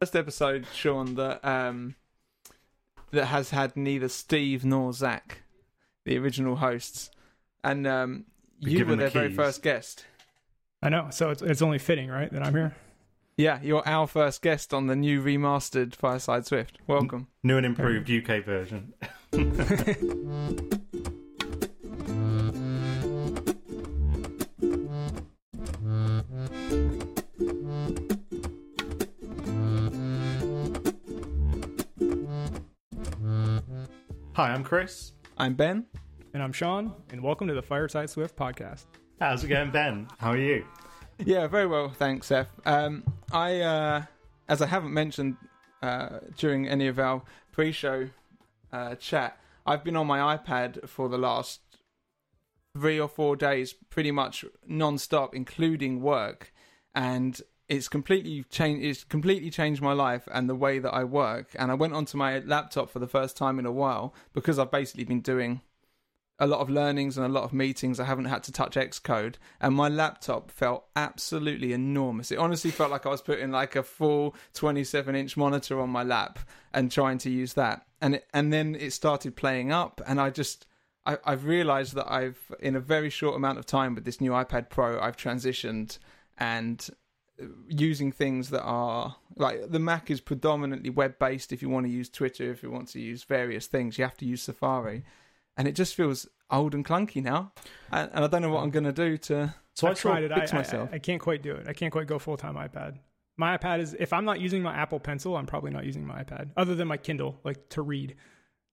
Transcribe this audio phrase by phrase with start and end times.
[0.00, 1.94] first episode, Sean, that um,
[3.10, 5.42] that has had neither Steve nor Zach,
[6.04, 7.10] the original hosts,
[7.62, 8.24] and um,
[8.58, 10.06] you given were the their very first guest.
[10.82, 11.08] I know.
[11.10, 12.74] So it's it's only fitting, right, that I'm here.
[13.36, 16.78] Yeah, you're our first guest on the new remastered Fireside Swift.
[16.86, 17.28] Welcome.
[17.42, 18.94] New and improved UK version.
[34.40, 35.12] Hi, I'm Chris.
[35.36, 35.84] I'm Ben.
[36.32, 38.86] And I'm Sean, and welcome to the Fireside Swift podcast.
[39.20, 40.08] How's it going, Ben?
[40.16, 40.64] How are you?
[41.18, 42.48] Yeah, very well, thanks, Seth.
[42.64, 44.04] Um, I, uh,
[44.48, 45.36] as I haven't mentioned
[45.82, 47.20] uh, during any of our
[47.52, 48.08] pre-show
[48.72, 51.60] uh, chat, I've been on my iPad for the last
[52.74, 56.50] three or four days, pretty much non-stop, including work,
[56.94, 58.84] and it's completely changed.
[58.84, 61.50] It's completely changed my life and the way that I work.
[61.54, 64.72] And I went onto my laptop for the first time in a while because I've
[64.72, 65.60] basically been doing
[66.40, 68.00] a lot of learnings and a lot of meetings.
[68.00, 72.32] I haven't had to touch Xcode, and my laptop felt absolutely enormous.
[72.32, 76.02] It honestly felt like I was putting like a full 27 inch monitor on my
[76.02, 76.40] lap
[76.74, 77.86] and trying to use that.
[78.00, 80.66] And it, and then it started playing up, and I just
[81.06, 84.32] I, I've realised that I've in a very short amount of time with this new
[84.32, 85.98] iPad Pro, I've transitioned
[86.40, 86.88] and
[87.68, 91.52] using things that are like the Mac is predominantly web based.
[91.52, 94.16] If you want to use Twitter, if you want to use various things, you have
[94.18, 95.04] to use Safari,
[95.56, 97.52] and it just feels old and clunky now.
[97.92, 99.54] And, and I don't know what I'm going to do to.
[99.74, 100.32] So I tried it.
[100.32, 100.90] I, fix I- myself.
[100.92, 101.66] I, can't quite do it.
[101.68, 102.98] I can't quite go full time iPad.
[103.36, 106.22] My iPad is if I'm not using my Apple Pencil, I'm probably not using my
[106.22, 108.16] iPad, other than my Kindle, like to read.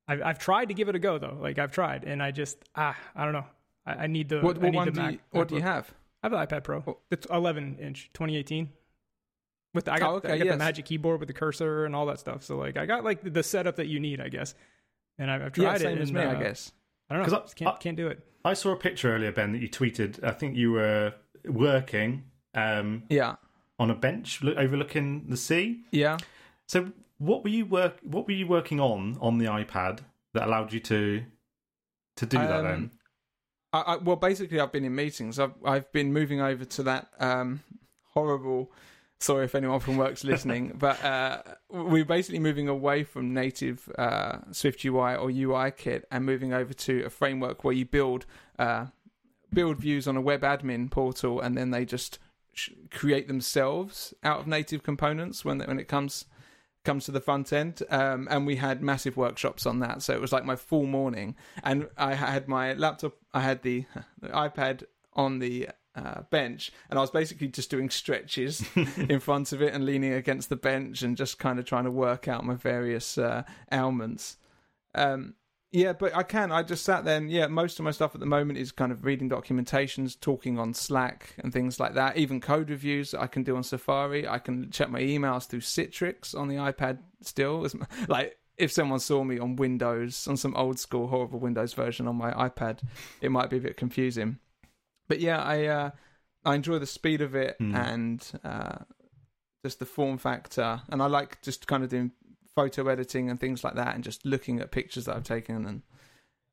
[0.09, 1.37] I've, I've tried to give it a go though.
[1.39, 3.45] Like I've tried, and I just ah, I don't know.
[3.85, 5.61] I, I need the What, I what need one the do you, what do you
[5.61, 5.93] have?
[6.33, 6.83] I have an iPad Pro.
[6.87, 6.97] Oh.
[7.11, 8.69] It's 11 inch, 2018.
[9.73, 10.53] With the, I got, Oh, okay, I got yes.
[10.53, 12.43] the Magic Keyboard with the cursor and all that stuff.
[12.43, 14.55] So like I got like the setup that you need, I guess.
[15.19, 15.79] And I've, I've tried Yeah, it.
[15.81, 16.71] same as and, me, uh, I guess.
[17.09, 17.29] I don't know.
[17.37, 18.23] 'Cause I- can't I- can't do it.
[18.45, 20.23] I saw a picture earlier, Ben, that you tweeted.
[20.23, 21.13] I think you were
[21.45, 22.23] working
[22.53, 23.35] um, Yeah,
[23.77, 25.81] on a bench overlooking the sea.
[25.91, 26.17] yeah.
[26.65, 27.97] So, what were you work?
[28.03, 29.99] What were you working on on the iPad
[30.33, 31.23] that allowed you to
[32.15, 32.51] to do that?
[32.59, 32.91] Um, Then
[33.73, 35.39] I, I, well, basically, I've been in meetings.
[35.39, 37.61] I've I've been moving over to that um,
[38.13, 38.71] horrible.
[39.19, 44.39] Sorry if anyone from work's listening, but uh, we're basically moving away from native uh,
[44.51, 48.25] Swift UI or UI kit and moving over to a framework where you build
[48.59, 48.87] uh,
[49.51, 52.19] build views on a web admin portal, and then they just
[52.91, 56.25] create themselves out of native components when when it comes
[56.87, 60.01] comes to the front end um, and we had massive workshops on that.
[60.01, 61.35] So it was like my full morning.
[61.63, 63.85] And i had my laptop i had the,
[64.21, 64.83] the ipad
[65.13, 69.73] on the uh, bench and i was basically just doing stretches in front of it
[69.73, 73.17] and leaning against the bench and just kind of trying to work out my various
[73.17, 74.37] uh, ailments.
[74.95, 75.33] Um,
[75.71, 76.51] yeah, but I can.
[76.51, 78.91] I just sat there and yeah, most of my stuff at the moment is kind
[78.91, 82.17] of reading documentations, talking on Slack and things like that.
[82.17, 84.27] Even code reviews I can do on Safari.
[84.27, 87.67] I can check my emails through Citrix on the iPad still.
[88.07, 92.15] Like if someone saw me on Windows, on some old school horrible Windows version on
[92.15, 92.79] my iPad,
[93.21, 94.39] it might be a bit confusing.
[95.07, 95.91] But yeah, I uh,
[96.45, 97.75] I enjoy the speed of it Hmm.
[97.75, 98.77] and uh,
[99.63, 102.11] just the form factor, and I like just kind of doing
[102.57, 105.65] photo editing and things like that, and just looking at pictures that I've taken.
[105.65, 105.83] And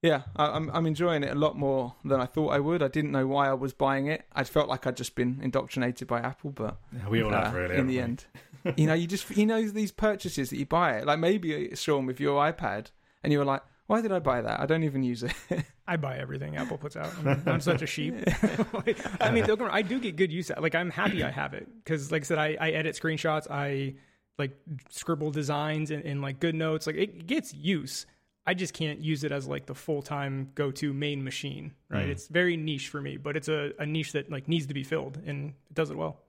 [0.03, 2.83] yeah, I, I'm I'm enjoying it a lot more than I thought I would.
[2.83, 4.27] I didn't know why I was buying it.
[4.33, 7.55] I felt like I'd just been indoctrinated by Apple, but Yeah, we all uh, have
[7.55, 7.77] really.
[7.77, 8.03] in the we?
[8.03, 8.25] end,
[8.77, 11.01] you know, you just you know these purchases that you buy.
[11.01, 12.91] Like maybe Sean with your iPad,
[13.23, 14.61] and you were like, why did I buy that?
[14.61, 15.33] I don't even use it.
[15.87, 17.13] I buy everything Apple puts out.
[17.19, 18.15] I'm, I'm such a sheep.
[18.73, 20.63] Like, I mean, don't get me wrong, I do get good use out.
[20.63, 23.47] Like, I'm happy I have it because, like I said, I, I edit screenshots.
[23.51, 23.95] I
[24.39, 24.56] like
[24.91, 26.87] scribble designs and, and like good notes.
[26.87, 28.06] Like, it gets use.
[28.47, 31.72] I just can't use it as like the full time go to main machine.
[31.89, 32.06] Right?
[32.06, 32.11] Mm.
[32.11, 34.84] It's very niche for me, but it's a, a niche that like needs to be
[34.84, 36.21] filled, and it does it well.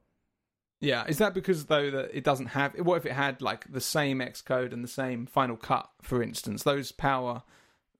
[0.81, 2.75] Yeah, is that because though that it doesn't have?
[2.79, 6.63] What if it had like the same Xcode and the same Final Cut, for instance?
[6.63, 7.44] Those power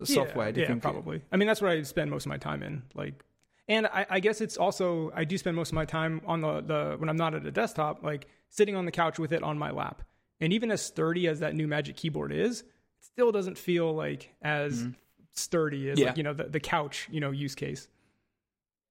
[0.04, 0.48] software.
[0.48, 1.22] Yeah, do you yeah, think it- probably.
[1.32, 2.84] I mean, that's what I spend most of my time in.
[2.94, 3.24] Like,
[3.68, 6.62] and I, I guess it's also I do spend most of my time on the
[6.62, 9.58] the when I'm not at a desktop, like sitting on the couch with it on
[9.58, 10.02] my lap.
[10.40, 12.68] And even as sturdy as that new Magic Keyboard is, it
[13.02, 14.88] still doesn't feel like as
[15.34, 16.08] sturdy as Yeah.
[16.08, 17.88] like you know the, the couch you know use case.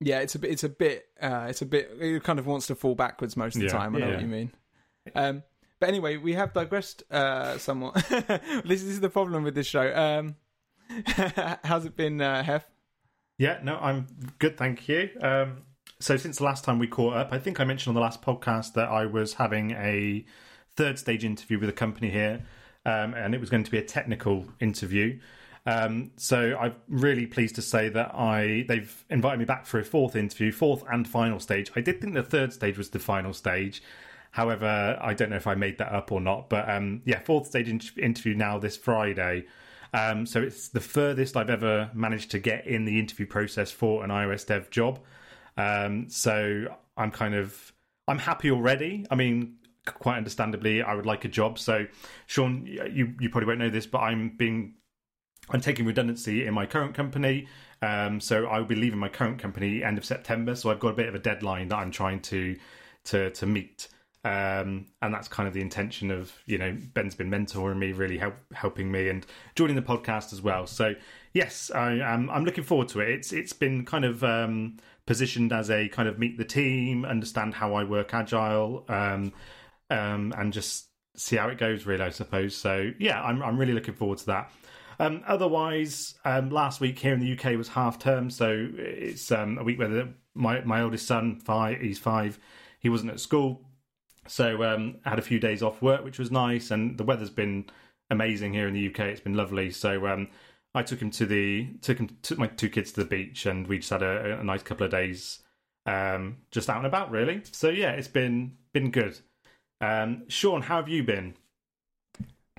[0.00, 0.50] Yeah, it's a bit.
[0.50, 1.06] It's a bit.
[1.20, 1.90] Uh, it's a bit.
[2.00, 3.72] It kind of wants to fall backwards most of the Yeah.
[3.72, 3.94] time.
[3.96, 4.12] I know Yeah.
[4.14, 4.52] what you mean.
[5.14, 5.42] Um,
[5.80, 7.94] but anyway, we have digressed uh, somewhat.
[8.08, 9.94] this, this is the problem with this show.
[9.94, 10.36] Um,
[11.64, 12.66] how's it been, uh, Hef?
[13.38, 14.06] Yeah, no, I'm
[14.38, 15.10] good, thank you.
[15.20, 15.62] Um,
[16.00, 18.22] so since the last time we caught up, I think I mentioned on the last
[18.22, 20.24] podcast that I was having a
[20.76, 22.44] third stage interview with a company here,
[22.84, 25.18] um, and it was going to be a technical interview.
[25.66, 29.84] Um, so I'm really pleased to say that I they've invited me back for a
[29.84, 31.70] fourth interview, fourth and final stage.
[31.74, 33.82] I did think the third stage was the final stage.
[34.32, 36.50] However, I don't know if I made that up or not.
[36.50, 39.46] But um, yeah, fourth stage in- interview now this Friday.
[39.94, 44.02] Um, so it's the furthest I've ever managed to get in the interview process for
[44.02, 44.98] an iOS dev job.
[45.56, 46.66] Um, so
[46.96, 47.72] I'm kind of
[48.08, 49.06] I'm happy already.
[49.10, 49.56] I mean,
[49.86, 51.58] quite understandably, I would like a job.
[51.58, 51.86] So,
[52.26, 54.74] Sean, you you probably won't know this, but I'm being
[55.50, 57.48] I'm taking redundancy in my current company.
[57.82, 60.54] Um, so I will be leaving my current company end of September.
[60.54, 62.56] So I've got a bit of a deadline that I'm trying to
[63.06, 63.88] to to meet.
[64.24, 68.16] Um, and that's kind of the intention of you know Ben's been mentoring me, really
[68.16, 70.66] help, helping me, and joining the podcast as well.
[70.66, 70.94] So
[71.34, 72.30] yes, I am.
[72.30, 73.10] I'm looking forward to it.
[73.10, 77.54] It's it's been kind of um, positioned as a kind of meet the team, understand
[77.54, 79.32] how I work agile, um,
[79.90, 81.86] um, and just see how it goes.
[81.86, 82.56] Really, I suppose.
[82.56, 84.52] So yeah, I'm I'm really looking forward to that.
[84.98, 89.58] Um, otherwise, um, last week here in the UK was half term, so it's um,
[89.58, 92.38] a week where the, my my oldest son, five, he's five,
[92.78, 93.64] he wasn't at school,
[94.26, 97.30] so um, I had a few days off work, which was nice, and the weather's
[97.30, 97.66] been
[98.10, 99.00] amazing here in the UK.
[99.00, 99.70] It's been lovely.
[99.70, 100.28] So um,
[100.74, 103.66] I took him to the took him took my two kids to the beach, and
[103.66, 105.40] we just had a, a nice couple of days
[105.86, 107.42] um, just out and about, really.
[107.52, 109.18] So yeah, it's been been good.
[109.80, 111.34] Um, Sean, how have you been?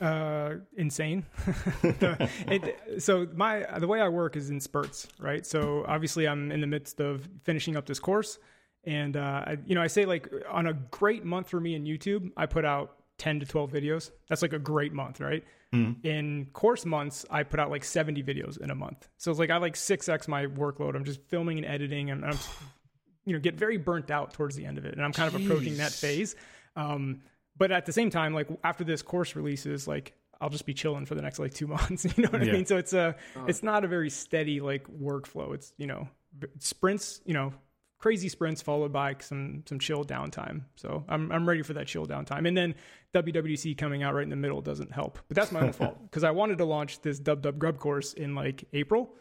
[0.02, 1.26] uh insane
[1.84, 6.60] it, so my the way i work is in spurts right so obviously i'm in
[6.60, 8.38] the midst of finishing up this course
[8.84, 11.86] and uh I, you know i say like on a great month for me in
[11.86, 15.46] youtube i put out 10 to 12 videos that's like a great month right
[15.76, 16.06] Mm.
[16.06, 19.08] in course months i put out like 70 videos in a month.
[19.18, 20.96] So it's like i like 6x my workload.
[20.96, 22.38] I'm just filming and editing and i'm
[23.26, 25.42] you know get very burnt out towards the end of it and i'm kind of
[25.42, 26.36] approaching that phase.
[26.76, 27.22] Um
[27.58, 31.06] but at the same time like after this course releases like i'll just be chilling
[31.06, 32.66] for the next like two months you know what i mean?
[32.66, 33.16] So it's a
[33.48, 35.54] it's not a very steady like workflow.
[35.54, 36.08] It's you know
[36.60, 37.54] sprints you know
[37.98, 40.64] crazy sprints followed by some some chill downtime.
[40.76, 42.48] So i'm i'm ready for that chill downtime.
[42.48, 42.76] And then
[43.14, 45.20] wwc coming out right in the middle doesn't help.
[45.28, 48.14] But that's my own fault because i wanted to launch this dub dub grub course
[48.14, 49.16] in like april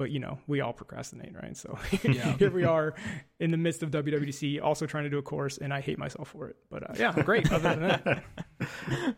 [0.00, 1.78] but you know we all procrastinate right so
[2.38, 2.94] here we are
[3.38, 6.28] in the midst of wwdc also trying to do a course and i hate myself
[6.28, 8.24] for it but uh, yeah i'm great other than that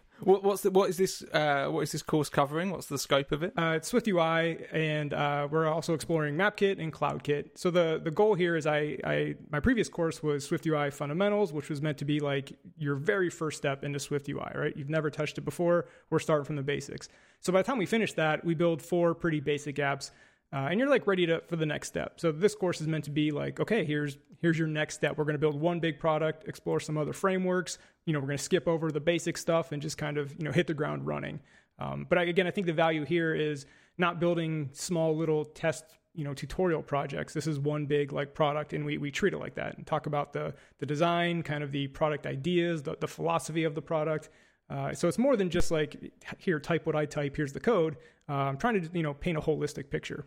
[0.25, 1.23] What, what's the, what is this?
[1.33, 2.71] Uh, what is this course covering?
[2.71, 3.53] What's the scope of it?
[3.59, 7.59] Uh, it's Swift UI, and uh, we're also exploring MapKit and CloudKit.
[7.59, 11.53] So the the goal here is I, I my previous course was Swift UI Fundamentals,
[11.53, 14.53] which was meant to be like your very first step into Swift UI.
[14.55, 15.87] Right, you've never touched it before.
[16.11, 17.09] We're starting from the basics.
[17.41, 20.13] So by the time we finish that, we build four pretty basic apps.
[20.53, 22.21] Uh, and you're like ready to for the next step.
[22.21, 25.17] So this course is meant to be like, okay, here's here's your next step.
[25.17, 27.79] We're going to build one big product, explore some other frameworks.
[28.05, 30.45] You know, we're going to skip over the basic stuff and just kind of you
[30.45, 31.41] know hit the ground running.
[31.79, 33.67] Um, but I, again, I think the value here is
[33.97, 37.33] not building small little test you know tutorial projects.
[37.33, 40.07] This is one big like product, and we we treat it like that and talk
[40.07, 44.29] about the the design, kind of the product ideas, the, the philosophy of the product.
[44.69, 47.37] Uh, so it's more than just like here, type what I type.
[47.37, 47.97] Here's the code.
[48.29, 50.27] Uh, I'm trying to you know paint a holistic picture.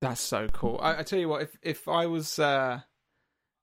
[0.00, 0.78] That's so cool.
[0.82, 2.80] I, I tell you what, if if I was, uh,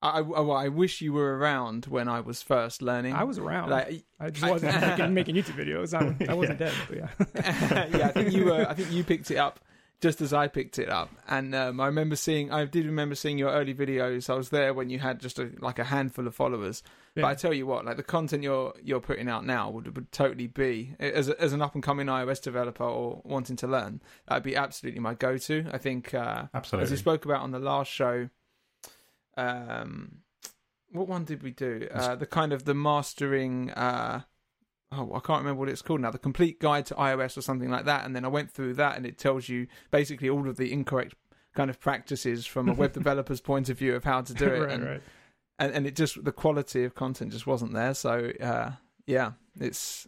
[0.02, 3.14] I, I well, I wish you were around when I was first learning.
[3.14, 3.70] I was around.
[3.70, 5.94] Like, I just wasn't making, making YouTube videos.
[5.94, 7.10] I, I wasn't dead, but yeah.
[7.96, 8.66] yeah, I think you were.
[8.68, 9.60] I think you picked it up
[10.04, 12.52] just as I picked it up, and um, I remember seeing.
[12.52, 14.30] I did remember seeing your early videos.
[14.30, 16.84] I was there when you had just a, like a handful of followers.
[17.16, 20.12] But I tell you what, like the content you're you're putting out now would would
[20.12, 24.02] totally be as a, as an up and coming iOS developer or wanting to learn.
[24.28, 25.66] That'd be absolutely my go to.
[25.72, 26.92] I think uh, as Absolutely.
[26.92, 28.30] we spoke about on the last show.
[29.38, 30.18] Um,
[30.92, 31.88] what one did we do?
[31.94, 33.72] Uh, the kind of the mastering.
[33.72, 34.24] Uh,
[34.94, 36.12] oh, I can't remember what it's called now.
[36.12, 38.06] The complete guide to iOS or something like that.
[38.06, 41.16] And then I went through that, and it tells you basically all of the incorrect
[41.56, 44.60] kind of practices from a web developer's point of view of how to do it.
[44.60, 45.02] right, and, right.
[45.60, 47.94] and and it just the quality of content just wasn't there.
[47.94, 48.72] So uh,
[49.06, 50.08] yeah, it's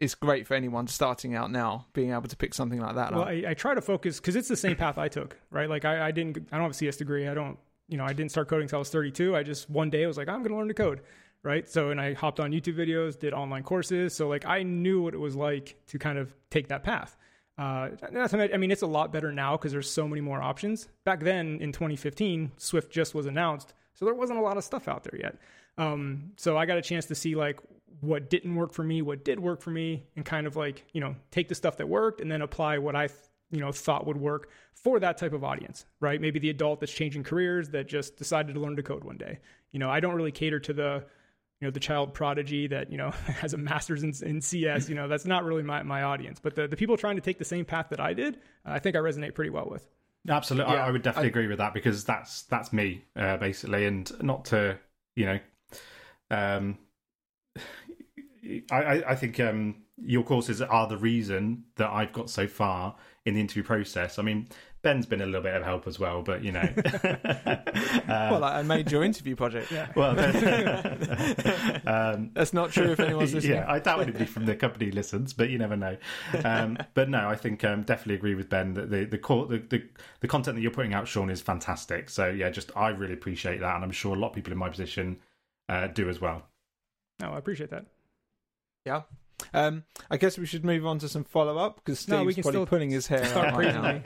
[0.00, 3.22] it's great for anyone starting out now being able to pick something like that Well,
[3.22, 3.28] up.
[3.28, 5.68] I, I try to focus because it's the same path I took, right?
[5.68, 7.28] Like I, I didn't, I don't have a CS degree.
[7.28, 9.36] I don't, you know, I didn't start coding until I was 32.
[9.36, 11.00] I just one day I was like, I'm going to learn to code,
[11.44, 11.68] right?
[11.68, 14.16] So, and I hopped on YouTube videos, did online courses.
[14.16, 17.16] So, like, I knew what it was like to kind of take that path.
[17.56, 20.88] Uh, I mean, it's a lot better now because there's so many more options.
[21.04, 24.88] Back then in 2015, Swift just was announced, so there wasn't a lot of stuff
[24.88, 25.36] out there yet.
[25.78, 27.60] Um, so I got a chance to see like
[28.00, 31.00] what didn't work for me, what did work for me, and kind of like you
[31.00, 33.08] know take the stuff that worked and then apply what I
[33.52, 36.20] you know thought would work for that type of audience, right?
[36.20, 39.38] Maybe the adult that's changing careers that just decided to learn to code one day.
[39.70, 41.04] You know, I don't really cater to the
[41.60, 44.88] you know the child prodigy that you know has a master's in, in CS.
[44.88, 46.40] You know that's not really my, my audience.
[46.40, 48.96] But the, the people trying to take the same path that I did, I think
[48.96, 49.86] I resonate pretty well with.
[50.28, 53.36] Absolutely, Yeah, I, I would definitely I- agree with that because that's that's me uh,
[53.36, 54.78] basically, and not to
[55.16, 55.38] you know,
[56.30, 56.78] um,
[58.70, 62.96] I I, I think um, your courses are the reason that I've got so far
[63.24, 64.18] in the interview process.
[64.18, 64.48] I mean,
[64.84, 66.68] Ben's been a little bit of help as well, but you know,
[68.06, 69.72] well, I I made your interview project.
[69.72, 69.88] Yeah.
[69.96, 70.10] well,
[71.86, 73.56] um, That's not true if anyone's listening.
[73.56, 75.96] Yeah, I doubt anybody from the company listens, but you never know.
[76.44, 79.58] Um, but no, I think um, definitely agree with Ben that the the, core, the
[79.58, 79.82] the
[80.20, 82.10] the content that you're putting out, Sean, is fantastic.
[82.10, 84.58] So yeah, just I really appreciate that, and I'm sure a lot of people in
[84.58, 85.16] my position
[85.70, 86.42] uh, do as well.
[87.20, 87.86] No, I appreciate that.
[88.84, 89.02] Yeah.
[89.52, 92.34] Um, I guess we should move on to some follow up because Steve's No, we
[92.34, 93.92] can probably still pulling his hair Start out right now.
[93.94, 94.02] me.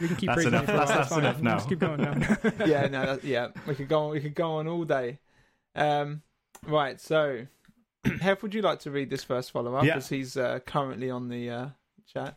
[0.00, 0.62] We can keep That's praising enough.
[0.62, 0.86] me for a while.
[0.86, 1.18] That's- That's, that's fine.
[1.20, 1.56] enough now.
[1.56, 2.66] Just keep going now.
[2.66, 4.10] yeah, no, that, yeah, we could go on.
[4.10, 5.18] We could go on all day.
[5.74, 6.22] Um,
[6.66, 7.00] right.
[7.00, 7.46] So,
[8.20, 9.84] Hef, would you like to read this first follow up?
[9.84, 10.00] Yeah.
[10.00, 11.66] He's uh, currently on the uh,
[12.12, 12.36] chat.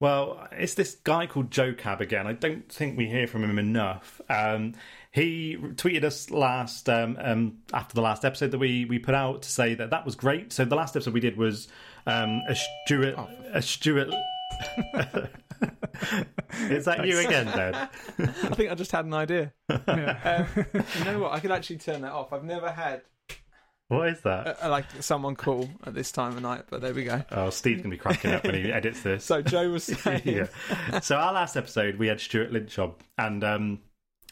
[0.00, 2.26] Well, it's this guy called Joe Cab again.
[2.26, 4.20] I don't think we hear from him enough.
[4.28, 4.74] Um,
[5.12, 9.42] he tweeted us last um, um, after the last episode that we we put out
[9.42, 10.52] to say that that was great.
[10.52, 11.68] So the last episode we did was
[12.06, 14.12] um, a Stuart Oh, a Stuart.
[16.70, 17.74] Is that you again, Dan?
[18.18, 19.52] I think I just had an idea.
[19.88, 20.46] Yeah.
[20.56, 20.66] Um,
[20.98, 21.32] you know what?
[21.32, 22.32] I could actually turn that off.
[22.32, 23.02] I've never had
[23.88, 24.62] What is that?
[24.62, 27.22] uh, like someone call at this time of night, but there we go.
[27.30, 29.24] Oh, Steve's gonna be cracking up when he edits this.
[29.24, 31.00] So Joe was saying, yeah.
[31.00, 33.78] So our last episode, we had Stuart Lynch on, and um,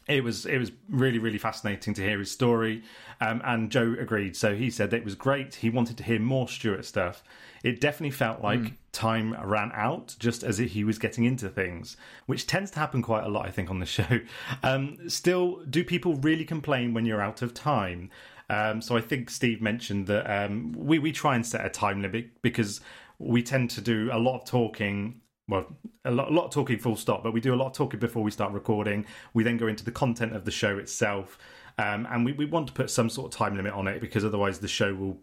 [0.09, 2.83] it was it was really really fascinating to hear his story.
[3.21, 4.37] Um, and Joe agreed.
[4.37, 5.57] So he said that it was great.
[5.57, 7.23] He wanted to hear more Stuart stuff.
[7.63, 12.47] It definitely felt like time ran out just as he was getting into things, which
[12.47, 14.21] tends to happen quite a lot, I think, on the show.
[14.63, 18.11] Um, still, do people really complain when you're out of time?
[18.51, 22.03] Um, so I think Steve mentioned that um, we we try and set a time
[22.03, 22.81] limit because
[23.19, 25.22] we tend to do a lot of talking.
[25.49, 25.67] Well,
[26.05, 27.23] a lot, a lot of talking, full stop.
[27.23, 29.07] But we do a lot of talking before we start recording.
[29.35, 31.39] We then go into the content of the show itself,
[31.79, 34.25] um, and we, we want to put some sort of time limit on it because
[34.25, 35.19] otherwise the show will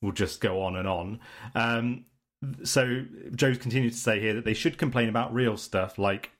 [0.00, 1.20] will just go on and on.
[1.54, 2.04] Um,
[2.62, 3.04] so
[3.34, 6.30] Joe's continued to say here that they should complain about real stuff like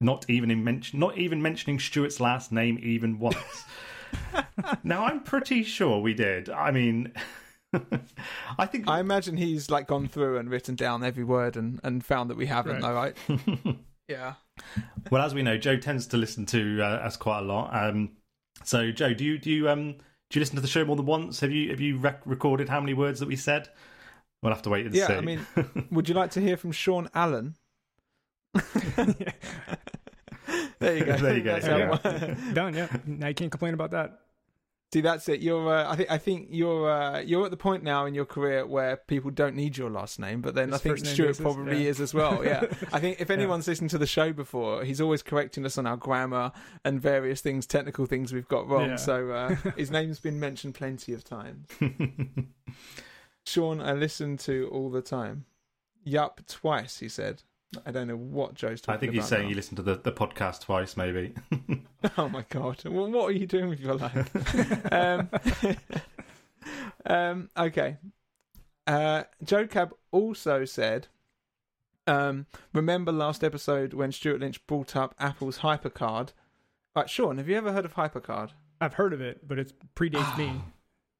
[0.00, 3.64] not even in mention, not even mentioning Stuart's last name even once.
[4.84, 6.48] now I'm pretty sure we did.
[6.48, 7.12] I mean,
[8.58, 12.04] I think I imagine he's like gone through and written down every word and, and
[12.04, 13.14] found that we haven't, Right.
[13.28, 13.78] though, right?
[14.08, 14.34] yeah.
[15.10, 17.70] well, as we know, Joe tends to listen to uh, us quite a lot.
[17.74, 18.12] Um,
[18.64, 19.92] so, Joe, do you do you um
[20.30, 21.40] do you listen to the show more than once?
[21.40, 23.68] Have you have you rec- recorded how many words that we said?
[24.42, 25.14] We'll have to wait and Yeah, see.
[25.14, 25.46] I mean,
[25.90, 27.56] would you like to hear from Sean Allen?
[30.80, 31.16] There you go.
[31.16, 32.52] There you go, That's yeah.
[32.54, 32.74] Done.
[32.74, 32.88] Yeah.
[33.04, 34.20] Now you can't complain about that.
[34.90, 35.40] See, that's it.
[35.40, 35.68] You're.
[35.68, 36.10] Uh, I think.
[36.10, 36.90] I think you're.
[36.90, 40.18] Uh, you're at the point now in your career where people don't need your last
[40.18, 41.90] name, but then Just I think Stuart basis, probably yeah.
[41.90, 42.42] is as well.
[42.42, 42.64] Yeah.
[42.92, 45.98] I think if anyone's listened to the show before, he's always correcting us on our
[45.98, 46.52] grammar
[46.86, 48.90] and various things, technical things we've got wrong.
[48.90, 48.96] Yeah.
[48.96, 51.68] So uh, his name's been mentioned plenty of times.
[53.44, 55.44] Sean, I listen to all the time.
[56.02, 57.00] Yup, twice.
[57.00, 57.42] He said.
[57.84, 58.96] I don't know what Joe's talking about.
[58.96, 59.20] I think about.
[59.20, 59.48] he's saying now.
[59.50, 61.34] you listened to the, the podcast twice, maybe.
[62.16, 62.84] Oh my god!
[62.84, 64.92] Well, what are you doing with your life?
[64.92, 65.28] um,
[67.06, 67.96] um, okay.
[68.86, 71.08] Uh, Joe Cab also said,
[72.06, 76.28] um, "Remember last episode when Stuart Lynch brought up Apple's HyperCard?
[76.94, 78.50] Right, Sean, have you ever heard of HyperCard?
[78.80, 80.52] I've heard of it, but it predates me.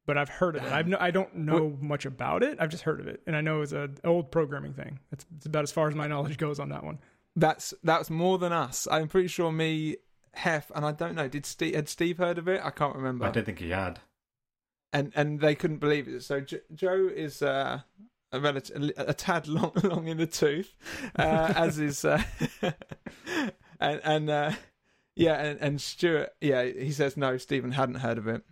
[0.09, 0.71] But I've heard of it.
[0.71, 2.57] I've no, I don't know much about it.
[2.59, 4.97] I've just heard of it, and I know it's an old programming thing.
[5.11, 6.97] That's it's about as far as my knowledge goes on that one.
[7.35, 8.87] That's that's more than us.
[8.89, 9.97] I'm pretty sure me,
[10.33, 11.27] Hef, and I don't know.
[11.27, 12.59] Did Steve had Steve heard of it?
[12.63, 13.23] I can't remember.
[13.25, 13.99] I don't think he had.
[14.91, 16.23] and and they couldn't believe it.
[16.23, 17.81] So jo- Joe is uh,
[18.31, 20.75] a relative, a tad long, long in the tooth,
[21.19, 22.23] uh, as is, uh,
[23.79, 24.51] and and uh,
[25.15, 27.37] yeah, and, and Stuart, yeah, he says no.
[27.37, 28.43] Stephen hadn't heard of it.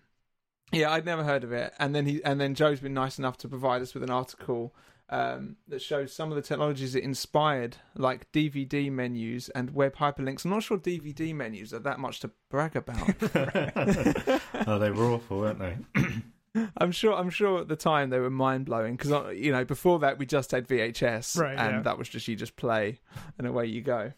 [0.71, 3.37] Yeah, I'd never heard of it, and then he and then Joe's been nice enough
[3.39, 4.73] to provide us with an article.
[5.09, 10.43] Um, that shows some of the technologies it inspired, like DVD menus and web hyperlinks.
[10.43, 13.07] I'm not sure DVD menus are that much to brag about.
[14.67, 15.77] oh, they were awful, weren't they?
[16.77, 17.13] I'm sure.
[17.13, 20.25] I'm sure at the time they were mind blowing because you know before that we
[20.25, 21.81] just had VHS, Right, And yeah.
[21.83, 22.99] that was just you just play,
[23.37, 24.11] and away you go.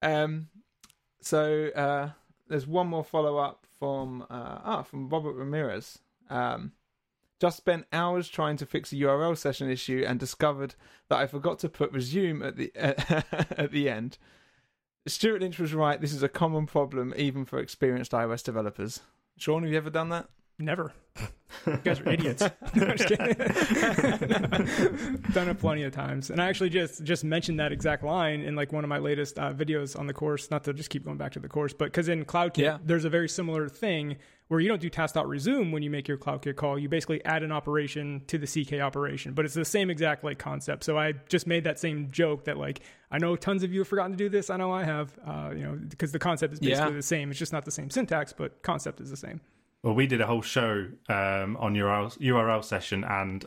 [0.00, 0.48] Um,
[1.20, 2.10] so uh,
[2.48, 5.98] there's one more follow up from uh, ah from Robert Ramirez.
[6.30, 6.72] Um,
[7.38, 10.74] just spent hours trying to fix a URL session issue and discovered
[11.08, 14.18] that I forgot to put resume at the at the end.
[15.06, 16.00] Stuart Lynch was right.
[16.00, 19.00] This is a common problem even for experienced iOS developers.
[19.38, 20.28] Sean, have you ever done that?
[20.58, 20.92] Never.
[21.66, 22.42] You guys are idiots.
[22.74, 22.86] No.
[25.32, 28.54] Done it plenty of times, and I actually just just mentioned that exact line in
[28.54, 30.50] like one of my latest uh, videos on the course.
[30.50, 32.78] Not to just keep going back to the course, but because in CloudKit Yeah.
[32.84, 34.16] there's a very similar thing
[34.48, 36.78] where you don't do task.resume when you make your CloudKit call.
[36.78, 40.38] You basically add an operation to the CK operation, but it's the same exact like
[40.38, 40.84] concept.
[40.84, 43.88] So I just made that same joke that like I know tons of you have
[43.88, 44.50] forgotten to do this.
[44.50, 46.96] I know I have, uh, you know, because the concept is basically Yeah.
[46.96, 47.30] the same.
[47.30, 49.40] It's just not the same syntax, but concept is the same.
[49.82, 53.44] Well, we did a whole show um, on URL, URL session, and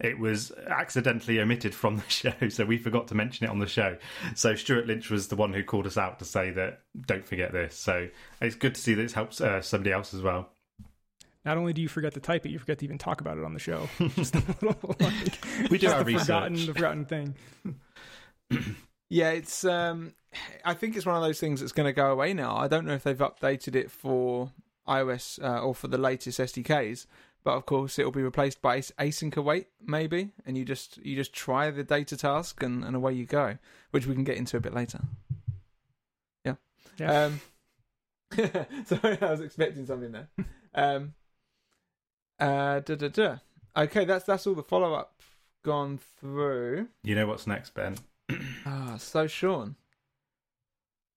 [0.00, 3.66] it was accidentally omitted from the show, so we forgot to mention it on the
[3.66, 3.98] show.
[4.34, 7.52] So Stuart Lynch was the one who called us out to say that don't forget
[7.52, 7.76] this.
[7.76, 8.08] So
[8.40, 10.48] it's good to see that it helps uh, somebody else as well.
[11.44, 13.44] Not only do you forget to type it, you forget to even talk about it
[13.44, 13.88] on the show.
[14.16, 17.34] Just a little like We do our the forgotten, the forgotten thing.
[19.12, 19.64] Yeah, it's.
[19.64, 20.14] Um,
[20.64, 22.56] I think it's one of those things that's going to go away now.
[22.56, 24.52] I don't know if they've updated it for
[24.90, 27.06] iOS uh, or for the latest SDKs,
[27.44, 31.32] but of course it'll be replaced by async await maybe, and you just you just
[31.32, 33.56] try the data task and, and away you go,
[33.92, 35.00] which we can get into a bit later.
[36.44, 36.54] Yeah.
[36.98, 37.24] Yeah.
[37.24, 37.40] Um,
[38.84, 40.28] sorry, I was expecting something there.
[40.74, 41.14] Um,
[42.38, 43.36] uh, da, da, da.
[43.76, 45.22] Okay, that's that's all the follow up
[45.64, 46.88] gone through.
[47.02, 47.96] You know what's next, Ben?
[48.64, 49.74] Ah, so Sean.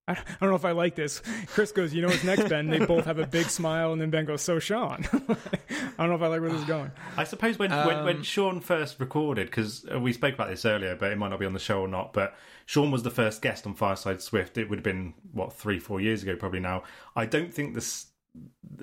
[0.08, 1.22] I, I don't know if I like this.
[1.48, 2.68] Chris goes, you know what's next, Ben?
[2.70, 5.06] They both have a big smile, and then Ben goes, so Sean.
[5.14, 6.92] I don't know if I like where this is going.
[7.18, 10.96] I suppose when when, when Um, Sean first recorded, because we spoke about this earlier,
[10.96, 12.14] but it might not be on the show or not.
[12.14, 14.58] But Sean was the first guest on Fireside Swift.
[14.58, 16.84] It would have been what three, four years ago, probably now.
[17.16, 18.08] I don't think this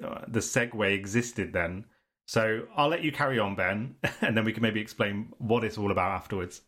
[0.02, 1.84] uh, the segue existed then.
[2.26, 5.76] So I'll let you carry on, Ben, and then we can maybe explain what it's
[5.76, 6.62] all about afterwards.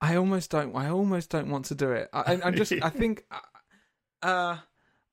[0.00, 0.74] I almost don't.
[0.76, 2.08] I almost don't want to do it.
[2.12, 2.72] I, I- I'm just.
[2.72, 3.24] I think.
[4.22, 4.58] Uh,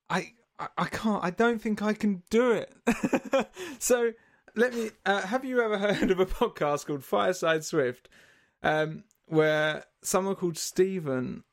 [0.08, 0.32] I.
[0.58, 1.24] I- I can't.
[1.24, 2.70] I don't think I can do it.
[3.78, 4.12] so
[4.54, 4.90] let me.
[5.06, 8.10] Uh, have you ever heard of a podcast called Fireside Swift,
[8.62, 11.44] um, where someone called Stephen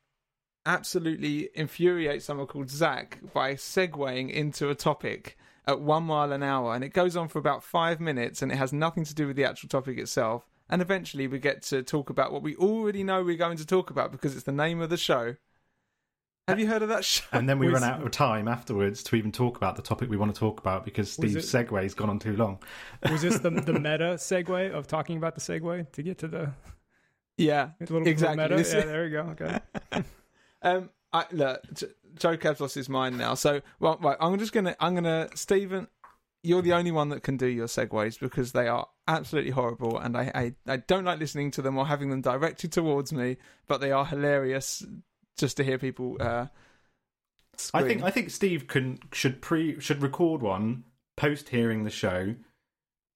[0.65, 6.76] absolutely infuriates someone called Zach by segueing into a topic at one mile an hour,
[6.76, 9.38] and it goes on for about five minutes, and it has nothing to do with
[9.38, 10.46] the actual topic itself.
[10.70, 13.89] And eventually, we get to talk about what we already know we're going to talk
[13.89, 15.38] about because it's the name of the show.
[16.47, 17.25] Have you heard of that show?
[17.33, 20.10] And then we Was- run out of time afterwards to even talk about the topic
[20.10, 22.60] we want to talk about because Steve's it- segue's gone on too long.
[23.12, 26.53] Was this the, the meta segue of talking about the segue to get to the
[27.36, 28.38] Yeah, a little, Exactly.
[28.41, 28.77] little meta?
[28.77, 29.21] Yeah, there you go.
[29.41, 30.03] Okay.
[30.63, 31.62] Um, I, look,
[32.15, 33.36] Joe Cab's lost his mind now.
[33.36, 35.88] So, well, right, I'm just gonna, I'm gonna, Stephen,
[36.41, 40.17] you're the only one that can do your segues because they are absolutely horrible, and
[40.17, 43.79] I, I, I don't like listening to them or having them directed towards me, but
[43.79, 44.83] they are hilarious
[45.38, 46.17] just to hear people.
[46.19, 46.47] Uh,
[47.73, 48.04] I think.
[48.04, 50.84] I think Steve can should pre should record one
[51.15, 52.36] post hearing the show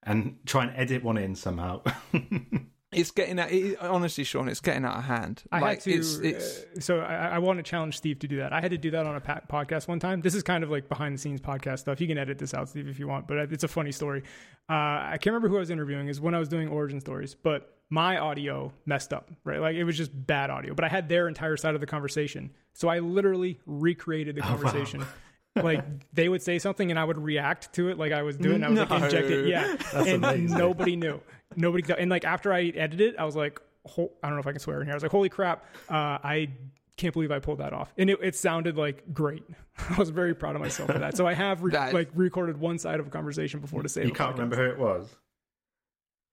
[0.04, 1.82] and try and edit one in somehow.
[2.92, 3.52] it's getting out.
[3.52, 5.44] It, honestly, Sean, it's getting out of hand.
[5.52, 5.92] I like, had to.
[5.94, 8.52] It's, it's, uh, so I, I want to challenge Steve to do that.
[8.52, 10.22] I had to do that on a pa- podcast one time.
[10.22, 12.02] This is kind of like behind the scenes podcast stuff.
[12.02, 13.28] You can edit this out, Steve, if you want.
[13.28, 14.24] But it's a funny story.
[14.70, 16.08] Uh, I can't remember who I was interviewing.
[16.10, 19.32] Is when I was doing origin stories, but my audio messed up.
[19.44, 20.74] Right, like it was just bad audio.
[20.74, 24.50] But I had their entire side of the conversation, so I literally recreated the Oh,
[24.50, 24.56] wow.
[24.58, 25.06] conversation.
[25.56, 28.64] like they would say something and I would react to it like I was doing.
[28.64, 28.96] I was like No.
[28.98, 29.76] inject it, yeah.
[29.94, 30.58] That's and amazing.
[30.58, 31.20] nobody knew.
[31.56, 34.48] Nobody and like after I edited it, I was like, ho- I don't know if
[34.48, 34.94] I can swear in here.
[34.94, 36.50] I was like, holy crap, uh, I
[36.98, 39.44] can't believe I pulled that off, and it, it sounded like great.
[39.90, 41.18] I was very proud of myself for that.
[41.18, 44.06] So I have re- That- like recorded one side of a conversation before to say
[44.06, 45.08] you can't remember who it was.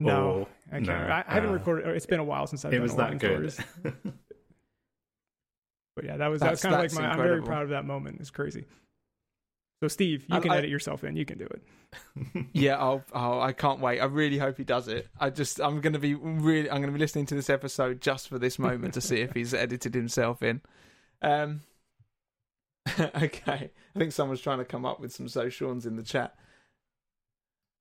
[0.00, 0.86] No, Or- I can't.
[0.86, 1.86] no, I, I haven't uh, recorded.
[1.88, 3.94] It's been a while since I've It done was that origin good.
[5.96, 7.08] But yeah, that was that was That's- kind of like that's my.
[7.10, 8.18] I'm very proud of that moment.
[8.20, 8.66] It's crazy.
[9.82, 11.16] So Steve, you I- can I- edit yourself in.
[11.16, 11.62] You can do it.
[12.52, 14.00] Yeah, I'll, oh, I can't wait.
[14.00, 15.08] I really hope he does it.
[15.18, 18.00] I just, I'm going to be really, I'm going to be listening to this episode
[18.02, 20.60] just for this moment to see if he's edited himself in.
[21.22, 21.60] Um,
[23.00, 26.34] okay, I think someone's trying to come up with some so Sean's in the chat.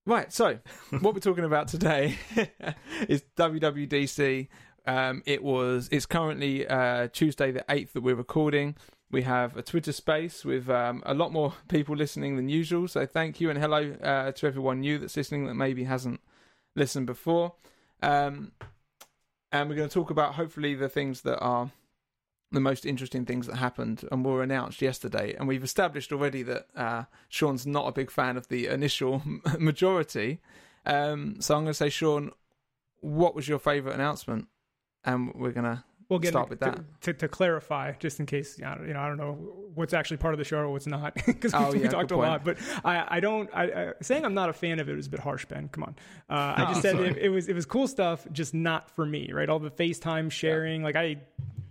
[0.06, 0.60] Right, so
[1.02, 2.18] what we're talking about today
[3.10, 4.48] is WWDC.
[4.86, 8.76] Um, it was, it's currently uh, Tuesday the eighth that we're recording.
[9.10, 12.88] We have a Twitter space with um, a lot more people listening than usual.
[12.88, 16.20] So thank you and hello uh, to everyone new that's listening that maybe hasn't
[16.76, 17.54] listened before.
[18.02, 18.52] Um,
[19.52, 21.72] and we're going to talk about hopefully the things that are
[22.52, 25.36] the most interesting things that happened and were announced yesterday.
[25.38, 29.22] And we've established already that uh, Sean's not a big fan of the initial
[29.60, 30.39] majority.
[30.86, 32.32] Um, so I'm going to say, Sean,
[33.02, 34.48] what was your favourite announcement?
[35.04, 37.02] And we're going to Well, again, start with to, that.
[37.02, 39.34] To, to clarify, just in case you know, I don't know
[39.76, 42.30] what's actually part of the show or what's not, because Oh, we, talked a point.
[42.30, 42.46] lot.
[42.46, 43.50] But I, I don't.
[43.54, 45.67] I, I, saying I'm not a fan of it was a bit harsh, Ben.
[45.70, 45.96] Come on.
[46.30, 49.32] Uh, I just said it, it was it was cool stuff, just not for me.
[49.34, 49.50] Right?
[49.50, 51.17] All the FaceTime sharing, like I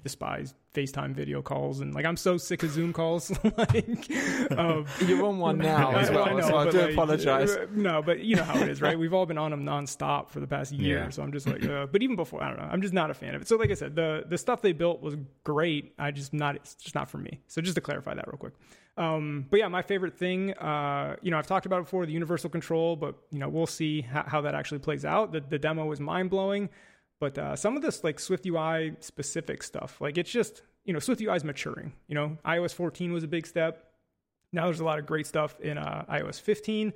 [0.07, 3.31] despise FaceTime video calls, and like I'm so sick of Zoom calls.
[3.57, 4.11] like,
[4.53, 7.57] um, You're on one now as well, I know, so I do like, apologize.
[7.73, 8.97] No, but you know how it is, right?
[8.99, 11.09] We've all been on them nonstop for the past year, Yeah.
[11.11, 12.69] so I'm just like, uh, but even before, I don't know.
[12.71, 13.49] I'm just not a fan of it.
[13.49, 15.93] So, like I said, the the stuff they built was great.
[15.99, 17.41] I just not, it's just not for me.
[17.49, 18.53] So, just to clarify that real quick.
[18.99, 22.13] Um, but yeah, my favorite thing, uh, you know, I've talked about it before, the
[22.13, 25.33] universal control, but you know, we'll see how, how that actually plays out.
[25.33, 26.69] The the demo was mind blowing.
[27.21, 30.99] But uh, some of this like Swift UI specific stuff, like it's just you know
[30.99, 31.93] Swift UI is maturing.
[32.09, 33.91] You know, iOS 14 was a big step.
[34.53, 36.93] Now there's a lot of great stuff in uh, iOS 15.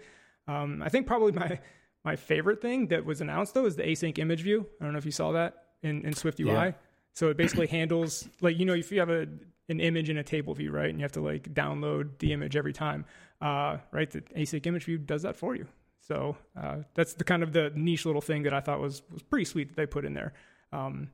[0.47, 1.59] Um, I think probably my
[2.05, 4.67] my favorite thing that was announced though is the async image view.
[4.81, 6.53] I don't know if you saw that in, in Swift UI.
[6.53, 6.73] Yeah.
[7.15, 9.27] So it basically handles like you know if you have a
[9.69, 12.57] an image in a table view, right, and you have to like download the image
[12.57, 13.05] every time,
[13.41, 14.11] uh, right?
[14.11, 15.67] The async image view does that for you.
[16.11, 19.23] So uh, that's the kind of the niche little thing that I thought was was
[19.23, 20.33] pretty sweet that they put in there.
[20.73, 21.11] Um,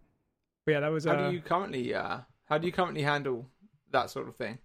[0.64, 3.46] but yeah, that was How uh, do you currently uh, how do you currently handle
[3.90, 4.58] that sort of thing?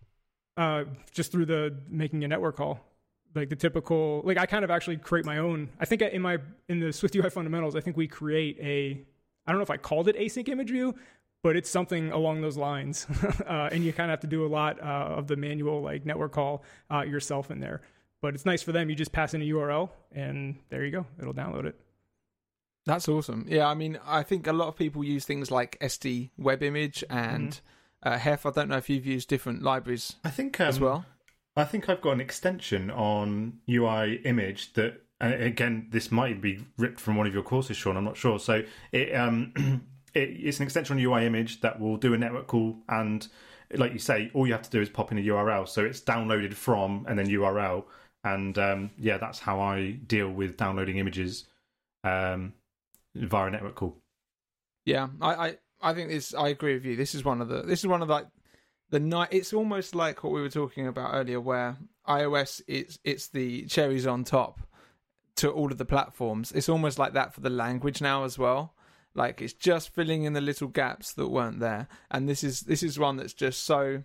[0.58, 2.80] uh, just through the making a network call,
[3.36, 4.22] like the typical.
[4.24, 5.70] Like I kind of actually create my own.
[5.80, 9.06] I think in my in the Swift UI fundamentals, I think we create a.
[9.46, 10.96] I don't know if I called it async image view,
[11.44, 13.08] but it's something along those lines.
[13.48, 16.06] uh, and you kind of have to do a lot uh, of the manual like
[16.06, 17.82] network call uh, yourself in there.
[18.22, 18.90] But it's nice for them.
[18.90, 21.06] You just pass in a URL, and there you go.
[21.20, 21.76] It'll download it.
[22.86, 23.46] That's awesome.
[23.48, 27.04] Yeah, I mean, I think a lot of people use things like SD Web Image
[27.10, 27.60] and
[28.04, 28.46] uh, Hef.
[28.46, 31.06] I don't know if you've used different libraries I think um, as well.
[31.56, 37.00] I think I've got an extension on UI image that, again, this might be ripped
[37.00, 37.98] from one of your courses, Sean.
[37.98, 38.40] I'm not sure.
[38.40, 39.54] So it, um,
[40.14, 43.28] it, it's an extension on UI image that will do a network call, and
[43.76, 45.68] like you say, all you have to do is pop in a URL.
[45.68, 47.84] So it's downloaded from and then URL,
[48.24, 51.46] and um, yeah, that's how I deal with downloading images
[52.04, 52.54] um,
[53.16, 53.98] via a network call.
[54.86, 56.34] Yeah, I, I, I think this.
[56.34, 56.96] I agree with you.
[56.96, 57.62] This is one of the.
[57.64, 58.28] This is one of like
[58.90, 59.30] the night.
[59.32, 64.08] It's almost like what we were talking about earlier, where iOS it's it's the cherries
[64.08, 64.62] on top
[65.38, 66.52] to all of the platforms.
[66.52, 68.76] It's almost like that for the language now as well.
[69.14, 72.82] Like it's just filling in the little gaps that weren't there, and this is this
[72.84, 74.04] is one that's just so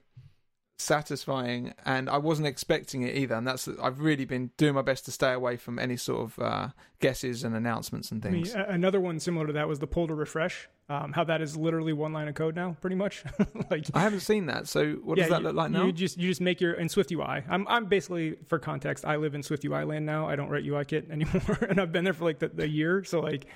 [0.79, 1.75] satisfying.
[1.85, 3.35] And I wasn't expecting it either.
[3.35, 6.39] And that's I've really been doing my best to stay away from any sort of
[6.39, 6.69] uh,
[7.01, 8.55] guesses and announcements and I mean, things.
[8.69, 10.69] another one similar to that was the pull to refresh.
[10.89, 13.25] Um, how that is literally one line of code now, pretty much.
[13.71, 14.69] like I haven't seen that.
[14.69, 15.85] So what does that you- look like now?
[15.87, 17.43] You just you just make your in Swift UI.
[17.49, 19.05] I'm I'm basically for context.
[19.05, 20.29] I live in Swift UI land now.
[20.29, 23.03] I don't write UIKit anymore, and I've been there for like the, the year.
[23.05, 23.47] So like.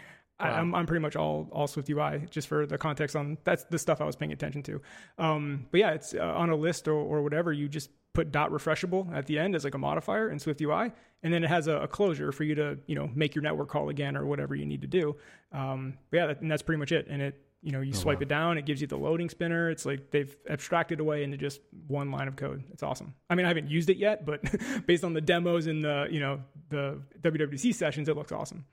[0.40, 0.60] I, Wow.
[0.60, 3.78] I'm I'm pretty much all all Swift UI just for the context on that's the
[3.78, 4.80] stuff I was paying attention to.
[5.18, 7.52] Um, but yeah, it's uh, on a list or, or whatever.
[7.52, 10.92] You just put dot refreshable at the end as like a modifier in Swift UI,
[11.22, 13.68] and then it has a, a closure for you to you know make your network
[13.68, 15.16] call again or whatever you need to do.
[15.52, 17.06] Um, but yeah, that, and that's pretty much it.
[17.08, 18.22] And it you know you swipe wow.
[18.22, 19.70] it down, it gives you the loading spinner.
[19.70, 22.64] It's like they've abstracted away into just one line of code.
[22.72, 23.14] It's awesome.
[23.28, 24.42] I mean, I haven't used it yet, but
[24.86, 28.64] based on the demos and the you know the WWDC sessions, it looks awesome.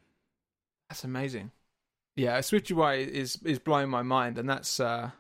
[0.89, 1.51] That's amazing.
[2.17, 5.11] Yeah, Swift UI is is blowing my mind, and that's uh,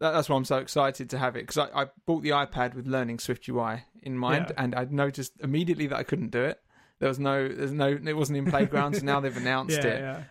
[0.00, 2.74] that, that's why I'm so excited to have it because I, I bought the iPad
[2.74, 4.62] with learning Swift UI in mind, Yeah.
[4.64, 6.58] and I noticed immediately that I couldn't do it.
[6.98, 10.00] There was no, there's no, it wasn't in playgrounds, and now they've announced Yeah, it.
[10.00, 10.22] yeah.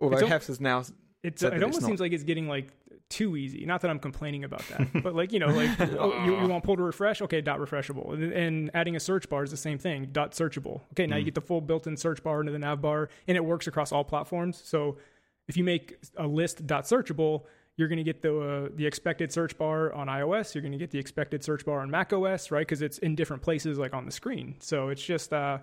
[0.00, 0.82] Although It's al- Hef has now,
[1.24, 2.72] it that almost seems like it's getting like
[3.08, 3.64] too easy.
[3.64, 6.64] Not that I'm complaining about that, but like you know, like oh, you, you want
[6.64, 9.78] pull to refresh, okay, dot refreshable, and, and adding a search bar is the same
[9.78, 10.82] thing, dot searchable.
[10.92, 13.44] Okay, now you get the full built-in search bar into the nav bar, and it
[13.44, 14.60] works across all platforms.
[14.64, 14.98] So
[15.46, 17.44] if you make a list dot searchable,
[17.76, 20.54] you're going to get the uh, the expected search bar on iOS.
[20.54, 22.66] You're going to get the expected search bar on Mac OS, right?
[22.66, 24.56] Because it's in different places, like on the screen.
[24.60, 25.32] So it's just.
[25.32, 25.58] Uh,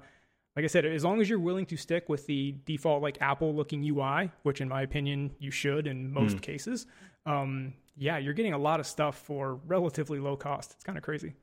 [0.55, 3.53] like I said, as long as you're willing to stick with the default like Apple
[3.55, 6.85] looking UI, which in my opinion you should in most cases,
[7.25, 10.73] um, yeah, you're getting a lot of stuff for relatively low cost.
[10.75, 11.33] It's kind of crazy.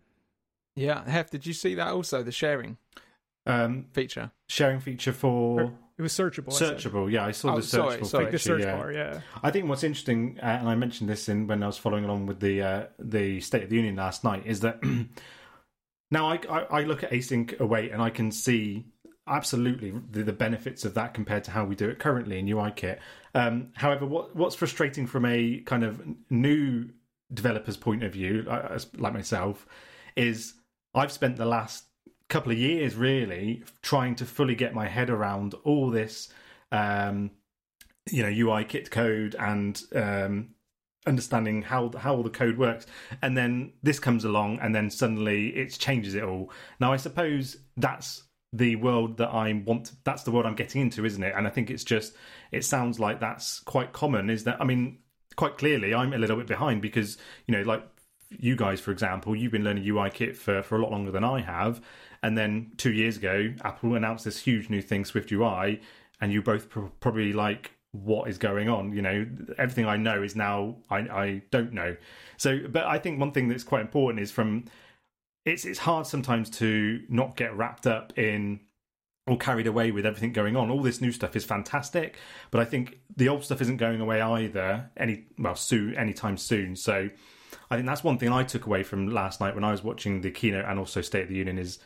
[0.77, 2.77] yeah, Hef, did you see that also the sharing
[3.47, 4.31] Um, feature?
[4.49, 6.49] sharing feature for It was searchable.
[6.55, 7.11] I searchable.
[7.13, 8.25] Yeah, I saw Oh, the searchable sorry.
[8.25, 8.39] Like the feature.
[8.39, 8.77] search yeah.
[8.77, 9.21] bar, yeah.
[9.43, 12.27] I think what's interesting, uh, and I mentioned this in when I was following along
[12.27, 14.81] with the uh, the State of the Union last night, is that
[16.11, 18.87] now I, I I look at async await and I can see
[19.27, 22.99] absolutely the, the benefits of that compared to how we do it currently in UIKit.
[23.35, 26.89] Um, however, what what's frustrating from a kind of new
[27.33, 28.45] developer's point of view,
[28.99, 29.67] like myself,
[30.17, 30.55] is
[30.95, 31.85] I've spent the last
[32.29, 36.33] couple of years really trying to fully get my head around all this
[36.71, 37.31] um,
[38.11, 40.55] you know UI kit code and um,
[41.07, 42.87] understanding how how all the code works
[43.23, 47.57] and then this comes along and then suddenly it changes it all now i suppose
[47.77, 51.47] that's the world that i want that's the world i'm getting into isn't it and
[51.47, 52.15] i think it's just
[52.51, 54.99] it sounds like that's quite common is that i mean
[55.37, 57.83] quite clearly i'm a little bit behind because you know like
[58.31, 61.25] you guys for example you've been learning ui kit for for a lot longer than
[61.25, 61.81] i have
[62.23, 65.81] and then two years ago apple announced this huge new thing swift ui
[66.21, 68.93] and you both pr- probably like what is going on.
[68.93, 69.27] You know,
[69.59, 71.97] everything I know is now I, I don't know.
[72.37, 74.65] So, but I think one thing that's quite important is from
[75.45, 78.61] it's it's hard sometimes to not get wrapped up in
[79.27, 80.71] or carried away with everything going on.
[80.71, 82.17] All this new stuff is fantastic,
[82.51, 84.91] but I think the old stuff isn't going away either.
[84.97, 86.75] Any well, soon, anytime soon.
[86.77, 87.09] So,
[87.71, 90.21] I think that's one thing I took away from last night when I was watching
[90.21, 91.79] the keynote and also State of the Union is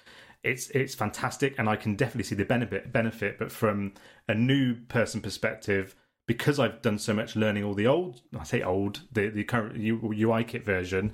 [0.42, 3.38] it's it's fantastic, and I can definitely see the benefit benefit.
[3.38, 3.95] But from
[4.29, 5.95] a new person perspective,
[6.27, 9.77] because I've done so much learning all the old, I say old, the the current
[9.79, 11.12] UI kit version,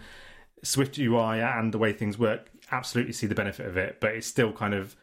[0.62, 3.98] Swift UI and the way things work, absolutely see the benefit of it.
[4.00, 4.96] But it's still kind of,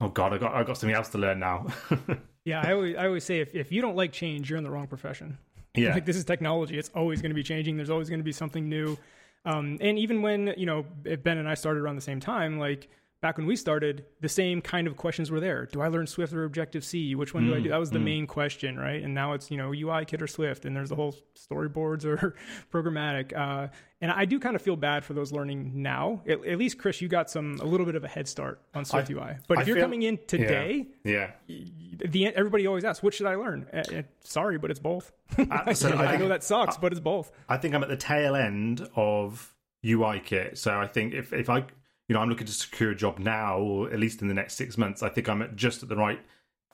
[0.00, 1.66] oh god, I got I got something else to learn now.
[2.44, 4.70] yeah, I always I always say if if you don't like change, you're in the
[4.70, 5.38] wrong profession.
[5.74, 7.76] Yeah, like this is technology; it's always going to be changing.
[7.76, 8.98] There's always going to be something new.
[9.44, 12.88] Um, and even when you know Ben and I started around the same time, like
[13.22, 15.66] back when we started, the same kind of questions were there.
[15.66, 17.14] Do I learn Swift or Objective C?
[17.14, 17.68] Which one mm, do I do?
[17.70, 18.04] That was the mm.
[18.04, 19.00] main question, right?
[19.00, 22.34] And now it's, you know, UI kit or Swift, and there's the whole storyboards or
[22.72, 23.34] programmatic.
[23.34, 23.68] Uh,
[24.00, 26.20] and I do kind of feel bad for those learning now.
[26.26, 28.84] At, at, least, Chris, you got some a little bit of a head start on
[28.84, 29.36] Swift I, UI.
[29.46, 31.64] But if I you're coming in today, yeah, yeah.
[32.04, 33.68] The, everybody always asks, what should I learn?
[33.72, 35.12] Uh, sorry, but it's both.
[35.50, 37.32] Uh, so I, I, know that sucks, but it's both.
[37.48, 39.54] I think I'm at the tail end of
[39.84, 40.58] UI kit.
[40.58, 41.64] So I think if, if I
[42.12, 44.56] you know, I'm looking to secure a job now, or at least in the next
[44.56, 45.02] six months.
[45.02, 46.20] I think I'm at just at the right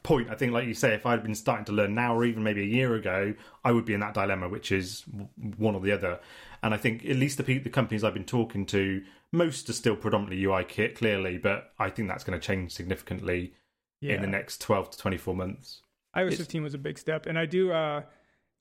[0.03, 0.31] point.
[0.31, 2.61] I think, like you say, if I'd been starting to learn now, or even maybe
[2.61, 5.05] a year ago, I would be in that dilemma, which is
[5.57, 6.19] one or the other.
[6.61, 9.01] And I think at least the the companies I've been talking to,
[9.33, 13.55] most are still predominantly UI kit, clearly, but I think that's going to change significantly
[14.01, 14.17] yeah.
[14.17, 15.83] in the next 12 to 24 months.
[16.17, 17.71] iOS 15 was a big step, and I do.
[17.71, 18.03] Uh,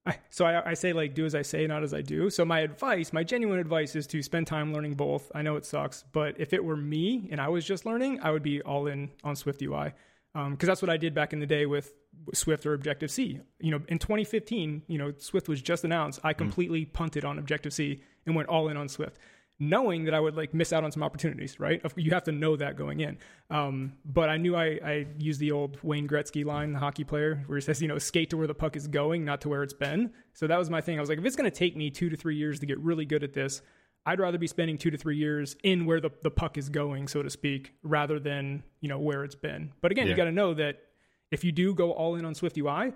[0.08, 2.30] I, so I, I, say like do as I say, not as I do.
[2.30, 5.32] So my advice, my genuine advice, is to spend time learning both.
[5.36, 8.32] I know it sucks, but if it were me and I was just learning, I
[8.32, 9.94] would be all in on Swift UI
[10.34, 11.94] because um, that's what I did back in the day with
[12.34, 13.40] Swift or Objective C.
[13.60, 16.20] You know, in 2015, you know, Swift was just announced.
[16.24, 16.38] I mm.
[16.38, 16.94] completely mm.
[16.94, 19.18] punted on Objective C and went all in on Swift
[19.60, 21.82] knowing that I would like miss out on some opportunities, right?
[21.96, 23.18] You have to know that going in.
[23.50, 27.44] Um, but I knew I, I used the old Wayne Gretzky line, the hockey player,
[27.48, 29.64] where he says, you know, skate to where the puck is going, not to where
[29.64, 30.12] it's been.
[30.34, 30.98] So that was my thing.
[30.98, 32.80] I was like, if it's going to take me two to three years to get
[32.80, 33.62] really good at this,
[34.06, 37.08] I'd rather be spending two to three years in where the, the puck is going,
[37.08, 39.74] so to speak, rather than, you know, where it's been.
[39.82, 40.12] But again, yeah.
[40.12, 40.78] you got to know that
[41.32, 42.94] if you do go all in on Swift UI,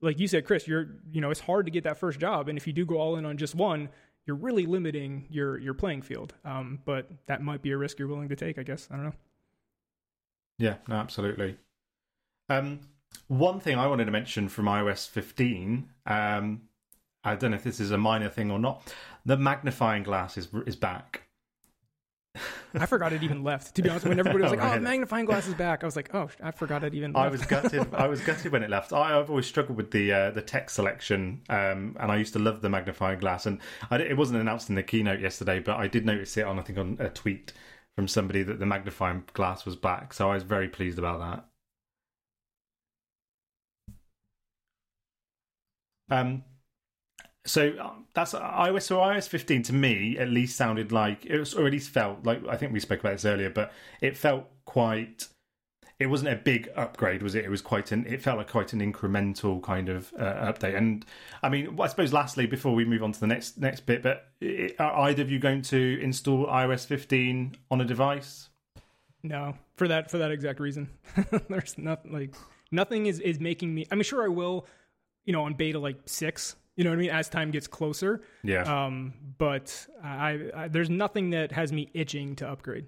[0.00, 2.48] like you said, Chris, you're, you know, it's hard to get that first job.
[2.48, 3.90] And if you do go all in on just one,
[4.30, 6.34] you're really limiting your your playing field.
[6.44, 8.86] Um, but that might be a risk you're willing to take, I guess.
[8.88, 9.14] I don't know.
[10.56, 11.56] Yeah, no, absolutely.
[12.48, 12.78] Um,
[13.26, 16.60] one thing I wanted to mention from iOS 15, um,
[17.24, 18.94] I don't know if this is a minor thing or not.
[19.26, 21.22] The magnifying glass is is back.
[22.74, 23.74] I forgot it even left.
[23.74, 26.14] To be honest, when everybody was like, "Oh, magnifying glass is back," I was like,
[26.14, 27.26] "Oh, I forgot it even." Left.
[27.26, 27.94] I was gutted.
[27.94, 28.92] I was gutted when it left.
[28.92, 32.38] I, have always struggled with the uh, the text selection, um, and I used to
[32.38, 33.46] love the magnifying glass.
[33.46, 33.58] And
[33.90, 36.62] I, it wasn't announced in the keynote yesterday, but I did notice it on I
[36.62, 37.52] think on a tweet
[37.96, 40.12] from somebody that the magnifying glass was back.
[40.12, 41.46] So I was very pleased about that.
[46.16, 46.44] Um,
[47.50, 48.82] so uh, that's iOS.
[48.82, 52.56] So iOS 15 to me at least sounded like it was, already felt like I
[52.56, 55.26] think we spoke about this earlier, but it felt quite.
[55.98, 57.44] It wasn't a big upgrade, was it?
[57.44, 58.06] It was quite an.
[58.06, 60.76] It felt like quite an incremental kind of uh, update.
[60.76, 61.04] And
[61.42, 64.28] I mean, I suppose lastly, before we move on to the next next bit, but
[64.78, 68.48] are either of you going to install iOS 15 on a device?
[69.22, 70.88] No, for that for that exact reason.
[71.48, 72.34] There's nothing like
[72.70, 73.86] nothing is is making me.
[73.90, 74.66] I mean, sure, I will.
[75.26, 77.10] You know, on beta like six, you know what I mean?
[77.10, 78.22] As time gets closer.
[78.42, 78.62] Yeah.
[78.62, 82.86] Um, but I, I there's nothing that has me itching to upgrade.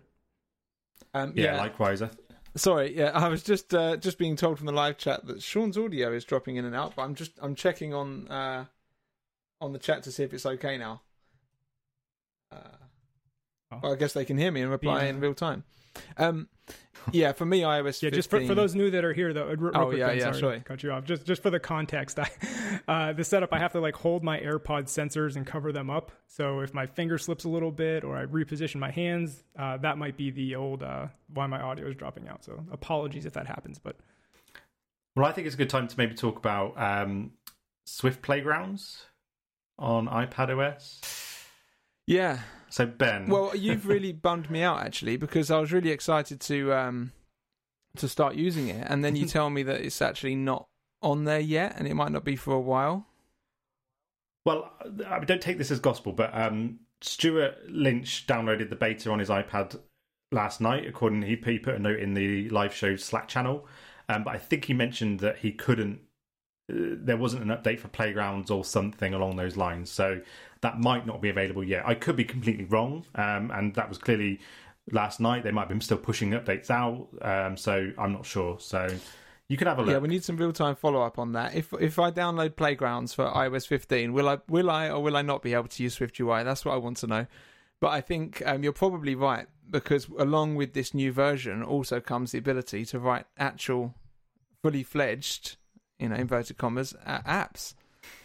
[1.13, 2.01] Um, yeah, yeah, likewise.
[2.01, 2.19] I th-
[2.57, 5.77] Sorry, yeah, I was just uh, just being told from the live chat that Sean's
[5.77, 8.65] audio is dropping in and out, but I'm just I'm checking on uh,
[9.61, 11.03] on the chat to see if it's okay now.
[12.51, 12.57] Uh,
[13.73, 13.81] oh.
[13.83, 15.11] well, I guess they can hear me and reply yeah.
[15.11, 15.65] in real time.
[16.17, 16.49] Um,
[17.11, 18.03] yeah, for me, iOS.
[18.03, 18.13] yeah, 15...
[18.13, 19.47] just for, for those new that are here, though.
[19.47, 21.05] Real oh quick, yeah, thing, yeah, sorry, Cut you off.
[21.05, 22.31] Just just for the context, I,
[22.87, 26.13] uh, the setup, I have to like hold my AirPod sensors and cover them up.
[26.29, 29.99] So if my finger slips a little bit or I reposition my hands, uh, that
[29.99, 32.45] might be the old uh, why my audio is dropping out.
[32.45, 33.97] So apologies if that happens, but.
[35.15, 37.33] Well, I think it's a good time to maybe talk about um,
[37.85, 39.05] Swift Playgrounds
[39.79, 41.32] on iPad OS.
[42.07, 42.41] Yeah.
[42.69, 46.73] So Ben, Well, you've really bummed me out actually because I was really excited to
[46.73, 47.13] um
[47.97, 50.67] to start using it, and then you tell me that it's actually not
[51.03, 53.07] on there yet, and it might not be for a while.
[54.45, 54.73] Well,
[55.07, 59.19] I mean, don't take this as gospel, but um, Stuart Lynch downloaded the beta on
[59.19, 59.79] his iPad
[60.33, 60.87] last night.
[60.87, 63.67] According, he, he put a note in the live show Slack channel,
[64.09, 66.01] um, but I think he mentioned that he couldn't.
[66.71, 70.21] Uh, there wasn't an update for playgrounds or something along those lines, so
[70.61, 71.87] that might not be available yet.
[71.87, 74.41] I could be completely wrong, um, and that was clearly
[74.91, 75.45] last night.
[75.45, 78.59] They might have been still pushing updates out, um, so I'm not sure.
[78.61, 78.89] So
[79.49, 79.91] you can have a look.
[79.91, 81.55] Yeah, we need some real time follow up on that.
[81.55, 85.23] If if I download Playgrounds for iOS 15, will I will I or will I
[85.23, 86.43] not be able to use Swift UI?
[86.43, 87.27] That's what I want to know.
[87.81, 92.33] But I think um, you're probably right because along with this new version also comes
[92.33, 93.95] the ability to write actual,
[94.63, 95.57] fully fledged,
[96.03, 97.75] you know, inverted commas, uh, apps.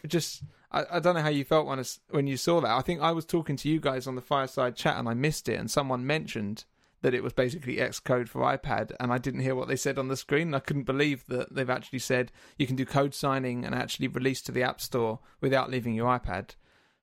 [0.03, 2.71] It just I, I don't know how you felt when it's, when you saw that.
[2.71, 5.47] I think I was talking to you guys on the fireside chat and I missed
[5.47, 6.65] it, and someone mentioned
[7.01, 10.07] that it was basically Xcode for iPad, and I didn't hear what they said on
[10.07, 10.53] the screen.
[10.53, 14.41] I couldn't believe that they've actually said you can do code signing and actually release
[14.43, 16.55] to the App Store without leaving your iPad.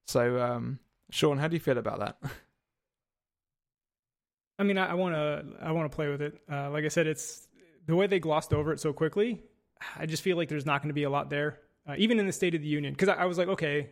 [0.05, 2.17] So, um, Sean, how do you feel about that?
[4.59, 6.39] I mean, I want to I want to play with it.
[6.49, 7.47] Uh, like I said, it's
[7.87, 9.41] the way they glossed over it so quickly.
[9.97, 12.25] I just feel like there's not going to be a lot there, uh, even in
[12.25, 12.93] the State of the Union.
[12.93, 13.89] Because I, I was like, okay,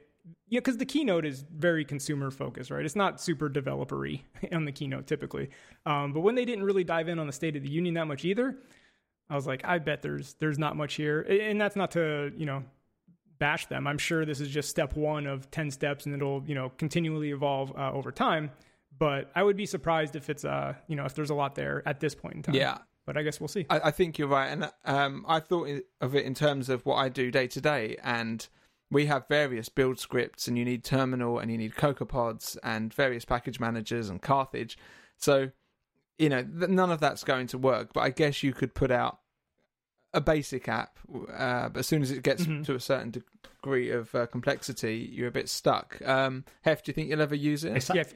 [0.48, 2.86] yeah, because the keynote is very consumer focused, right?
[2.86, 5.50] It's not super developery on the keynote typically.
[5.86, 8.08] Um, but when they didn't really dive in on the State of the Union that
[8.08, 8.58] much either,
[9.30, 12.46] I was like, I bet there's there's not much here, and that's not to you
[12.46, 12.64] know
[13.40, 13.88] bash them.
[13.88, 17.32] I'm sure this is just step one of ten steps, and it'll you know continually
[17.32, 18.52] evolve uh, over time.
[19.00, 21.82] But I would be surprised if it's uh you know if there's a lot there
[21.86, 22.56] at this point in time.
[22.56, 23.66] Yeah, but I guess we'll see.
[23.70, 25.70] I, I think you're right, and um, I thought
[26.02, 28.48] of it in terms of what I do day to day, and
[28.92, 33.26] we have various build scripts, and you need Terminal, and you need CocoaPods, and various
[33.26, 34.78] package managers, and Carthage.
[35.18, 35.50] So,
[36.20, 37.92] you know, th- none of that's going to work.
[37.94, 39.20] But I guess you could put out
[40.14, 41.00] a basic app,
[41.36, 42.64] uh, but as soon as it gets Mhm.
[42.66, 43.10] to a certain
[43.64, 46.00] degree of uh, complexity, you're a bit stuck.
[46.06, 47.70] Um, Hef, do you think you'll ever use it?
[47.76, 48.14] It's- yeah, if-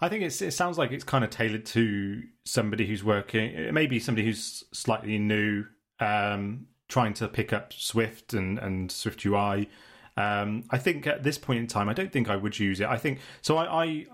[0.00, 4.26] I think it sounds like it's kind of tailored to somebody who's working, maybe somebody
[4.26, 5.64] who's slightly new,
[6.00, 9.68] um, trying to pick up Swift and, and Swift UI.
[10.16, 12.86] Um, I think at this point in time, I don't think I would use it.
[12.86, 13.58] I think so.
[13.58, 14.06] I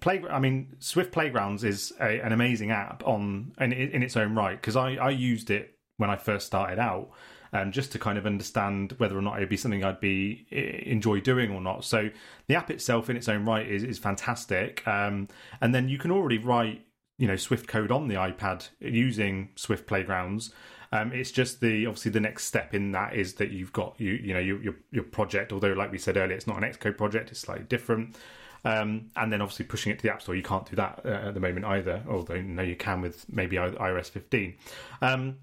[0.00, 0.22] play.
[0.28, 4.60] I mean, Swift Playgrounds is a, an amazing app on in, in its own right
[4.60, 7.10] because I, I used it when I first started out.
[7.54, 10.90] Um, just to kind of understand whether or not it'd be something I'd be eh,
[10.90, 11.84] enjoy doing or not.
[11.84, 12.10] So
[12.48, 14.86] the app itself, in its own right, is is fantastic.
[14.88, 15.28] Um,
[15.60, 16.84] and then you can already write,
[17.16, 20.52] you know, Swift code on the iPad using Swift Playgrounds.
[20.90, 24.12] Um, it's just the obviously the next step in that is that you've got you
[24.12, 25.52] you know your your, your project.
[25.52, 28.16] Although, like we said earlier, it's not an Xcode project; it's slightly different.
[28.64, 31.28] Um, and then obviously pushing it to the App Store, you can't do that uh,
[31.28, 32.02] at the moment either.
[32.08, 34.54] Although no, you can with maybe iOS 15.
[35.02, 35.36] Um,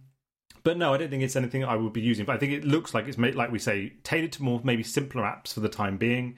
[0.64, 2.26] but no, I don't think it's anything I would be using.
[2.26, 4.84] But I think it looks like it's made, like we say, tailored to more maybe
[4.84, 6.38] simpler apps for the time being,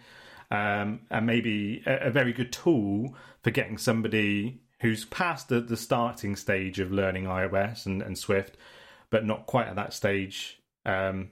[0.52, 5.78] um, and maybe a, a very good tool for getting somebody who's past the, the
[5.78, 8.58] starting stage of learning iOS and, and Swift,
[9.10, 10.60] but not quite at that stage.
[10.86, 11.32] Um,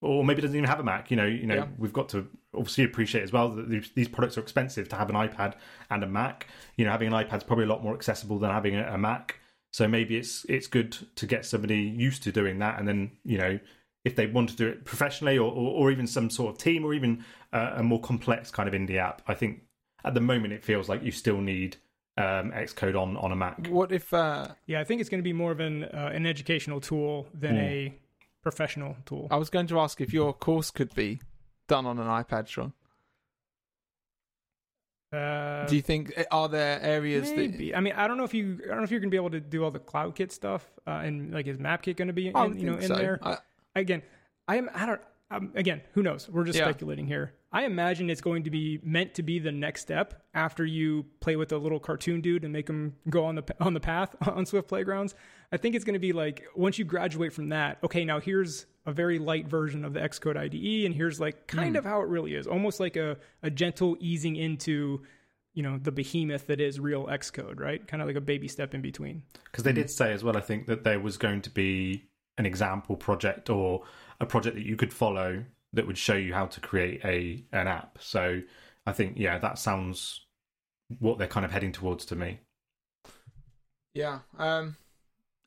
[0.00, 1.10] or maybe doesn't even have a Mac.
[1.10, 1.66] You know, you know, Yeah.
[1.76, 5.16] we've got to obviously appreciate as well that these, products are expensive to have an
[5.16, 5.54] iPad
[5.90, 6.46] and a Mac.
[6.76, 8.98] You know, having an iPad is probably a lot more accessible than having a, a
[8.98, 9.40] Mac.
[9.72, 13.38] So maybe it's it's good to get somebody used to doing that, and then you
[13.38, 13.58] know
[14.04, 16.84] if they want to do it professionally or or, or even some sort of team
[16.84, 19.22] or even uh, a more complex kind of indie app.
[19.26, 19.62] I think
[20.04, 21.76] at the moment it feels like you still need
[22.16, 23.66] um, Xcode on on a Mac.
[23.68, 26.26] What if uh, yeah, I think it's going to be more of an uh, an
[26.26, 27.60] educational tool than Hmm.
[27.60, 27.94] a
[28.42, 29.28] professional tool.
[29.30, 31.20] I was going to ask if your course could be
[31.66, 32.72] done on an iPad, Sean?
[35.12, 37.74] Uh, Do you think are there areas that maybe.
[37.74, 38.60] I mean, I don't know if you.
[38.64, 40.32] I don't know if you're going to be able to do all the cloud kit
[40.32, 42.94] stuff, uh, and like is MapKit going to be, in, you know, in so.
[42.94, 43.18] there?
[43.22, 43.38] I-
[43.74, 44.02] again,
[44.46, 44.68] I am.
[44.74, 45.00] I don't.
[45.30, 46.28] Um, again, who knows?
[46.28, 46.64] We're just Yeah.
[46.64, 47.34] speculating here.
[47.52, 51.36] I imagine it's going to be meant to be the next step after you play
[51.36, 54.44] with the little cartoon dude and make him go on the on the path on
[54.46, 55.14] Swift Playgrounds.
[55.52, 57.78] I think it's going to be like once you graduate from that.
[57.82, 61.70] Okay, now here's a very light version of the Xcode IDE, and here's like kind
[61.70, 61.76] Hmm.
[61.76, 65.02] of how it really is, almost like a a gentle easing into.
[65.54, 67.84] You know the behemoth that is real Xcode, right?
[67.84, 69.24] Kind of like a baby step in between.
[69.44, 72.04] Because they did say as well, I think that there was going to be
[72.36, 73.82] an example project or
[74.20, 77.66] a project that you could follow that would show you how to create a an
[77.66, 77.98] app.
[78.00, 78.40] So
[78.86, 80.26] I think yeah, that sounds
[81.00, 82.38] what they're kind of heading towards to me.
[83.94, 84.20] Yeah.
[84.38, 84.76] Um,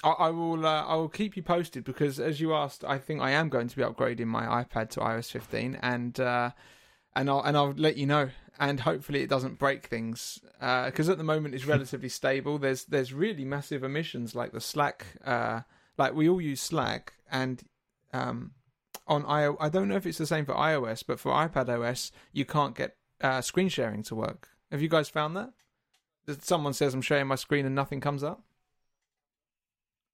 [0.04, 0.66] I, I will.
[0.66, 3.68] Uh, I will keep you posted because, as you asked, I think I am going
[3.68, 6.52] to be upgrading my iPad to iOS 15, and uh,
[7.16, 8.30] and I'll and I'll let you know.
[8.60, 12.58] And hopefully it doesn't break things because at the moment it's relatively stable.
[12.58, 15.62] There's there's really massive emissions like the Slack, uh,
[15.98, 17.64] like we all use Slack, and
[18.14, 18.52] um,
[19.08, 22.12] on I I don't know if it's the same for iOS, but for iPad OS
[22.32, 24.50] you can't get uh, screen sharing to work.
[24.72, 25.52] Have you guys found that?
[26.26, 28.44] That Someone says I'm sharing my screen and nothing comes up.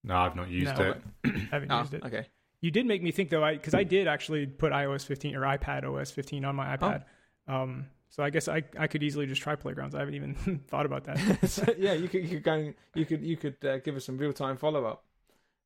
[0.07, 1.01] No, I've not used No, it.
[1.25, 2.03] I haven't Oh, used it.
[2.05, 2.25] okay.
[2.61, 5.83] You did make me think though, because I, did actually put iOS 15 or iPad
[5.83, 6.77] OS 15 on my Oh.
[6.77, 7.03] iPad.
[7.47, 9.93] Um, so I guess I, I could easily just try Playgrounds.
[9.93, 11.47] I haven't even thought about that.
[11.49, 14.05] so, yeah, you could you could go and- you could you could uh, give us
[14.05, 15.03] some real time follow up.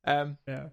[0.04, 0.68] Um, Yeah.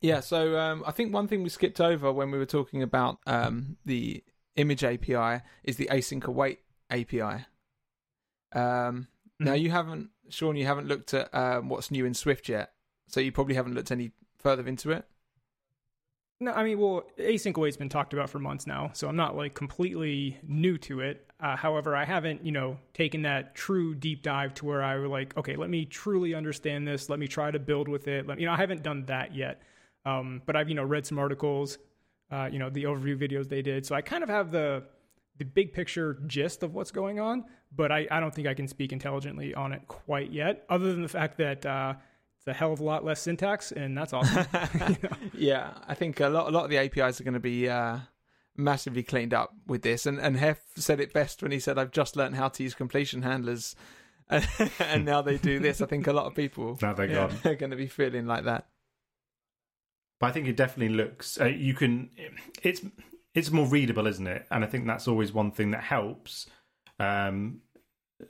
[0.00, 3.18] yeah, so um, I think one thing we skipped over when we were talking about
[3.26, 4.24] um, the
[4.56, 6.60] image API is the async await
[6.90, 7.44] API.
[8.52, 9.06] Um,
[9.38, 9.60] Now Mhm.
[9.60, 12.72] you haven't, Sean, you haven't looked at um, what's new in Swift yet,
[13.06, 15.04] so you probably haven't looked any further into it.
[16.40, 19.36] No, I mean, well, async await's been talked about for months now, so I'm not
[19.36, 21.30] like completely new to it.
[21.38, 25.06] Uh, however, I haven't, you know, taken that true deep dive to where I were
[25.06, 27.08] like, okay, let me truly understand this.
[27.08, 28.26] Let me try to build with it.
[28.26, 29.62] Let, you know, I haven't done that yet.
[30.04, 31.78] Um, but I've, you know, read some articles,
[32.32, 34.82] uh, you know, the overview videos they did, so I kind of have the
[35.38, 37.44] the big picture gist of what's going on.
[37.74, 41.02] But I, I don't think I can speak intelligently on it quite yet, other than
[41.02, 41.94] the fact that uh,
[42.38, 44.46] it's a hell of a lot less syntax, and that's awesome.
[44.74, 45.16] You know?
[45.34, 47.98] Yeah, I think a lot a lot of the APIs are going to be uh,
[48.56, 50.04] massively cleaned up with this.
[50.06, 52.74] And and Hef said it best when he said, "I've just learned how to use
[52.74, 53.74] completion handlers."
[54.78, 55.80] and now they do this.
[55.82, 57.28] I think a lot of people Now they're Yeah.
[57.28, 57.52] gone.
[57.52, 58.66] are going to be feeling like that.
[60.20, 61.40] But I think it definitely looks.
[61.40, 62.10] Uh, you can.
[62.62, 62.80] It's
[63.34, 64.46] it's more readable, isn't it?
[64.50, 66.46] And I think that's always one thing that helps
[66.98, 67.60] um,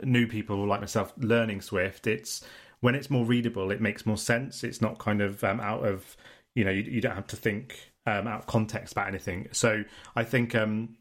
[0.02, 2.06] new people like myself learning Swift.
[2.06, 2.44] It's
[2.80, 4.64] when it's more readable, it makes more sense.
[4.64, 6.16] It's not kind of um, out of
[6.54, 9.48] you know you, you don't have to think um, out of context about anything.
[9.52, 9.84] So
[10.14, 10.96] I think um,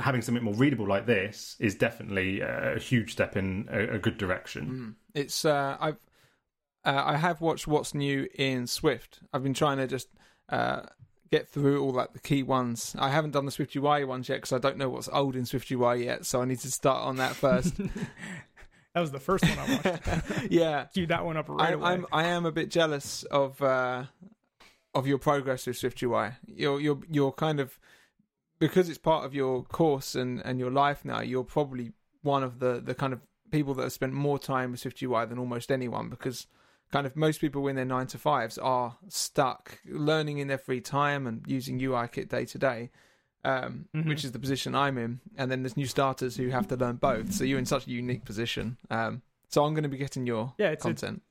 [0.00, 4.18] having something more readable like this is definitely a huge step in a, a good
[4.18, 4.96] direction.
[5.14, 5.20] Mm.
[5.20, 5.98] It's uh, I've
[6.84, 9.20] uh, I have watched what's new in Swift.
[9.32, 10.08] I've been trying to just
[10.48, 10.82] uh,
[11.32, 12.94] get through all like the key ones.
[12.98, 15.46] I haven't done the Swift UI ones yet because I don't know what's old in
[15.46, 16.26] Swift UI yet.
[16.26, 17.74] So I need to start on that first.
[18.94, 20.50] that was the first one I watched.
[20.50, 21.90] yeah, Cue that one up right I'm, away.
[21.90, 24.04] I'm I am a bit jealous of uh,
[24.94, 26.32] of your progress with Swift UI.
[26.46, 27.78] You're you're you're kind of
[28.58, 31.22] because it's part of your course and, and your life now.
[31.22, 33.20] You're probably one of the, the kind of
[33.50, 36.46] people that have spent more time with Swift UI than almost anyone because
[36.92, 40.80] kind of most people in their nine to fives are stuck learning in their free
[40.80, 42.90] time and using UI kit day to day.
[43.44, 44.06] Um, Mhm.
[44.06, 46.94] which is the position I'm in, and then there's new starters who have to learn
[46.96, 47.32] both.
[47.32, 48.76] So you're in such a unique position.
[48.88, 51.22] Um, so I'm going to be getting your yeah, it's, it's content.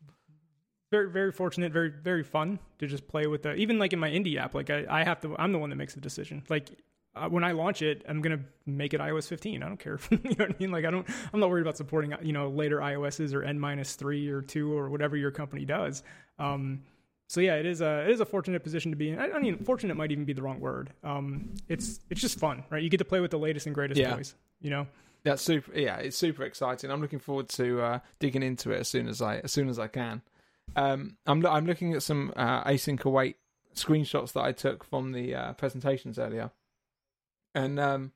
[0.91, 4.09] very very fortunate, very very fun to just play with the even like in my
[4.09, 4.53] indie app.
[4.53, 6.43] Like I, I have to, I'm the one that makes the decision.
[6.49, 6.71] Like
[7.15, 9.61] uh, when I launch it, I'm gonna make it iOS 15.
[9.63, 9.99] I don't care.
[10.11, 10.71] you know what I mean?
[10.71, 13.95] Like I don't, I'm not worried about supporting you know later iOSs or N minus
[13.95, 16.03] three or two or whatever your company does.
[16.39, 16.83] Um,
[17.27, 19.19] so yeah, it is a it is a fortunate position to be in.
[19.19, 20.91] I, I mean, fortunate might even be the wrong word.
[21.03, 22.81] Um, it's it's just fun, right?
[22.83, 24.15] You get to play with the latest and greatest Yeah.
[24.15, 24.35] toys.
[24.61, 24.87] You know.
[25.23, 25.71] That's super.
[25.77, 26.89] Yeah, it's super exciting.
[26.89, 29.77] I'm looking forward to uh, digging into it as soon as I as soon as
[29.79, 30.21] I can.
[30.75, 33.37] Um, I'm I'm looking at some uh, async await
[33.75, 36.49] screenshots that I took from the uh, presentations earlier,
[37.53, 38.11] and um,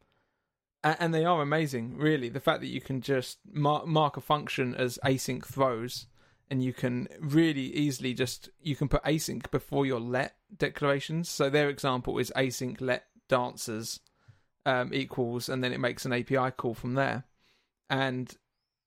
[0.83, 1.97] and they are amazing.
[1.97, 6.07] Really, the fact that you can just mark mark a function as async throws,
[6.49, 11.29] and you can really easily just you can put async before your let declarations.
[11.29, 13.99] So their example is async let dancers
[14.65, 17.25] um, equals, and then it makes an API call from there.
[17.89, 18.35] And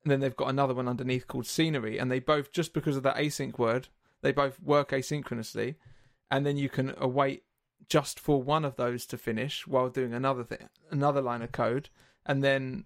[0.04, 3.16] then they've got another one underneath called scenery, and they both just because of that
[3.16, 3.88] async word,
[4.22, 5.76] they both work asynchronously,
[6.30, 7.42] and then you can await
[7.88, 11.88] just for one of those to finish while doing another thing, another line of code,
[12.26, 12.84] and then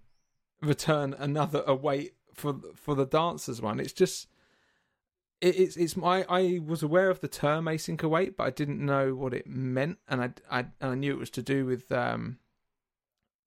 [0.61, 3.79] return another await for for the dancers one.
[3.79, 4.27] It's just
[5.41, 8.83] it, it's it's my I was aware of the term async await, but I didn't
[8.83, 11.91] know what it meant, and I I and I knew it was to do with
[11.91, 12.37] um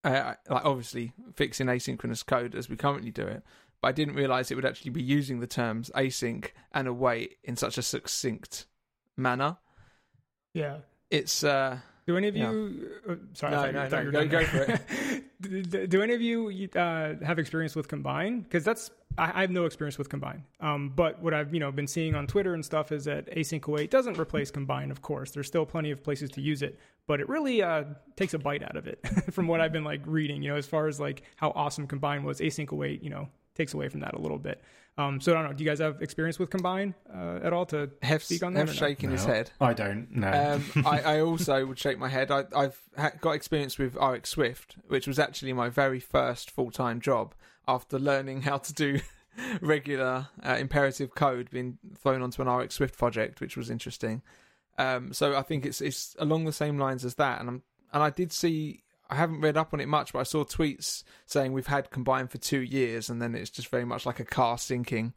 [0.05, 3.43] uh, like obviously fixing asynchronous code as we currently do it,
[3.81, 7.57] but I didn't realize it would actually be using the terms async and await in
[7.57, 8.67] such a succinct
[9.17, 9.57] manner.
[10.53, 10.79] Yeah.
[11.11, 12.51] It's uh Do any of Yeah.
[12.51, 12.91] you?
[13.09, 14.81] Uh, sorry, No, I no, you, no, go- go for
[15.41, 18.41] do, do- do any of you uh, have experience with Combine?
[18.41, 20.45] Because that's I, I have no experience with Combine.
[20.61, 23.67] Um, but what I've you know been seeing on Twitter and stuff is that async
[23.67, 24.91] await doesn't replace Combine.
[24.91, 27.85] Of course, there's still plenty of places to use it, but it really uh,
[28.17, 28.99] takes a bite out of it.
[29.33, 32.25] From what I've been like reading, you know, as far as like how awesome Combine
[32.25, 34.61] was, async await, you know, takes away from that a little bit.
[34.99, 35.53] Um, so I don't know.
[35.53, 38.61] Do you guys have experience with Combine uh, at all to Hef's, speak on that?
[38.61, 38.89] Hef's or no?
[38.89, 39.51] shaking his head.
[39.61, 40.61] I don't know.
[40.75, 42.31] Um, I, I also would shake my head.
[42.31, 46.71] I, I've ha- got experience with RX Swift, which was actually my very first full
[46.71, 47.35] time job
[47.69, 49.01] after learning how to do
[49.61, 54.23] regular uh, imperative code being thrown onto an RX Swift project, which was interesting.
[54.79, 58.03] Um, so I think it's it's along the same lines as that, and I'm and
[58.03, 58.83] I did see.
[59.09, 62.31] I haven't read up on it much, but I saw tweets saying we've had combined
[62.31, 65.13] for two years, and then it's just very much like a car sinking.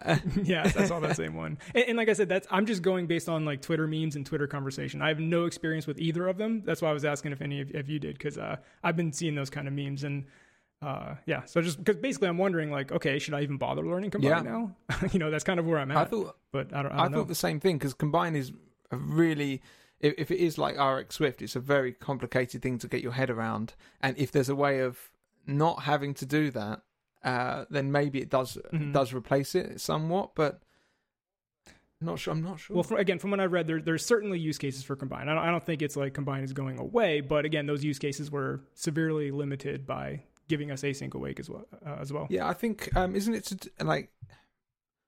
[0.44, 1.58] yeah, I saw that same one.
[1.74, 4.24] And, and like I said, that's I'm just going based on like Twitter memes and
[4.24, 5.02] Twitter conversation.
[5.02, 6.62] I have no experience with either of them.
[6.64, 9.12] That's why I was asking if any of if you did, because uh, I've been
[9.12, 10.24] seeing those kind of memes and.
[10.80, 14.12] Uh, yeah, so just because basically I'm wondering, like, okay, should I even bother learning
[14.12, 14.42] Combine Yeah.
[14.42, 14.76] now?
[15.12, 15.96] you know, that's kind of where I'm at.
[15.96, 17.18] I thought but I don't, I I, don't know.
[17.18, 18.52] thought the same thing because combine is
[18.92, 19.60] a really
[20.00, 23.12] if, if it is like RX Swift, it's a very complicated thing to get your
[23.12, 23.74] head around.
[24.00, 25.10] And if there's a way of
[25.46, 26.82] not having to do that,
[27.24, 28.92] uh, then maybe it does Mhm.
[28.92, 30.34] does replace it somewhat.
[30.34, 30.62] But
[32.00, 32.32] I'm not sure.
[32.32, 32.74] I'm not sure.
[32.76, 35.28] Well, from, again, from what I read, there, there's certainly use cases for Combine.
[35.28, 37.98] I don't, I don't think it's like Combine is going away, but again, those use
[37.98, 41.66] cases were severely limited by giving us async await as well.
[41.84, 42.28] Uh, as well.
[42.30, 44.10] yeah, I think um, isn't it to, like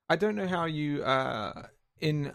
[0.09, 1.67] I don't know how you uh,
[2.01, 2.33] in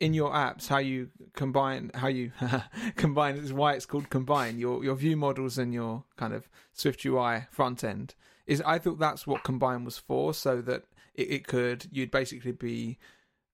[0.00, 2.32] in your apps how you combine how you
[2.96, 7.04] combine is why it's called combine your your view models and your kind of Swift
[7.04, 8.14] UI front end
[8.46, 10.84] is I thought that's what combine was for so that
[11.14, 12.98] it, it could you'd basically be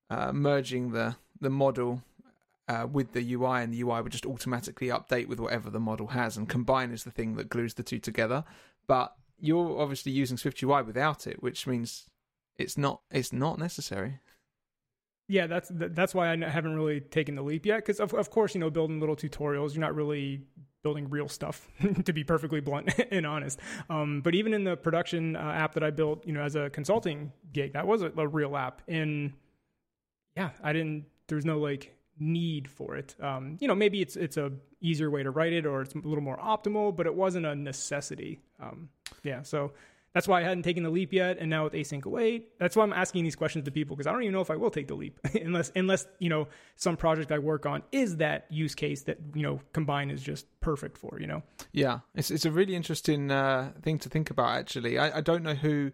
[0.09, 2.03] uh, merging the the model
[2.69, 6.09] uh, with the UI and the UI would just automatically update with whatever the model
[6.09, 8.45] has and combine is the thing that glues the two together.
[8.87, 12.09] But you're obviously using Swift UI without it which means
[12.57, 14.21] it's not it's not necessary
[15.31, 17.77] Yeah, that's that's why I haven't really taken the leap yet.
[17.77, 20.43] Because of of course, you know, building little tutorials, you're not really
[20.83, 21.69] building real stuff,
[22.05, 23.61] to be perfectly blunt and honest.
[23.89, 26.69] Um, but even in the production uh, app that I built, you know, as a
[26.71, 28.83] consulting gig, that was a, a real app.
[28.89, 29.35] And
[30.37, 31.05] yeah, I didn't.
[31.29, 33.15] There's no like need for it.
[33.21, 34.51] Um, you know, maybe it's it's a
[34.81, 37.55] easier way to write it, or it's a little more optimal, but it wasn't a
[37.55, 38.41] necessity.
[38.61, 38.89] Um,
[39.23, 39.75] yeah, so
[40.15, 41.39] that's why I hadn't taken the leap yet.
[41.39, 44.13] And now with async await, that's why I'm asking these questions to people because I
[44.13, 47.31] don't even know if I will take the leap unless unless you know some project
[47.31, 51.19] I work on is that use case that you know combine is just perfect for.
[51.21, 51.43] You know,
[51.73, 54.59] Yeah, it's it's a really interesting uh, thing to think about.
[54.59, 55.93] Actually, I, I don't know who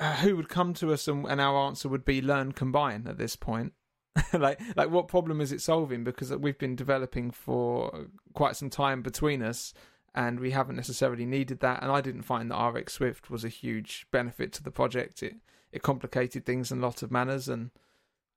[0.00, 3.18] uh, who would come to us and, and our answer would be learn combine at
[3.18, 3.74] this point.
[4.32, 6.02] like like what problem is it solving?
[6.02, 9.72] Because we've been developing for quite some time between us,
[10.14, 11.82] and we haven't necessarily needed that.
[11.82, 15.22] And I didn't find that RX Swift was a huge benefit to the project.
[15.22, 15.36] It
[15.72, 17.70] it complicated things in a lot of manners, and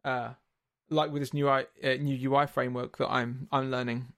[0.06, 0.34] uh,
[0.90, 4.14] like with this new UI, uh, new UI framework that I'm I'm learning,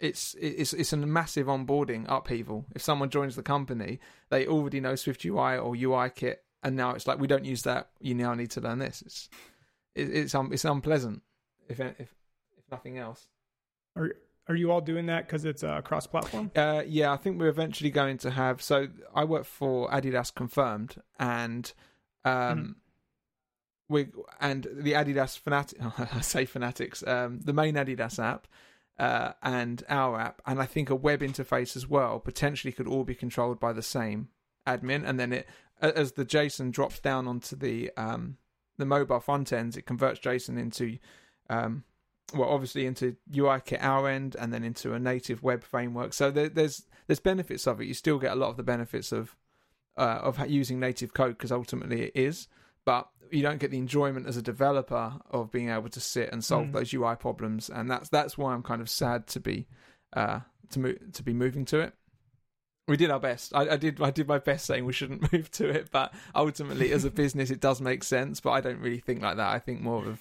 [0.00, 2.66] it's it's it's a massive onboarding upheaval.
[2.74, 6.90] If someone joins the company, they already know Swift UI or UI kit, and now
[6.90, 7.90] it's like we don't use that.
[8.00, 9.02] You now need to learn this.
[9.02, 9.28] It's
[9.94, 11.22] it, it's um, it's unpleasant,
[11.68, 13.28] if if if nothing else.
[13.96, 14.10] are
[14.48, 16.50] are you all doing that because it's uh, cross platform?
[16.56, 18.60] Uh, yeah, I think we're eventually going to have.
[18.62, 21.72] So I work for Adidas Confirmed, and
[22.24, 22.74] um, Mhm.
[23.88, 24.06] we
[24.40, 25.78] and the Adidas Fanatic.
[25.98, 27.06] I say Fanatics.
[27.06, 28.46] Um, the main Adidas app.
[28.98, 33.04] Uh, and our app, and I think a web interface as well, potentially could all
[33.04, 34.28] be controlled by the same
[34.66, 35.02] admin.
[35.08, 35.48] And then it,
[35.80, 38.36] as the JSON drops down onto the um,
[38.76, 40.98] the mobile front ends, it converts JSON into
[41.48, 41.84] um,
[42.34, 46.12] well, obviously into UIKit our end, and then into a native web framework.
[46.12, 47.86] So there, there's there's benefits of it.
[47.86, 49.36] You still get a lot of the benefits of
[49.96, 52.48] uh, of using native code because ultimately it is,
[52.84, 56.44] but you don't get the enjoyment as a developer of being able to sit and
[56.44, 56.72] solve Mm.
[56.72, 59.66] those UI problems, and that's that's why I'm kind of sad to be
[60.12, 61.94] uh, to move to be moving to it.
[62.88, 63.54] We did our best.
[63.54, 64.02] I, I did.
[64.02, 67.50] I did my best saying we shouldn't move to it, but ultimately, as a business,
[67.50, 68.40] it does make sense.
[68.40, 69.48] But I don't really think like that.
[69.50, 70.20] I think more of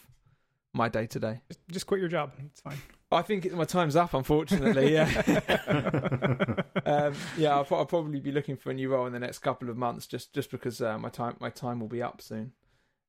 [0.74, 1.42] my day to day.
[1.50, 2.32] Just, just quit your job.
[2.46, 2.78] It's fine.
[3.12, 4.94] I think it, my time's up, unfortunately.
[4.94, 5.04] Yeah,
[6.86, 7.56] um, yeah.
[7.56, 10.08] I'll, I'll probably be looking for a new role in the next couple of months,
[10.08, 12.54] just just because uh, my time my time will be up soon.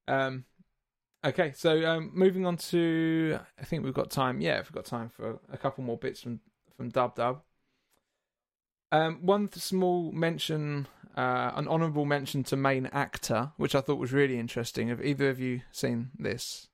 [0.09, 0.45] Um,
[1.25, 4.41] okay, so um, moving on to, I think we've got time.
[4.41, 6.41] Yeah, we've got time for a couple more bits from
[6.77, 7.43] from Dub Dub.
[8.91, 14.13] Um, one small mention, uh, an honourable mention to main actor, which I thought was
[14.13, 14.89] really interesting.
[14.89, 16.69] Have either of you seen this?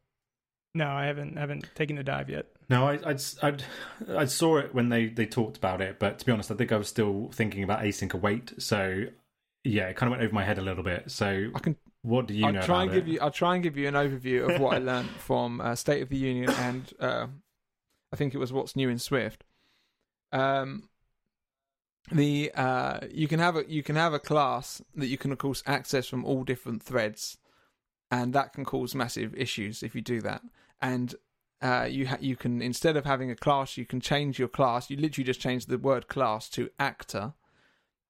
[0.78, 2.46] No, I haven't haven't taken a dive yet.
[2.70, 3.64] No, I, I'd, I'd,
[4.08, 6.70] I saw it when they, they talked about it, but to be honest, I think
[6.70, 8.52] I was still thinking about async await.
[8.62, 9.06] So,
[9.64, 11.10] yeah, it kind of went over my head a little bit.
[11.10, 13.12] So, I can what do you I'll know try about and give it?
[13.12, 13.20] you.
[13.20, 16.10] I'll try and give you an overview of what I learned from uh, State of
[16.10, 17.26] the Union and uh,
[18.12, 19.44] I think it was what's new in Swift.
[20.32, 20.88] Um,
[22.12, 25.38] the uh, you can have a you can have a class that you can of
[25.38, 27.38] course access from all different threads,
[28.10, 30.42] and that can cause massive issues if you do that.
[30.80, 31.14] And
[31.60, 34.90] uh, you ha- you can instead of having a class, you can change your class.
[34.90, 37.34] You literally just change the word class to actor,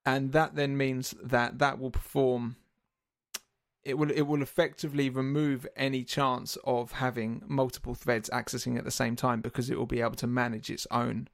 [0.05, 2.57] and that then means that that will perform.
[3.83, 8.91] It will it will effectively remove any chance of having multiple threads accessing at the
[8.91, 11.27] same time because it will be able to manage its own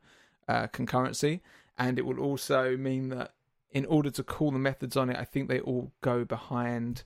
[0.48, 1.42] uh, concurrency,
[1.78, 3.34] and it will also mean that
[3.72, 7.04] in order to call the methods on it, I think they all go behind.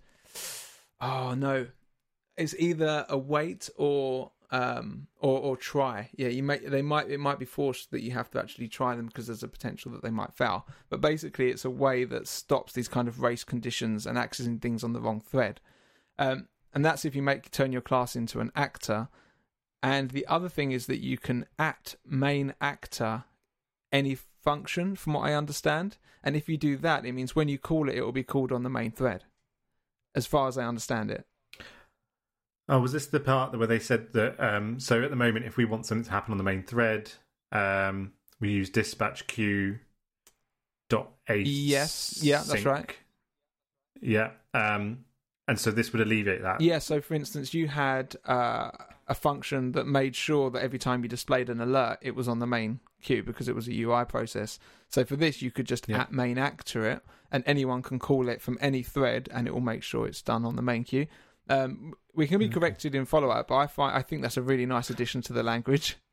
[1.02, 1.68] Oh no,
[2.40, 6.10] it's either await or um or or try.
[6.16, 8.96] Yeah you may they might it might be forced that you have to actually try
[8.96, 10.66] them because there's a potential that they might fail.
[10.90, 14.84] But basically it's a way that stops these kind of race conditions and accessing things
[14.84, 15.60] on the wrong thread.
[16.18, 19.10] Um and that's if you make turn your class into an actor.
[19.82, 23.24] And the other thing is that you can at main actor
[23.92, 25.98] any function from what i understand.
[26.24, 28.52] And if you do that it means when you call it it will be called
[28.52, 29.26] on the main thread
[30.16, 31.28] as far as i understand it
[32.70, 34.40] Oh, was this the part where they said that?
[34.40, 37.12] Um, so at the moment, if we want something to happen on the main thread,
[37.52, 39.80] um, we use dispatch queue
[40.88, 41.44] dot async.
[41.46, 42.96] yes yeah that's right
[44.02, 44.32] Yeah.
[44.56, 45.06] Um,
[45.48, 46.62] and so this would alleviate that.
[46.62, 48.70] Yeah, so for instance, you had uh,
[49.08, 52.38] a function that made sure that every time you displayed an alert, it was on
[52.40, 54.60] the main queue because it was a UI process.
[54.90, 56.02] So for this, you could just Yeah.
[56.02, 59.60] at main actor it, and anyone can call it from any thread, and it will
[59.62, 61.08] make sure it's done on the main queue.
[61.50, 62.54] Um, we can be Okay.
[62.54, 65.34] corrected in follow up, but I find I think that's a really nice addition to
[65.34, 65.98] the language.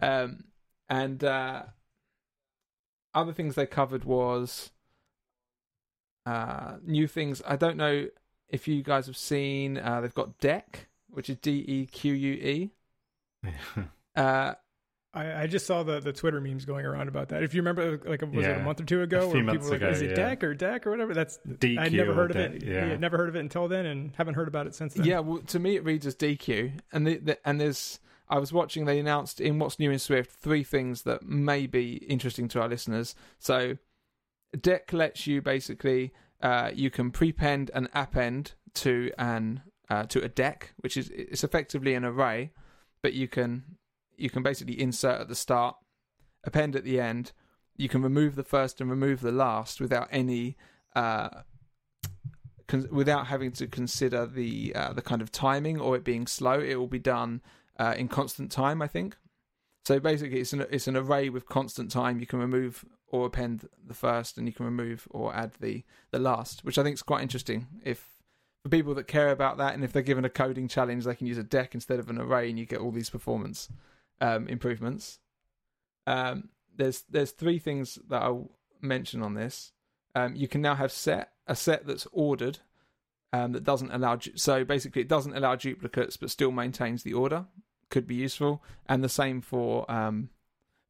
[0.00, 0.44] Um,
[0.88, 1.62] and uh,
[3.14, 4.70] other things they covered was
[6.26, 7.42] uh, new things.
[7.46, 8.08] I don't know
[8.48, 9.78] if you guys have seen.
[9.78, 12.70] Uh, they've got Deque, which is D E Q U E.
[15.14, 17.42] I, I just saw the, the Twitter memes going around about that.
[17.42, 19.66] If you remember, like was it a month or two ago, A few where people
[19.68, 20.14] were like, ago, "Is it yeah.
[20.14, 22.62] deck or deck or whatever?" That's DQ I'd never heard of deck, it.
[22.64, 22.96] yeah.
[22.96, 25.04] never heard of it until then, and haven't heard about it since then.
[25.04, 28.00] yeah, well, to me it reads as DQ, and the, the, and there's.
[28.28, 28.86] I was watching.
[28.86, 32.68] They announced in what's new in Swift three things that may be interesting to our
[32.68, 33.14] listeners.
[33.38, 33.76] So,
[34.56, 40.28] Deque lets you basically uh, you can prepend and append to an uh, to a
[40.30, 42.52] deque, which is it's effectively an array,
[43.02, 43.64] but you can
[44.16, 45.76] you can basically insert at the start,
[46.44, 47.32] append at the end.
[47.76, 50.56] You can remove the first and remove the last without any
[50.94, 51.28] uh,
[52.66, 56.60] con- without having to consider the uh, the kind of timing or it being slow.
[56.60, 57.40] It will be done
[57.78, 59.16] uh, in constant time, I think.
[59.84, 62.20] So basically, it's an it's an array with constant time.
[62.20, 66.18] You can remove or append the first, and you can remove or add the the
[66.18, 67.66] last, which I think is quite interesting.
[67.84, 68.12] If
[68.62, 71.26] for people that care about that, and if they're given a coding challenge, they can
[71.26, 73.68] use a deque instead of an array, and you get all these performance
[74.22, 75.18] um, improvements.
[76.06, 78.50] Um, there's there's three things that I'll
[78.80, 79.72] mention on this.
[80.14, 82.60] Um, you can now have set a set that's ordered
[83.32, 84.18] um, that doesn't allow.
[84.36, 87.46] So basically, it doesn't allow duplicates, but still maintains the order.
[87.90, 90.30] Could be useful, and the same for um,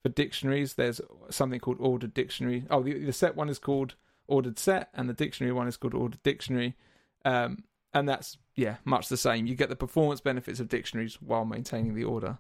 [0.03, 0.75] for dictionaries.
[0.75, 2.65] There's something called ordered dictionary.
[2.71, 3.95] Oh, the, the set one is called
[4.29, 6.77] ordered set, and the dictionary one is called ordered dictionary.
[7.25, 7.65] Um,
[7.95, 9.47] and that's yeah, much the same.
[9.47, 12.39] You get the performance benefits of dictionaries while maintaining the order.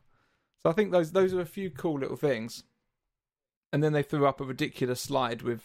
[0.63, 2.65] So I think those those are a few cool little things.
[3.73, 5.63] And then they threw up a ridiculous slide with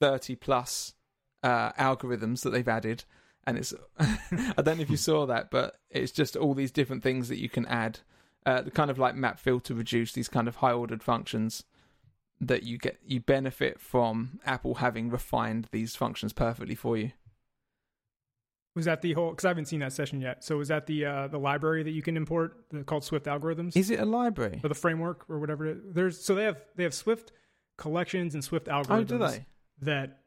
[0.00, 0.94] thirty plus
[1.42, 3.04] uh, algorithms that they've added,
[3.46, 7.02] and it's I don't know if you saw that, but it's just all these different
[7.02, 8.00] things that you can add,
[8.46, 11.64] uh, kind of like map filter reduce these kind of high ordered functions
[12.40, 17.12] that you get you benefit from Apple having refined these functions perfectly for you.
[18.76, 19.30] Was that the whole?
[19.30, 20.42] Because I haven't seen that session yet.
[20.42, 23.76] So was that the uh, the library that you can import the, called Swift Algorithms
[23.76, 24.60] Is it a library?
[24.64, 25.66] or the framework or whatever?
[25.66, 27.30] It, there's so they have they have Swift
[27.78, 29.46] collections and Swift algorithms Oh, do they?
[29.82, 30.20] that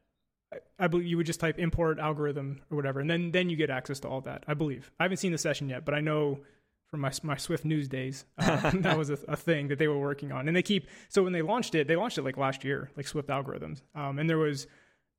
[0.52, 3.56] I- I believe you would just type import algorithm or whatever, and then then you
[3.56, 4.44] get access to all that.
[4.48, 6.40] I believe I haven't seen the session yet, but I know
[6.86, 9.98] from my my Swift news days uh, that was a, a thing that they were
[9.98, 10.86] working on, and they keep.
[11.10, 14.18] So when they launched it, they launched it like last year, like Swift algorithms, um,
[14.18, 14.66] and there was.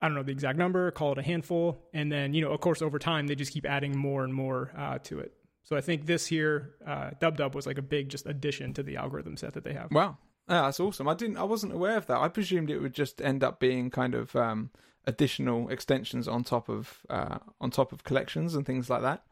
[0.02, 1.84] I don't know the exact number, call it a handful.
[1.94, 4.72] And then, you know, of course, over time, they just keep adding more and more
[4.78, 5.34] uh, to it.
[5.64, 8.84] So I think this here, uh, Dub Dub was like a big just addition to
[8.84, 9.92] the algorithm set that they have.
[9.92, 10.18] Wow.
[10.50, 11.08] Yeah, that's awesome.
[11.08, 12.18] I didn't I wasn't aware of that.
[12.18, 14.72] I presumed it would just end up being kind of um,
[15.06, 19.24] additional extensions on top of uh, on top of collections and things like that.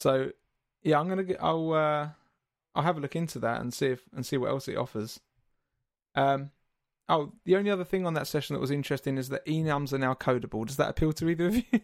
[0.00, 0.32] So
[0.82, 2.08] yeah, I'm gonna get I'll uh,
[2.74, 5.20] I'll have a look into that and see if and see what else it offers.
[6.16, 6.50] Um
[7.08, 9.98] oh the only other thing on that session that was interesting is that enums are
[9.98, 10.66] now codable.
[10.66, 11.62] Does that appeal to either of you?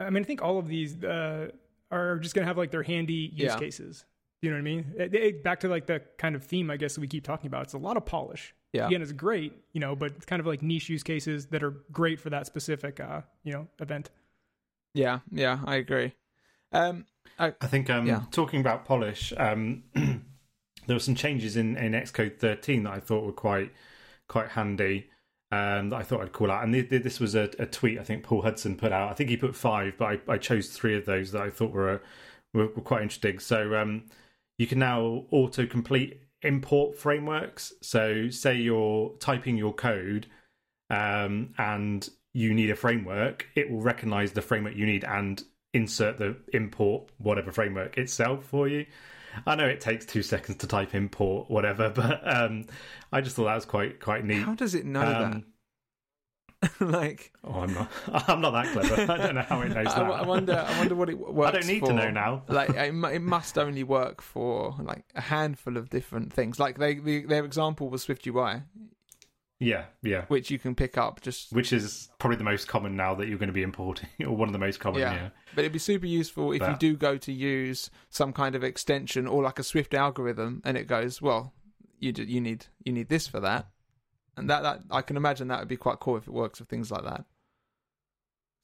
[0.00, 1.50] I mean, I think all of these uh,
[1.90, 3.58] are just going to have like their handy use Yeah.
[3.58, 4.04] cases.
[4.42, 4.94] You know what I mean?
[4.96, 7.48] It, it, back to like the kind of theme, I guess, that we keep talking
[7.48, 7.64] about.
[7.64, 8.54] It's a lot of polish.
[8.72, 8.86] Yeah.
[8.86, 11.74] Again, it's great, you know, but it's kind of like niche use cases that are
[11.92, 14.08] great for that specific, uh, you know, event.
[14.94, 16.14] Yeah, yeah, I agree.
[16.72, 17.04] Um,
[17.38, 18.22] I think um, Yeah.
[18.30, 19.82] talking about polish, um,
[20.86, 23.72] there were some changes in, in Xcode 13 that I thought were quite
[24.28, 25.08] quite handy.
[25.52, 27.98] Um, that I thought I'd call out, and th- th- this was a, a tweet
[27.98, 29.10] I think Paul Hudson put out.
[29.10, 31.72] I think he put five, but I, I chose three of those that I thought
[31.72, 32.00] were
[32.54, 33.40] were, were quite interesting.
[33.40, 34.04] So um,
[34.58, 37.72] you can now auto complete import frameworks.
[37.82, 40.26] So say you're typing your code
[40.88, 46.18] um, and you need a framework, it will recognize the framework you need and insert
[46.18, 48.86] the import whatever framework itself for you.
[49.46, 52.66] I know it takes two seconds to type import whatever, but um,
[53.12, 54.42] I just thought that was quite quite neat.
[54.42, 55.44] how does it know Um, that?
[56.80, 57.90] like, Oh, I'm not.
[58.28, 59.10] I'm not that clever.
[59.12, 59.98] I don't know how it knows that.
[59.98, 60.62] I wonder.
[60.68, 61.48] I wonder what it works.
[61.56, 62.42] I don't need to know now.
[62.48, 66.58] like it, it must only work for like a handful of different things.
[66.60, 68.62] Like they, the, their example was Swift UI,
[69.60, 70.24] Yeah, yeah.
[70.28, 71.52] which you can pick up just.
[71.52, 74.48] Which is probably the most common now that you're going to be importing, or one
[74.48, 75.02] of the most common.
[75.02, 75.12] Yeah.
[75.12, 78.64] Yeah, But it'd be super useful if you do go to use some kind of
[78.64, 81.52] extension or like a Swift algorithm, and it goes, well,
[81.98, 83.66] you do, you need you need this for that,
[84.36, 86.68] and that that I can imagine that would be quite cool if it works with
[86.70, 87.26] things like that.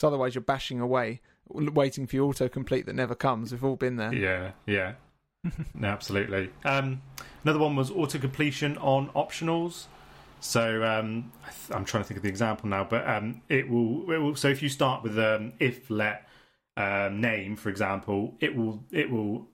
[0.01, 3.53] So otherwise, you're bashing away, waiting for your autocomplete that never comes.
[3.53, 4.13] We've all been there.
[4.15, 4.95] yeah, yeah.
[5.75, 6.51] no, absolutely.
[6.65, 7.03] Um,
[7.45, 9.87] another one was auto completion on optionals.
[10.41, 13.69] So um, I th- I'm trying to think of the example now, but um, it
[13.69, 14.11] will.
[14.13, 14.37] It will.
[14.37, 16.29] So if you start with um, if let
[16.77, 19.49] um, name, for example, it will it will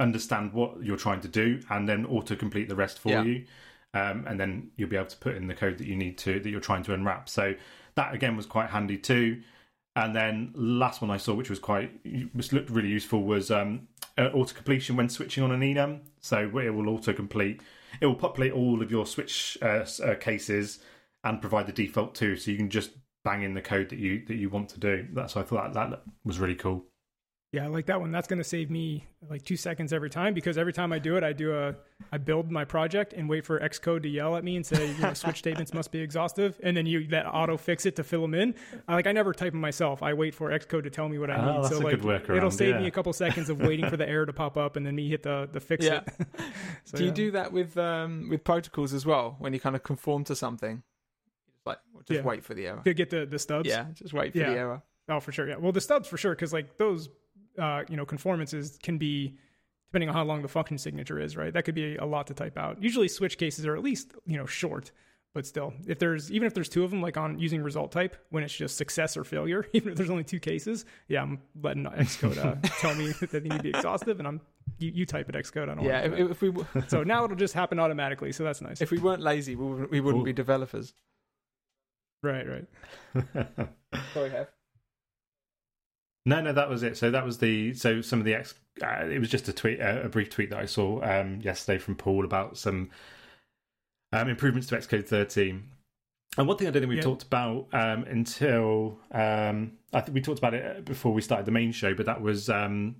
[0.00, 3.22] understand what you're trying to do and then auto complete the rest for Yeah.
[3.22, 3.44] you,
[3.94, 6.38] um, and then you'll be able to put in the code that you need to
[6.40, 7.28] that you're trying to unwrap.
[7.28, 7.54] So
[7.94, 9.42] that again was quite handy too.
[9.96, 11.90] And then last one I saw, which was quite
[12.32, 16.00] which looked really useful, was um, auto completion when switching on an enum.
[16.20, 17.60] So it will auto complete.
[18.00, 20.80] It will populate all of your switch uh, uh, cases
[21.24, 22.90] and provide the default too, so you can just
[23.24, 25.06] bang in the code that you that you want to do.
[25.12, 26.84] That's why I thought that, that was really cool.
[27.50, 28.10] Yeah, I like that one.
[28.10, 31.16] That's going to save me like two seconds every time because every time I do
[31.16, 31.74] it, I do a,
[32.12, 34.98] I build my project and wait for Xcode to yell at me and say, you
[34.98, 38.20] know, switch statements must be exhaustive, and then you that auto fix it to fill
[38.20, 38.54] them in.
[38.86, 40.02] I, like I never type them myself.
[40.02, 41.62] I wait for Xcode to tell me what I Oh, need.
[41.64, 43.96] that's so a like good workaround, it'll save me a couple seconds of waiting for
[43.96, 46.00] the error to pop up and then me hit the the fix Yeah.
[46.18, 46.26] it.
[46.84, 47.14] So, do you yeah.
[47.14, 49.36] do that with um with protocols as well?
[49.38, 50.82] When you kind of conform to something,
[51.46, 52.22] just like just Yeah.
[52.24, 52.82] wait for the error.
[52.84, 53.66] to get the the stubs?
[53.70, 54.50] Yeah, just wait for Yeah.
[54.50, 54.82] the error.
[55.10, 55.48] Oh, for sure.
[55.48, 55.56] Yeah.
[55.56, 57.08] Well, the stubs for sure, because like those,
[57.58, 59.36] uh, you know, conformances can be
[59.90, 61.52] depending on how long the function signature is, right?
[61.52, 62.82] That could be a lot to type out.
[62.82, 64.90] Usually, switch cases are at least you know short,
[65.34, 68.16] but still, if there's even if there's two of them, like on using result type,
[68.30, 71.84] when it's just success or failure, even if there's only two cases, yeah, I'm letting
[71.84, 74.40] Xcode uh, tell me that they need to be exhaustive, and I'm
[74.78, 75.70] you, you type it Xcode.
[75.70, 75.84] I don't.
[75.84, 78.32] Yeah, if, if we w- so now it'll just happen automatically.
[78.32, 78.80] So that's nice.
[78.80, 80.92] if we weren't lazy, we wouldn't, we wouldn't be developers.
[82.22, 82.46] right.
[82.46, 82.66] Right.
[84.12, 84.48] Sorry, Hef.
[86.26, 86.96] No, no, that was it.
[86.96, 88.54] So that was the so some of the ex.
[88.82, 91.78] Uh, it was just a tweet, uh, a brief tweet that I saw um, yesterday
[91.78, 92.90] from Paul about some
[94.12, 95.64] um, improvements to Xcode 13.
[96.36, 97.02] And one thing I don't think we Yeah.
[97.02, 101.50] talked about um, until um, I think we talked about it before we started the
[101.52, 102.96] main show, but that was um,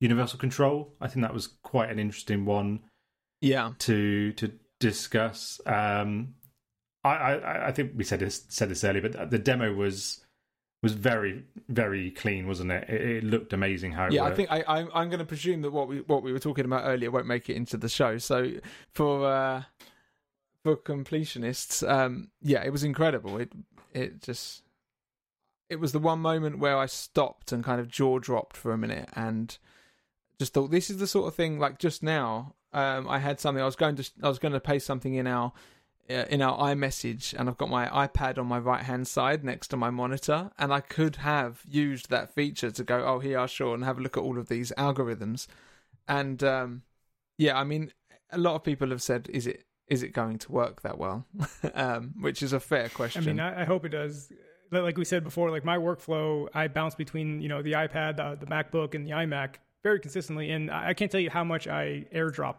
[0.00, 0.94] universal control.
[1.00, 2.80] I think that was quite an interesting one
[3.40, 5.60] Yeah, to to discuss.
[5.66, 6.34] Um,
[7.02, 10.24] I, I I think we said this said this earlier, but the demo was
[10.82, 12.88] was very very clean, wasn't it?
[12.88, 14.24] It, it looked amazing how it yeah.
[14.24, 16.64] I think I, I'm I'm going to presume that what we what we were talking
[16.64, 18.18] about earlier won't make it into the show.
[18.18, 18.52] So
[18.92, 19.62] for uh,
[20.62, 23.38] for completionists, um, yeah, it was incredible.
[23.38, 23.52] It
[23.92, 24.62] it just
[25.68, 28.78] it was the one moment where I stopped and kind of jaw dropped for a
[28.78, 29.56] minute and
[30.38, 33.62] just thought this is the sort of thing like just now um, I had something
[33.62, 35.52] I was going to I was going to paste something in our
[36.08, 39.76] in our iMessage and I've got my iPad on my right hand side next to
[39.76, 43.84] my monitor and I could have used that feature to go oh here sure and
[43.84, 45.46] have a look at all of these algorithms
[46.06, 46.82] and um,
[47.38, 47.92] yeah I mean
[48.30, 51.26] a lot of people have said is it is it going to work that well
[51.74, 53.22] um, which is a fair question.
[53.22, 54.32] I mean, I, I hope it does.
[54.72, 58.36] Like we said before, like my workflow, I bounce between you know the iPad, the,
[58.44, 61.68] the MacBook, and the iMac very consistently, and I I can't tell you how much
[61.68, 62.58] I AirDrop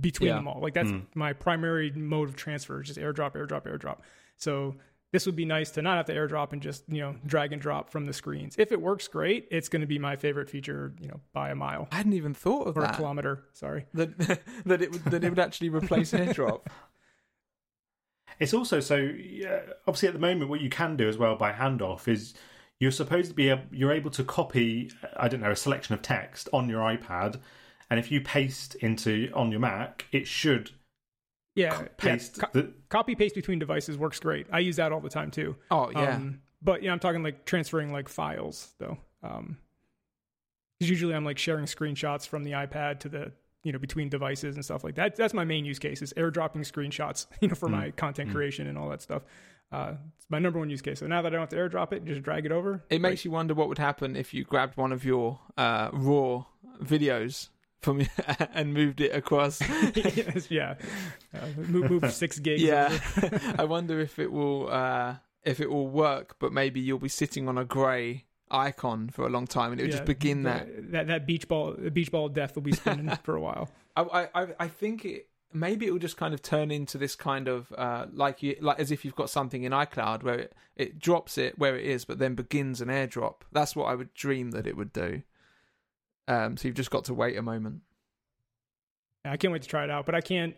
[0.00, 0.34] between Yeah.
[0.36, 0.60] them all.
[0.60, 1.06] Like that's Mm.
[1.14, 3.98] my primary mode of transfer, just AirDrop, AirDrop, AirDrop.
[4.36, 4.76] So
[5.12, 7.60] this would be nice to not have to AirDrop and just you know drag and
[7.60, 8.54] drop from the screens.
[8.58, 11.54] If it works great, it's going to be my favorite feature, you know, by a
[11.54, 13.44] mile I hadn't even thought of or a that kilometer.
[13.52, 13.84] Sorry.
[13.94, 14.16] that
[14.64, 16.66] that it would that it would actually replace AirDrop
[18.40, 21.52] It's also so yeah, obviously at the moment what you can do as well by
[21.52, 22.34] handoff is
[22.80, 26.02] you're supposed to be a, you're able to copy I don't know a selection of
[26.02, 27.38] text on your iPad
[27.92, 30.70] and if you paste into on your Mac, it should
[31.54, 32.44] Yeah, paste yeah.
[32.46, 32.72] Co- the.
[32.88, 34.46] copy paste between devices works great.
[34.50, 35.56] I use that all the time too.
[35.70, 36.14] Oh yeah.
[36.16, 38.96] Um, but yeah, I'm talking like transferring like files though.
[39.22, 39.58] Um,
[40.78, 43.32] because usually I'm like sharing screenshots from the iPad to the
[43.62, 45.14] you know between devices and stuff like that.
[45.16, 48.78] That's my main use case is airdropping screenshots, you know, for my content creation and
[48.78, 49.22] all that stuff.
[49.70, 51.00] Uh, it's my number one use case.
[51.00, 52.82] So now that I don't have to airdrop it, just drag it over.
[52.90, 56.44] It makes you wonder what would happen if you grabbed one of your uh, raw
[56.82, 57.48] videos
[57.82, 58.06] from
[58.54, 59.60] and moved it across.
[60.48, 60.74] Yeah,
[61.34, 62.62] uh, move, move six gigs.
[62.62, 62.96] yeah.
[63.58, 67.48] I wonder if it will uh, if it will work, but maybe you'll be sitting
[67.48, 70.66] on a grey icon for a long time, and it would Yeah, just begin that.
[70.66, 73.40] the- that that beach ball the beach ball of death will be spinning for a
[73.40, 73.68] while.
[73.96, 77.46] I, I I think it maybe it will just kind of turn into this kind
[77.48, 80.98] of uh, like you like as if you've got something in iCloud where it, it
[80.98, 83.42] drops it where it is, but then begins an airdrop.
[83.52, 85.22] That's what I would dream that it would do.
[86.28, 87.80] Um, so you've just got to wait a moment.
[89.24, 90.54] I can't wait to try it out, but I can't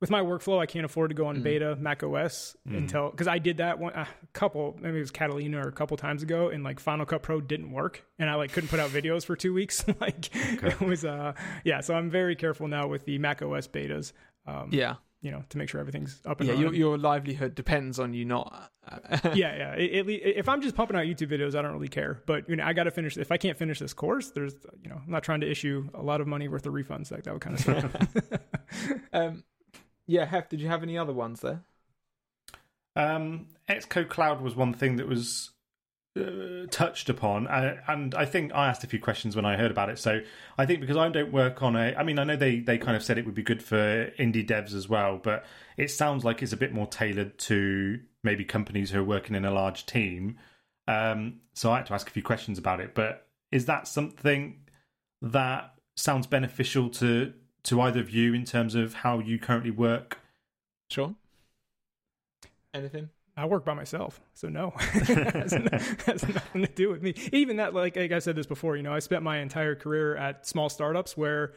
[0.00, 0.58] with my workflow.
[0.58, 1.42] I can't afford to go on Mm.
[1.42, 2.78] beta Mac OS Mm.
[2.78, 5.96] until because I did that one a couple maybe it was Catalina or a couple
[5.96, 8.90] times ago, and like Final Cut Pro didn't work, and I like couldn't put out
[8.90, 9.84] videos for two weeks.
[10.00, 11.34] like it was uh
[11.64, 14.12] yeah, so I'm very careful now with the Mac OS betas.
[14.46, 16.54] Um, Yeah, you know to make sure everything's up and yeah.
[16.54, 16.80] Your running.
[16.80, 18.72] your livelihood depends on you not.
[19.34, 19.74] yeah, yeah.
[19.74, 22.22] It, it, if I'm just pumping out YouTube videos, I don't really care.
[22.26, 23.16] But you know, I got to finish.
[23.16, 26.02] If I can't finish this course, there's you know, I'm not trying to issue a
[26.02, 27.10] lot of money worth of refunds.
[27.10, 28.40] Like that would kind of suck.
[29.12, 29.44] um,
[30.06, 31.62] yeah, Hef, did you have any other ones there?
[32.96, 35.50] Um, Xcode Cloud was one thing that was
[36.16, 39.70] uh, touched upon, uh, and I think I asked a few questions when I heard
[39.70, 39.98] about it.
[39.98, 40.20] So
[40.58, 42.96] I think because I don't work on a, I mean, I know they they kind
[42.96, 45.44] of said it would be good for indie devs as well, but
[45.76, 49.44] it sounds like it's a bit more tailored to maybe companies who are working in
[49.44, 50.36] a large team.
[50.88, 52.94] Um, so I had to ask a few questions about it.
[52.94, 54.60] But is that something
[55.22, 57.32] that sounds beneficial to
[57.62, 60.18] to either of you in terms of how you currently work?
[60.90, 61.14] Sure.
[62.74, 63.10] anything?
[63.40, 67.14] I work by myself, so no, has, has nothing to do with me.
[67.32, 70.14] Even that, like, like I said this before, you know, I spent my entire career
[70.14, 71.54] at small startups where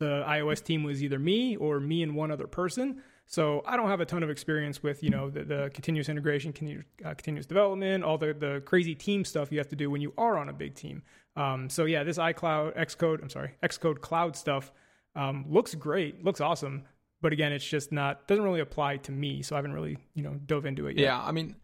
[0.00, 3.00] the iOS team was either me or me and one other person.
[3.26, 6.52] So I don't have a ton of experience with you know the, the continuous integration,
[6.52, 10.00] continuous, uh, continuous development, all the the crazy team stuff you have to do when
[10.00, 11.04] you are on a big team.
[11.36, 14.72] Um, so yeah, this iCloud, Xcode, I'm sorry, Xcode Cloud stuff
[15.14, 16.82] um, looks great, looks awesome.
[17.22, 20.22] But again, it's just not doesn't really apply to me, so I haven't really you
[20.22, 21.04] know dove into it yet.
[21.04, 21.56] Yeah, I mean,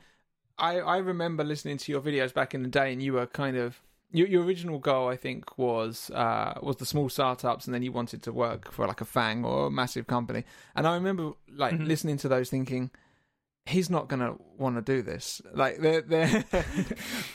[0.58, 3.56] I I remember listening to your videos back in the day, and you were kind
[3.56, 3.80] of
[4.12, 7.92] your your original goal, I think, was uh was the small startups, and then you
[7.92, 10.44] wanted to work for like a FAANG or a massive company.
[10.74, 11.86] And I remember like Mhm.
[11.86, 12.90] listening to those, thinking.
[13.68, 15.42] He's not gonna want to do this.
[15.52, 16.44] Like they're they're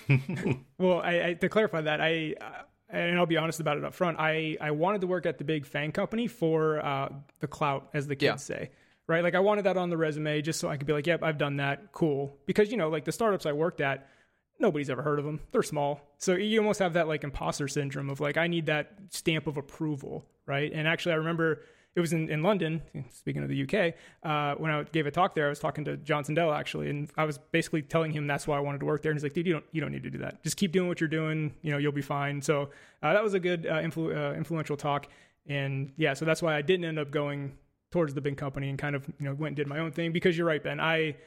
[0.77, 3.93] Well, I, I to clarify that, I uh, and I'll be honest about it up
[3.93, 4.19] front.
[4.19, 8.07] I I wanted to work at the big FAANG company for uh, the clout, as
[8.07, 8.55] the kids Yeah.
[8.57, 8.71] say,
[9.07, 9.23] right?
[9.23, 11.37] Like I wanted that on the resume just so I could be like, yep, I've
[11.37, 11.91] done that.
[11.91, 14.07] Cool, because you know, like the startups I worked at,
[14.59, 15.39] nobody's ever heard of them.
[15.51, 18.91] They're small, so you almost have that like imposter syndrome of like I need that
[19.09, 20.71] stamp of approval, right?
[20.73, 21.61] And actually, I remember.
[21.93, 22.81] It was in, in London,
[23.11, 25.97] speaking of the UK, uh, when I gave a talk there, I was talking to
[25.97, 29.01] John Sundell actually, and I was basically telling him that's why I wanted to work
[29.01, 29.11] there.
[29.11, 30.41] And he's like, dude, you don't, you don't need to do that.
[30.41, 31.53] Just keep doing what you're doing.
[31.61, 32.41] You know, you'll be fine.
[32.41, 32.69] So
[33.03, 35.07] uh, that was a good, uh, influ- uh, influential talk.
[35.47, 37.57] And yeah, so that's why I didn't end up going
[37.91, 40.13] towards the big company and kind of, you know, went and did my own thing
[40.13, 40.79] because you're right, Ben.
[40.79, 41.17] I,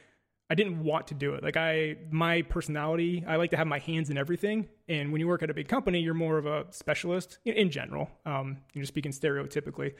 [0.49, 1.43] I didn't want to do it.
[1.43, 4.67] Like I, my personality, I like to have my hands in everything.
[4.87, 7.71] And when you work at a big company, you're more of a specialist in, in
[7.71, 8.09] general.
[8.25, 9.93] Um, you're speaking stereotypically.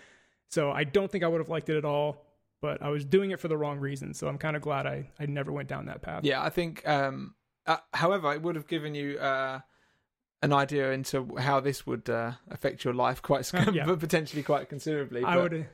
[0.49, 2.25] So I don't think I would have liked it at all,
[2.61, 4.13] but I was doing it for the wrong reason.
[4.13, 6.23] So I'm kind of glad I, I never went down that path.
[6.23, 6.87] Yeah, I think.
[6.87, 7.35] Um,
[7.67, 9.59] uh, however, it would have given you uh,
[10.41, 13.85] an idea into how this would uh, affect your life quite, Uh, yeah.
[13.85, 15.23] but potentially quite considerably.
[15.23, 15.65] I would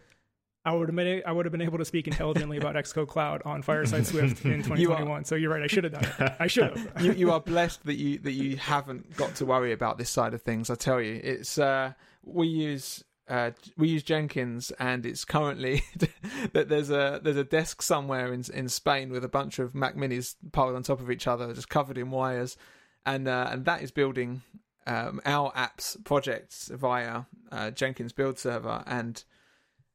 [0.63, 3.41] I would have been I would have been able to speak intelligently about Xcode Cloud
[3.45, 5.25] on Fireside Swift in 2021.
[5.25, 5.63] so you're right.
[5.63, 6.33] I should have done it.
[6.39, 7.01] I should have.
[7.03, 10.33] you, you are blessed that you that you haven't got to worry about this side
[10.33, 10.69] of things.
[10.69, 11.93] I tell you, it's uh,
[12.23, 15.83] we use uh, we use Jenkins, and it's currently
[16.53, 19.95] that there's a there's a desk somewhere in in Spain with a bunch of Mac
[19.95, 22.57] Minis piled on top of each other, just covered in wires,
[23.05, 24.41] and uh, and that is building
[24.85, 27.21] um, our apps projects via
[27.53, 29.23] uh, Jenkins build server, and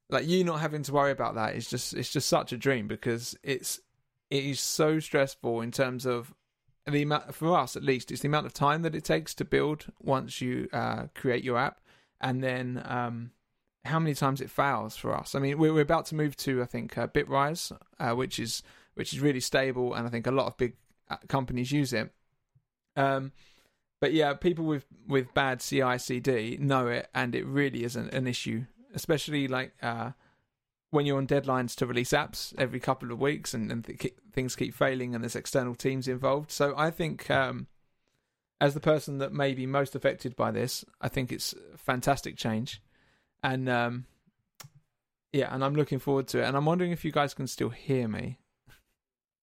[0.08, 2.88] like you not having to worry about that is just it's just such a dream
[2.88, 3.80] because it's
[4.30, 6.32] it is so stressful in terms of
[6.86, 9.44] the amount for us at least it's the amount of time that it takes to
[9.44, 11.80] build once you uh, create your app
[12.20, 13.30] and then um,
[13.84, 16.62] how many times it fails for us i mean we're, we're about to move to
[16.62, 18.62] i think uh, bitrise uh, which is
[18.94, 20.74] which is really stable and i think a lot of big
[21.08, 22.12] uh, companies use it
[22.96, 23.32] um,
[24.00, 28.66] but yeah, people with with bad CI/CD know it, and it really isn't an issue,
[28.94, 30.12] especially like uh,
[30.90, 34.56] when you're on deadlines to release apps every couple of weeks, and, and th- things
[34.56, 36.50] keep failing, and there's external teams involved.
[36.50, 37.68] So I think, um,
[38.60, 42.82] as the person that may be most affected by this, I think it's fantastic change,
[43.42, 44.06] and um,
[45.32, 46.44] yeah, and I'm looking forward to it.
[46.46, 48.38] And I'm wondering if you guys can still hear me.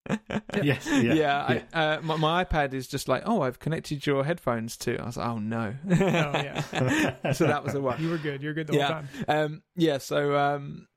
[0.61, 1.61] yes, yeah, yeah.
[1.73, 4.97] I, uh, my, my iPad is just like, oh, I've connected your headphones to.
[5.01, 5.73] I was like, oh no.
[5.89, 8.01] Oh yeah, so that was the one.
[8.01, 8.41] you were good.
[8.43, 8.85] You're good the Yeah.
[8.85, 9.07] whole time.
[9.27, 9.99] Um, yeah.
[9.99, 10.87] So um,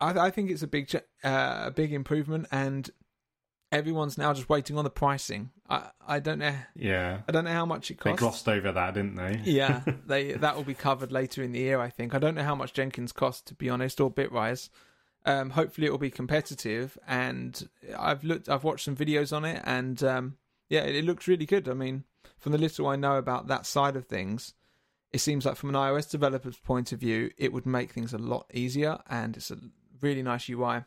[0.00, 2.88] I, I think it's a big, uh, a big improvement, and
[3.74, 5.50] everyone's now just waiting on the pricing.
[5.68, 6.54] I, I don't know.
[6.76, 7.22] yeah.
[7.28, 8.20] I don't know how much it costs.
[8.20, 9.40] They glossed over that, didn't they?
[9.50, 11.80] yeah, they that will be covered later in the year.
[11.80, 12.14] I think.
[12.14, 14.70] I don't know how much Jenkins costs to be honest, or Bitrise.
[15.26, 16.98] Um, hopefully, it will be competitive.
[17.06, 17.68] And
[17.98, 20.36] I've looked, I've watched some videos on it, and um,
[20.68, 21.68] yeah, it, it looks really good.
[21.68, 22.04] I mean,
[22.38, 24.54] from the little I know about that side of things,
[25.12, 28.18] it seems like from an iOS developer's point of view, it would make things a
[28.18, 29.58] lot easier, and it's a
[30.00, 30.84] really nice UI.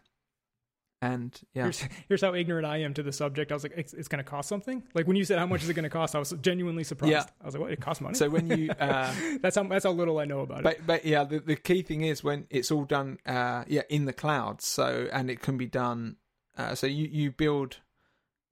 [1.02, 1.80] And yeah, Here's,
[2.10, 3.52] here's how ignorant I am to the subject.
[3.52, 4.82] I was like, it's, it's going to cost something.
[4.96, 7.12] Like when you said how much is it going to cost, I was genuinely surprised.
[7.12, 7.26] Yeah.
[7.42, 7.72] I was like, what?
[7.72, 8.16] It costs money.
[8.16, 10.64] so when you uh, that's how that's how little I know about it.
[10.64, 14.06] But but yeah, the, the key thing is when it's all done, uh, yeah, in
[14.06, 14.62] the cloud.
[14.62, 16.18] So and it can be done.
[16.58, 17.78] Uh, so you you build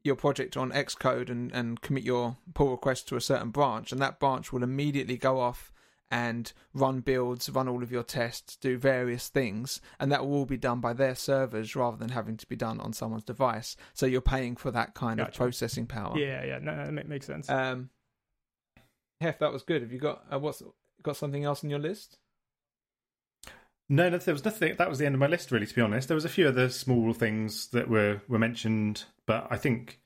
[0.03, 3.99] your project on Xcode and and commit your pull request to a certain branch, and
[4.01, 5.71] that branch will immediately go off
[6.15, 10.45] and run builds, run all of your tests, do various things, and that will all
[10.45, 13.75] be done by their servers rather than having to be done on someone's device.
[13.93, 16.17] So you're paying for that kind of processing power.
[16.17, 17.49] yeah, yeah, no, that makes sense.
[17.49, 17.89] Um,
[19.19, 19.81] Hef, that was good.
[19.81, 20.61] Have you got uh, what's
[21.01, 22.17] got something else on your list?
[23.87, 24.75] No, no, there was nothing.
[24.77, 25.67] That was the end of my list, really.
[25.67, 29.47] To be honest, there was a few other small things that were were mentioned, but
[29.49, 29.99] I think.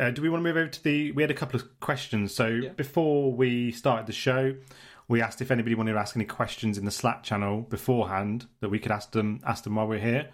[0.00, 1.10] Uh, do we want to move over to the?
[1.12, 2.32] We had a couple of questions.
[2.32, 2.68] So Yeah.
[2.70, 4.54] before we started the show,
[5.08, 8.68] we asked if anybody wanted to ask any questions in the Slack channel beforehand that
[8.68, 10.28] we could ask them ask them while we're here.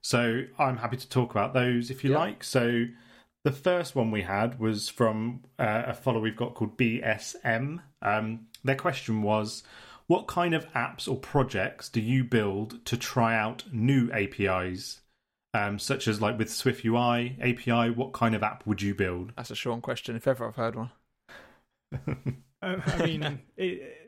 [0.00, 2.18] So I'm happy to talk about those if you Yeah.
[2.18, 2.44] like.
[2.44, 2.86] So
[3.44, 7.80] the first one we had was from uh, a follower we've got called BSM.
[8.00, 9.64] Um, their question was,
[10.06, 15.00] "What kind of apps or projects do you build to try out new APIs,
[15.54, 17.90] um, such as like with Swift UI API?
[17.90, 20.76] What kind of app would you build?" That's a Sean question, if ever I've heard
[20.76, 20.90] one.
[22.64, 24.01] Uh, I mean, it,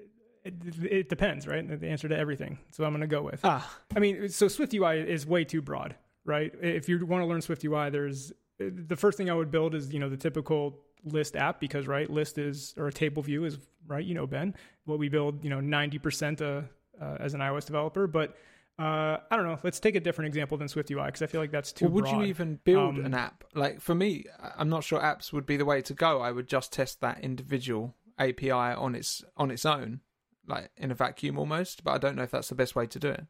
[0.45, 0.55] it,
[0.90, 1.66] it depends, right?
[1.80, 2.59] The answer to everything.
[2.70, 3.40] So I'm going to go with.
[3.45, 6.53] Ah, I mean, so Swift UI is way too broad, right?
[6.61, 9.92] If you want to learn Swift UI, there's the first thing I would build is
[9.92, 13.59] you know the typical list app because right list is or a table view is
[13.86, 14.55] right you know Ben
[14.86, 16.62] what we build you know 90% uh,
[17.05, 18.36] uh, as an iOS developer but
[18.78, 21.40] uh, I don't know let's take a different example than Swift UI because I feel
[21.42, 22.20] like that's too well, would broad.
[22.20, 23.45] you even build Um, an app?
[23.55, 24.24] Like for me,
[24.57, 26.22] I'm not sure apps would be the way to go.
[26.22, 30.01] I would just test that individual API on its on its own,
[30.47, 31.84] like in a vacuum almost.
[31.84, 33.24] But I don't know if that's the best way to do it.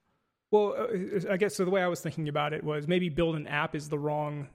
[0.51, 1.65] Well, uh, I guess so.
[1.65, 4.49] The way I was thinking about it was maybe build an app is the wrong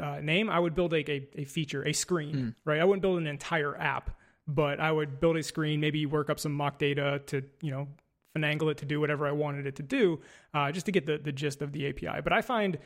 [0.00, 0.48] uh, name.
[0.48, 2.48] I would build like a, a feature, a screen, Hmm.
[2.70, 2.80] right?
[2.80, 4.16] I wouldn't build an entire app,
[4.48, 7.88] but I would build a screen, maybe work up some mock data to, you know,
[8.36, 10.20] finagle it to do whatever I wanted it to do,
[10.54, 12.20] uh, just to get the, the gist of the API.
[12.24, 12.78] But I find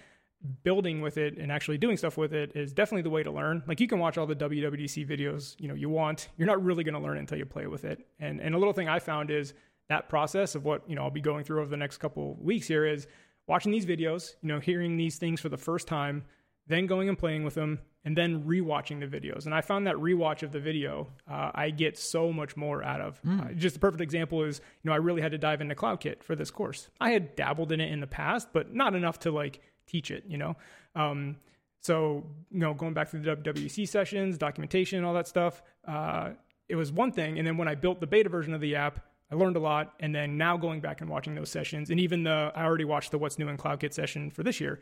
[0.62, 3.62] building with it and actually doing stuff with it is definitely the way to learn.
[3.66, 6.28] Like you can watch all the WWDC videos, you know, you want.
[6.36, 8.07] You're not really going to learn until you play with it.
[8.20, 9.55] And and a little thing I found is
[9.89, 12.66] that process of what, you know, I'll be going through over the next couple weeks
[12.66, 13.07] here is
[13.47, 16.24] watching these videos, you know, hearing these things for the first time,
[16.66, 19.47] then going and playing with them, and then rewatching the videos.
[19.47, 23.01] And I found that rewatch of the video, uh, I get so much more out
[23.01, 23.20] of.
[23.43, 26.22] Uh, just a perfect example is, you know, I really had to dive into CloudKit
[26.22, 26.91] for this course.
[27.01, 30.24] I had dabbled in it in the past, but not enough to like teach it,
[30.28, 30.57] you know.
[30.95, 31.36] Um,
[31.80, 36.30] so, you know, going back to the WWDC sessions, documentation, all that stuff, uh,
[36.68, 37.39] it was one thing.
[37.39, 39.95] And then when I built the beta version of the app, I learned a lot.
[40.01, 43.11] And then now going back and watching those sessions, and even the I already watched
[43.11, 44.80] the What's New in CloudKit session for this year.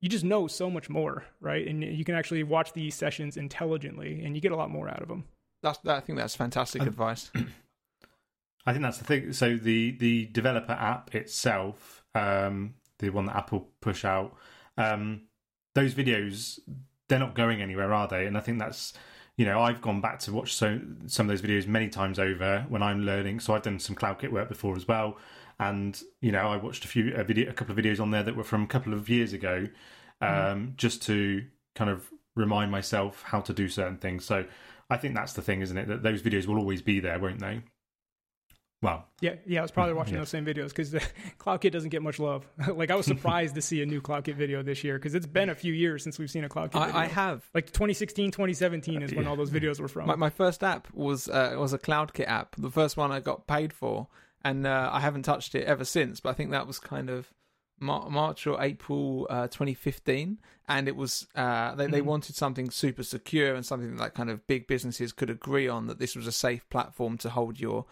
[0.00, 1.66] You just know so much more, right?
[1.66, 5.02] And you can actually watch these sessions intelligently, and you get a lot more out
[5.02, 5.24] of them.
[5.62, 7.32] That's I think that's fantastic advice.
[8.66, 9.32] I think that's the thing.
[9.32, 14.36] So the the developer app itself, um, the one that Apple push out,
[14.76, 15.22] um,
[15.74, 16.58] those videos
[17.08, 18.26] they're not going anywhere, are they?
[18.26, 18.92] And I think that's
[19.36, 22.66] you know I've gone back to watch so some of those videos many times over
[22.68, 23.40] when I'm learning.
[23.40, 25.16] So I've done some CloudKit work before as well,
[25.58, 28.22] and you know I watched a few a video a couple of videos on there
[28.22, 29.66] that were from a couple of years ago,
[30.20, 31.44] um, just to
[31.74, 34.24] kind of remind myself how to do certain things.
[34.24, 34.44] So
[34.90, 35.88] I think that's the thing, isn't it?
[35.88, 37.62] That those videos will always be there, won't they?
[38.80, 40.20] Well, Yeah, yeah, I was probably watching Yeah.
[40.20, 41.00] those same videos because the
[41.38, 42.46] CloudKit doesn't get much love.
[42.74, 45.48] like I was surprised to see a new CloudKit video this year because it's been
[45.50, 46.94] a few years since we've seen a CloudKit video.
[46.96, 47.44] I, I have.
[47.54, 50.06] like 2016, 2017 is when all those videos were from.
[50.06, 53.46] My, my first app was uh, was a CloudKit app, the first one I got
[53.48, 54.06] paid for,
[54.44, 56.20] and uh, I haven't touched it ever since.
[56.20, 57.32] But I think that was kind of
[57.80, 62.04] Mar- March or April uh, 2015, and it was uh, they they Mhm.
[62.04, 65.98] wanted something super secure and something that kind of big businesses could agree on that
[65.98, 67.86] this was a safe platform to hold your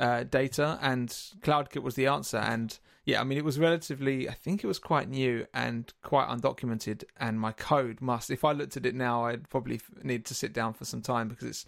[0.00, 2.38] uh, data, and CloudKit was the answer.
[2.38, 6.28] And yeah, I mean, it was relatively, I think it was quite new and quite
[6.28, 7.04] undocumented.
[7.18, 10.52] And my code must, if I looked at it now, I'd probably need to sit
[10.52, 11.66] down for some time because it's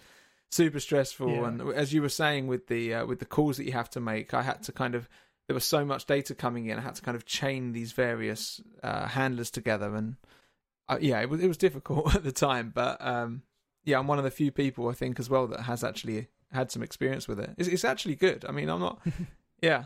[0.51, 1.30] super stressful.
[1.30, 1.47] Yeah.
[1.47, 4.01] And as you were saying with the uh, with the calls that you have to
[4.01, 5.09] make, I had to kind of
[5.47, 6.78] there was so much data coming in.
[6.78, 10.16] I had to kind of chain these various uh, handlers together, and
[10.89, 12.72] uh, yeah, it was it was difficult at the time.
[12.74, 13.43] But um,
[13.85, 16.70] yeah, I'm one of the few people I think as well that has actually had
[16.70, 17.50] some experience with it.
[17.57, 18.44] It's, it's actually good.
[18.48, 19.00] I mean, I'm not.
[19.62, 19.84] Yeah,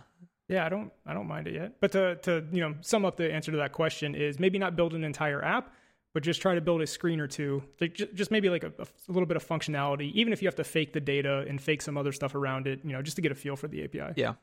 [0.48, 1.74] Yeah, I don't I don't mind it yet.
[1.80, 4.74] But to to you know sum up the answer to that question is maybe not
[4.74, 5.74] build an entire app,
[6.14, 7.62] but just try to build a screen or two.
[7.78, 10.54] Like just, just maybe like a, a little bit of functionality, even if you have
[10.54, 12.80] to fake the data and fake some other stuff around it.
[12.84, 14.14] You know, just to get a feel for the API.
[14.16, 14.34] yeah.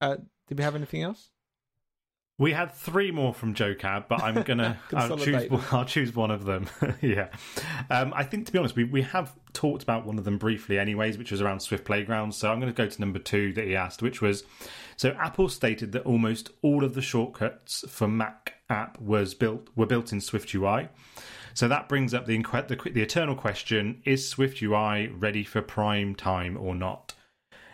[0.00, 1.30] Uh, did we have anything else?
[2.36, 6.30] We had three more from Joe Cab, but I'm gonna I'll choose I'll choose one
[6.30, 6.68] of them.
[7.00, 7.28] yeah,
[7.90, 10.78] um, I think to be honest, we we have talked about one of them briefly,
[10.78, 12.36] anyways, which was around Swift Playgrounds.
[12.36, 14.44] So I'm going to go to number two that he asked, which was
[14.96, 19.86] so Apple stated that almost all of the shortcuts for Mac app was built were
[19.86, 20.88] built in Swift UI.
[21.54, 25.62] So that brings up the, inque- the the eternal question: Is Swift UI ready for
[25.62, 27.14] prime time or not?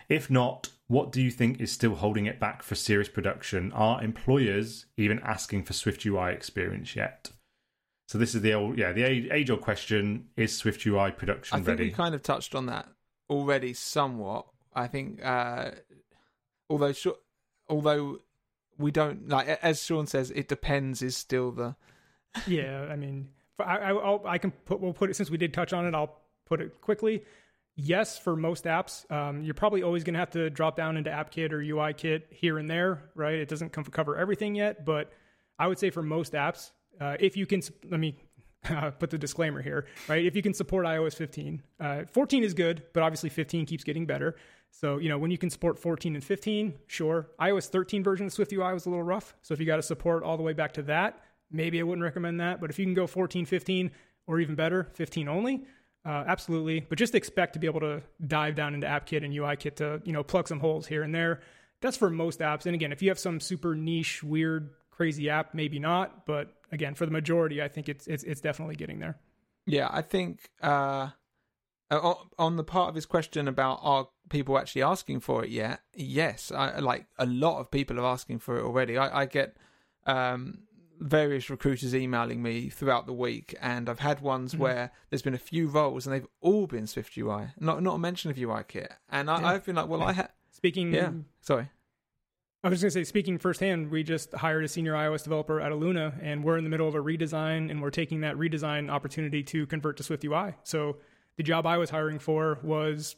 [0.07, 3.71] If not, what do you think is still holding it back for serious production?
[3.71, 7.31] Are employers even asking for Swift UI experience yet?
[8.09, 11.59] So this is the old, yeah, the age old question: Is Swift UI production I
[11.59, 11.83] think ready?
[11.85, 12.89] we kind of touched on that
[13.29, 14.47] already somewhat.
[14.73, 15.71] I think, uh,
[16.69, 17.21] although Sha-
[17.69, 18.17] although
[18.77, 21.01] we don't like, as Sean says, it depends.
[21.01, 21.77] Is still the
[22.47, 25.37] yeah, I mean, f- I, I, I'll, I can put, we'll put it, since we
[25.37, 27.23] did touch on it, I'll put it quickly.
[27.83, 31.09] Yes, for most apps, um, you're probably always going to have to drop down into
[31.09, 33.33] AppKit or UIKit here and there, right?
[33.33, 35.11] It doesn't cover everything yet, but
[35.57, 38.17] I would say for most apps, uh, if you can, let me
[38.99, 40.23] put the disclaimer here, right?
[40.23, 44.05] If you can support iOS 15, uh, 14 is good, but obviously 15 keeps getting
[44.05, 44.35] better.
[44.69, 47.29] So, you know, when you can support 14 and 15, sure.
[47.39, 49.33] iOS 13 version of Swift UI was a little rough.
[49.41, 51.19] So if you got to support all the way back to that,
[51.49, 52.61] maybe I wouldn't recommend that.
[52.61, 53.89] But if you can go 14, 15,
[54.27, 55.65] or even better, 15 only,
[56.05, 56.85] uh, absolutely.
[56.87, 60.13] But just expect to be able to dive down into AppKit and UIKit to, you
[60.13, 61.41] know, plug some holes here and there.
[61.81, 62.65] That's for most apps.
[62.65, 66.25] And again, if you have some super niche, weird, crazy app, maybe not.
[66.25, 69.19] But again, for the majority, I think it's it's, it's definitely getting there.
[69.65, 69.89] yeah.
[69.91, 71.09] I think uh,
[71.91, 75.81] on the part of his question about are people actually asking for it yet?
[75.95, 78.97] Yes, I, like a lot of people are asking for it already.
[78.97, 79.57] I, I get
[80.05, 80.59] um,
[81.01, 84.59] various recruiters emailing me throughout the week, and I've had ones Mhm.
[84.59, 87.99] where there's been a few roles, and they've all been Swift UI, not not a
[87.99, 89.47] mention of UIKit, and I, Yeah.
[89.47, 91.71] I've been like, well, I had Speaking, yeah, sorry,
[92.63, 95.59] I was just going to say, speaking firsthand, we just hired a senior iOS developer
[95.59, 98.91] at Aluna, and we're in the middle of a redesign, and we're taking that redesign
[98.91, 100.53] opportunity to convert to Swift UI.
[100.63, 100.97] So
[101.37, 103.15] the job I was hiring for was,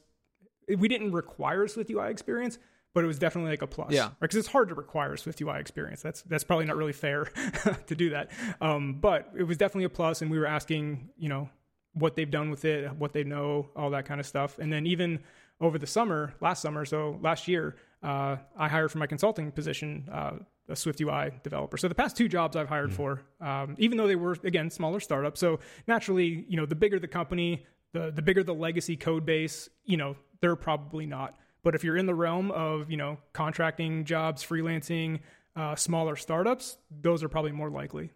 [0.78, 2.60] we didn't require Swift UI experience,
[2.94, 3.92] but it was definitely like a plus.
[3.92, 4.10] Yeah.
[4.20, 6.02] Because it's hard to require Swift UI experience.
[6.02, 7.26] That's that's probably not really fair
[7.88, 8.32] to do that.
[8.62, 11.50] Um, but it was definitely a plus, and we were asking, you know,
[11.94, 14.60] what they've done with it, what they know, all that kind of stuff.
[14.60, 15.20] And then even
[15.62, 20.10] over the summer, last summer, so last year, uh, I hired for my consulting position
[20.12, 20.32] uh,
[20.70, 21.78] a Swift UI developer.
[21.78, 25.00] So the past two jobs I've hired for, um, even though they were again smaller
[25.00, 29.26] startups, so naturally, you know, the bigger the company, the the bigger the legacy code
[29.26, 31.36] base, you know, they're probably not.
[31.64, 35.20] But if you're in the realm of you know contracting jobs, freelancing,
[35.56, 38.12] uh, smaller startups, those are probably more likely.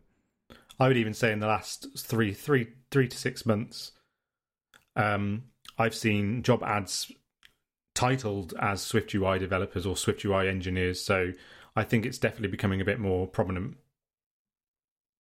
[0.80, 3.94] I would even say in the last three, three, three to six months,
[4.96, 5.46] um,
[5.78, 7.12] I've seen job ads
[7.96, 11.02] titled as Swift UI developers or Swift UI engineers.
[11.02, 11.32] So
[11.76, 13.78] I think it's definitely becoming a bit more prominent.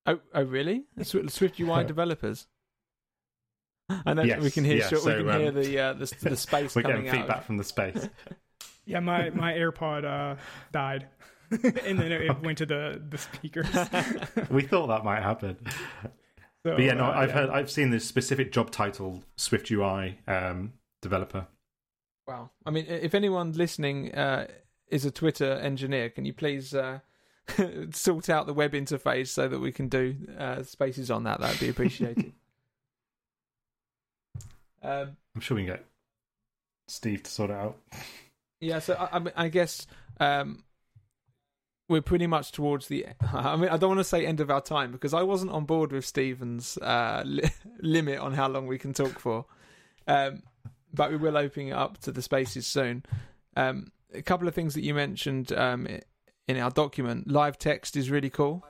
[0.05, 0.85] oh, oh really?
[1.01, 2.45] Swift, Swift UI developers.
[3.89, 6.15] I know Yes, we can hear yeah, we so, can um, hear the uh, the,
[6.21, 7.15] the space We're coming getting out.
[7.25, 8.09] feedback from the space.
[8.89, 10.39] Yeah, my my AirPod uh,
[10.71, 11.07] died,
[11.51, 13.67] and then it, it went to the the speakers.
[14.49, 15.57] we thought that might happen.
[16.63, 17.35] So, But yeah, no, uh, I've yeah.
[17.35, 21.47] heard, I've seen this specific job title, Swift UI um, developer.
[22.25, 22.51] Wow.
[22.65, 24.47] I mean, if anyone listening uh,
[24.89, 26.99] is a Twitter engineer, can you please uh,
[27.91, 31.41] sort out the web interface so that we can do uh, spaces on that?
[31.41, 32.31] That would be appreciated.
[34.83, 35.85] Um, I'm sure we can get
[36.87, 37.77] Steve to sort it out.
[38.59, 39.85] Yeah, so I, I, mean, I guess
[40.19, 40.63] um,
[41.89, 43.05] we're pretty much towards the.
[43.33, 45.65] I mean, I don't want to say end of our time because I wasn't on
[45.65, 47.49] board with Stephen's uh, li-
[47.79, 49.45] limit on how long we can talk for,
[50.07, 50.43] um,
[50.93, 53.03] but we will open it up to the spaces soon.
[53.55, 55.87] Um, a couple of things that you mentioned um,
[56.47, 57.29] in our document.
[57.29, 58.63] Live text is really cool.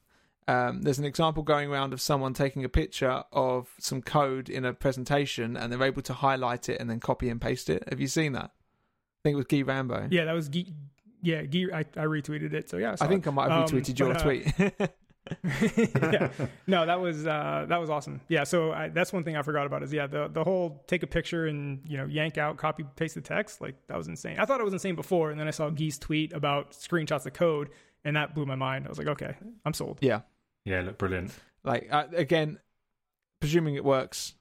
[0.47, 4.63] Um, there's an example going around of someone taking a picture of some code in
[4.63, 7.83] a presentation and they're able to highlight it and then copy and paste it.
[7.89, 8.45] Have you seen that?
[8.51, 10.07] I think it was Guy Rambo.
[10.09, 10.65] Yeah, that was Guy.
[11.21, 12.69] Yeah, Guy, I, I retweeted it.
[12.69, 13.29] So yeah, I, I think it.
[13.29, 14.89] I might have Um, retweeted your but, uh, tweet.
[16.01, 16.29] yeah.
[16.67, 18.21] No, that was uh, that was awesome.
[18.29, 21.03] Yeah, so I, that's one thing I forgot about is yeah the the whole take
[21.03, 24.37] a picture and you know yank out copy paste the text like that was insane.
[24.39, 27.33] I thought it was insane before, and then I saw Gui's tweet about screenshots of
[27.33, 27.71] code,
[28.05, 28.85] and that blew my mind.
[28.85, 29.97] I was like, okay, I'm sold.
[30.01, 30.21] yeah.
[30.67, 31.31] Yeah, look brilliant.
[31.63, 32.59] Like uh, again,
[33.39, 34.33] presuming it works.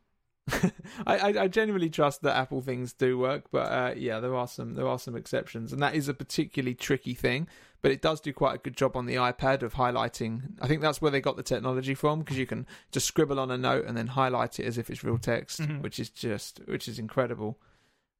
[0.53, 0.71] I,
[1.07, 4.75] I I genuinely trust that Apple things do work, but uh, yeah, there are some
[4.75, 7.47] there are some exceptions, and that is a particularly tricky thing.
[7.83, 10.57] But it does do quite a good job on the iPad of highlighting.
[10.61, 13.51] I think that's where they got the technology from because you can just scribble on
[13.53, 15.83] a note and then highlight it as if it's real text, Mhm.
[15.83, 17.61] which is just which is incredible.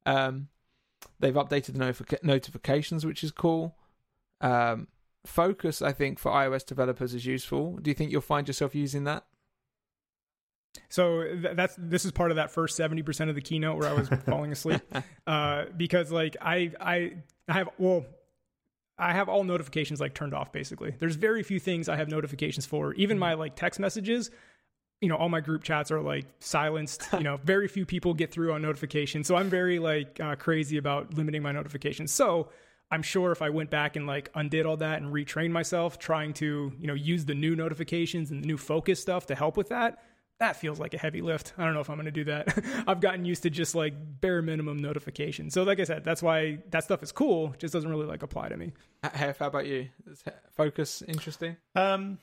[0.05, 0.47] Um,
[1.19, 3.75] they've updated the notific- notifications, which is cool.
[4.39, 4.87] Um,
[5.27, 7.77] Focus, I think, for iOS developers is useful.
[7.81, 9.25] Do you think you'll find yourself using that?
[10.89, 13.89] So th- that's this is part of that first seventy percent of the keynote where
[13.89, 14.81] I was falling asleep
[15.27, 17.13] uh, because like I I
[17.47, 18.05] I have well.
[18.99, 20.95] I have all notifications like turned off basically.
[20.97, 22.95] There's very few things I have notifications for.
[22.95, 24.31] Even my like text messages,
[25.01, 27.07] you know, all my group chats are like silenced.
[27.13, 29.27] You know, very few people get through on notifications.
[29.27, 32.11] So I'm very like uh, crazy about limiting my notifications.
[32.11, 32.49] So
[32.89, 36.33] I'm sure if I went back and like undid all that and retrained myself, trying
[36.35, 39.69] to you know use the new notifications and the new focus stuff to help with
[39.69, 39.99] that,
[40.39, 41.53] that feels like a heavy lift.
[41.57, 42.63] I don't know if I'm going to do that.
[42.87, 45.53] I've gotten used to just like bare minimum notifications.
[45.53, 47.55] So like I said, that's why that stuff is cool.
[47.57, 48.73] Just doesn't really like apply to me.
[49.03, 49.89] Hef, how about you?
[50.09, 50.23] Is
[50.55, 51.57] Focus interesting?
[51.75, 52.19] Um,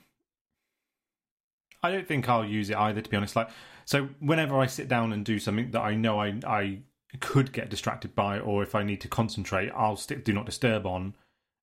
[1.83, 3.35] I don't think I'll use it either, to be honest.
[3.35, 3.49] Like,
[3.83, 6.79] so whenever I sit down and do something that I know I I
[7.19, 10.85] could get distracted by, or if I need to concentrate, I'll stick do not disturb
[10.85, 11.15] on.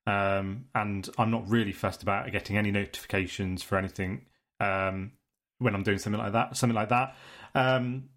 [0.07, 4.27] Um, and I'm not really fussed about getting any notifications for anything.
[4.61, 5.13] Um,
[5.59, 7.15] when I'm doing something like that, something like that.
[7.55, 8.09] Um,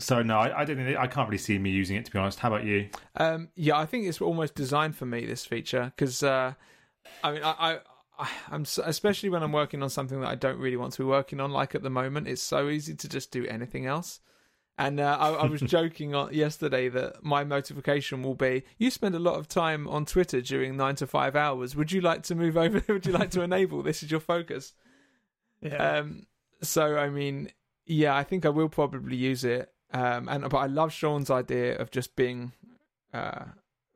[0.00, 0.76] so no, I, I don't.
[0.76, 2.40] think- I can't really see me using it, to be honest.
[2.40, 2.88] How about you?
[3.16, 6.54] Um, yeah, I think it's almost designed for me this feature because uh,
[7.22, 7.78] I mean, I,
[8.18, 11.04] I, I'm especially when I'm working on something that I don't really want to be
[11.04, 11.50] working on.
[11.50, 14.20] Like at the moment, it's so easy to just do anything else.
[14.78, 19.14] And uh, I, I was joking on yesterday that my notification will be: you spend
[19.14, 21.74] a lot of time on Twitter during nine to five hours.
[21.74, 22.82] Would you like to move over?
[22.88, 24.74] Would you like to enable this is your focus?
[25.60, 25.98] Yeah.
[25.98, 26.26] Um,
[26.62, 27.50] so I mean,
[27.86, 29.72] yeah, I think I will probably use it.
[29.92, 32.52] Um, and but I love Sean's idea of just being
[33.14, 33.44] uh,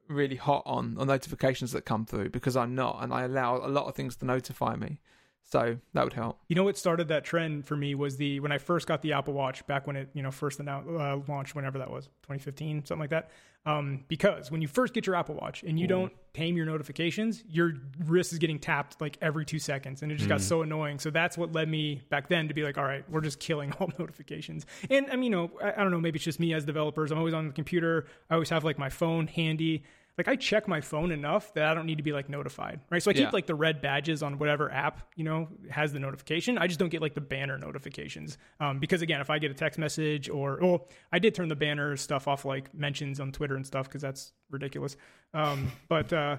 [0.09, 3.69] really hot on on notifications that come through because I'm not, and I allow a
[3.69, 5.01] lot of things to notify me.
[5.45, 6.39] So that would help.
[6.49, 9.15] You know what started that trend for me was the when I first got the
[9.15, 12.85] Apple Watch back when it you know first announced, uh, launched whenever that was 2015
[12.87, 13.31] something like that.
[13.67, 17.45] Um, because when you first get your Apple Watch and you don't tame your notifications,
[17.47, 17.75] your
[18.07, 20.99] wrist is getting tapped like every two seconds, and it just got so annoying.
[20.99, 23.73] So that's what led me back then to be like, all right, we're just killing
[23.79, 24.65] all notifications.
[24.89, 27.11] And I mean, you know, I, I don't know, maybe it's just me as developers.
[27.11, 28.07] I'm always on the computer.
[28.31, 29.83] I always have like my phone handy.
[30.19, 33.03] Like I check my phone enough that I don't need to be like notified, right?
[33.03, 33.31] So I keep Yeah.
[33.33, 36.59] like the red badges on whatever app you know has the notification.
[36.59, 39.55] I just don't get like the banner notifications um, because again, if I get a
[39.55, 43.57] text message or well, I did turn the banner stuff off like mentions on Twitter
[43.57, 44.97] and stuff because that's ridiculous.
[45.33, 46.37] Um, but uh,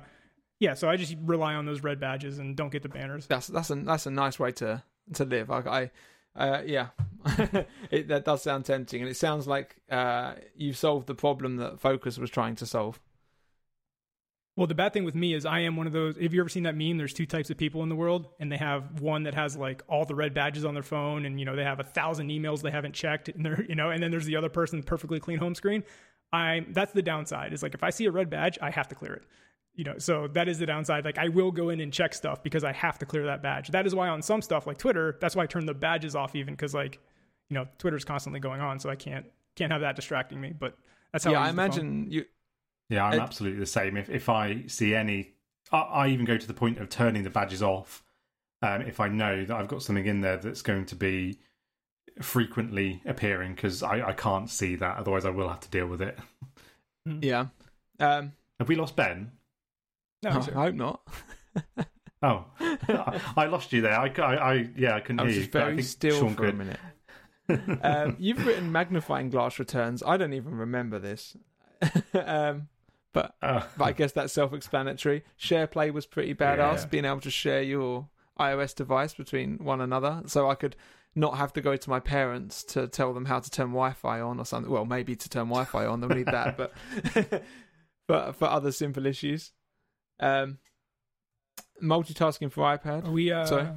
[0.59, 3.25] yeah, so I just rely on those red badges and don't get the banners.
[3.25, 4.83] That's that's a that's a nice way to
[5.13, 5.49] to live.
[5.49, 5.89] I,
[6.35, 6.87] I uh, yeah,
[7.89, 11.79] it, that does sound tempting, and it sounds like uh, you've solved the problem that
[11.79, 12.99] Focus was trying to solve.
[14.57, 16.17] Well, the bad thing with me is I am one of those.
[16.17, 16.97] Have you ever seen that meme?
[16.97, 19.81] There's two types of people in the world, and they have one that has like
[19.87, 22.61] all the red badges on their phone, and you know they have a thousand emails
[22.61, 25.37] they haven't checked, and they're you know, and then there's the other person perfectly clean
[25.37, 25.83] home screen.
[26.33, 27.53] I that's the downside.
[27.53, 29.23] Is like if I see a red badge, I have to clear it.
[29.73, 31.05] You know, so that is the downside.
[31.05, 33.69] Like I will go in and check stuff because I have to clear that badge.
[33.69, 36.35] That is why on some stuff like Twitter, that's why I turn the badges off
[36.35, 36.99] even because like
[37.49, 39.25] you know Twitter's constantly going on, so I can't
[39.55, 40.53] can't have that distracting me.
[40.57, 40.75] But
[41.13, 41.65] that's how yeah, I, I use the phone.
[41.65, 42.25] imagine you.
[42.91, 43.95] Yeah, I'm It- absolutely the same.
[43.97, 45.31] If if I see any,
[45.71, 48.03] I, I even go to the point of turning the badges off.
[48.61, 51.39] Um, if I know that I've got something in there that's going to be
[52.21, 56.01] frequently appearing, because I, I can't see that, otherwise I will have to deal with
[56.01, 56.19] it.
[57.05, 57.47] Yeah.
[57.99, 59.31] Um, Have we lost Ben?
[60.21, 61.01] No, I hope not.
[62.23, 62.45] Oh,
[63.35, 63.99] I lost you there.
[63.99, 65.45] I, I, I yeah, I couldn't I was hear you.
[65.47, 66.79] just I very think still Sean for a minute.
[67.81, 70.03] um, you've written magnifying glass returns.
[70.05, 71.35] I don't even remember this.
[72.13, 72.67] um,
[73.13, 73.67] but Oh.
[73.77, 75.23] but I guess that's self-explanatory.
[75.39, 76.85] SharePlay was pretty badass, Yeah.
[76.87, 78.09] being able to share your
[78.39, 80.75] iOS device between one another, so I could
[81.13, 84.39] not have to go to my parents to tell them how to turn Wi-Fi on
[84.39, 84.71] or something.
[84.71, 86.73] Well, maybe to turn Wi-Fi on, they'll need that, but
[88.07, 89.51] but for other simple issues,
[90.19, 90.57] um,
[91.83, 93.07] multitasking for iPad.
[93.07, 93.31] Are we?
[93.31, 93.67] Uh, Sorry?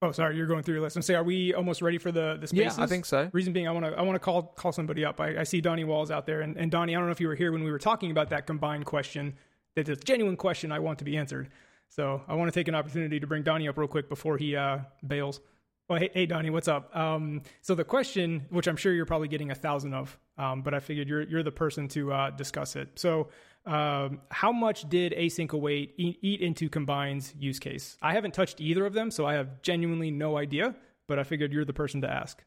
[0.00, 0.36] Oh, sorry.
[0.36, 0.96] You're going through your list.
[0.96, 2.78] I'm saying, are we almost ready for the the spaces?
[2.78, 2.84] Yeah.
[2.84, 3.28] I think so.
[3.32, 5.20] Reason being, I want to I want to call call somebody up.
[5.20, 7.28] I, I see Donny Wals out there, and, and Donny, I don't know if you
[7.28, 9.34] were here when we were talking about that combined question.
[9.74, 11.50] That is a genuine question I want to be answered.
[11.88, 14.54] So I want to take an opportunity to bring Donnie up real quick before he
[14.54, 15.40] uh, bails.
[15.88, 16.94] Well, hey, hey, Donny, what's up?
[16.94, 20.74] Um, so the question, which I'm sure you're probably getting a thousand of, um, but
[20.74, 22.90] I figured you're you're the person to uh, discuss it.
[22.96, 23.28] So,
[23.64, 27.96] um, how much did async await eat, eat into Combine's use case?
[28.02, 30.74] I haven't touched either of them, so I have genuinely no idea.
[31.06, 32.44] But I figured you're the person to ask.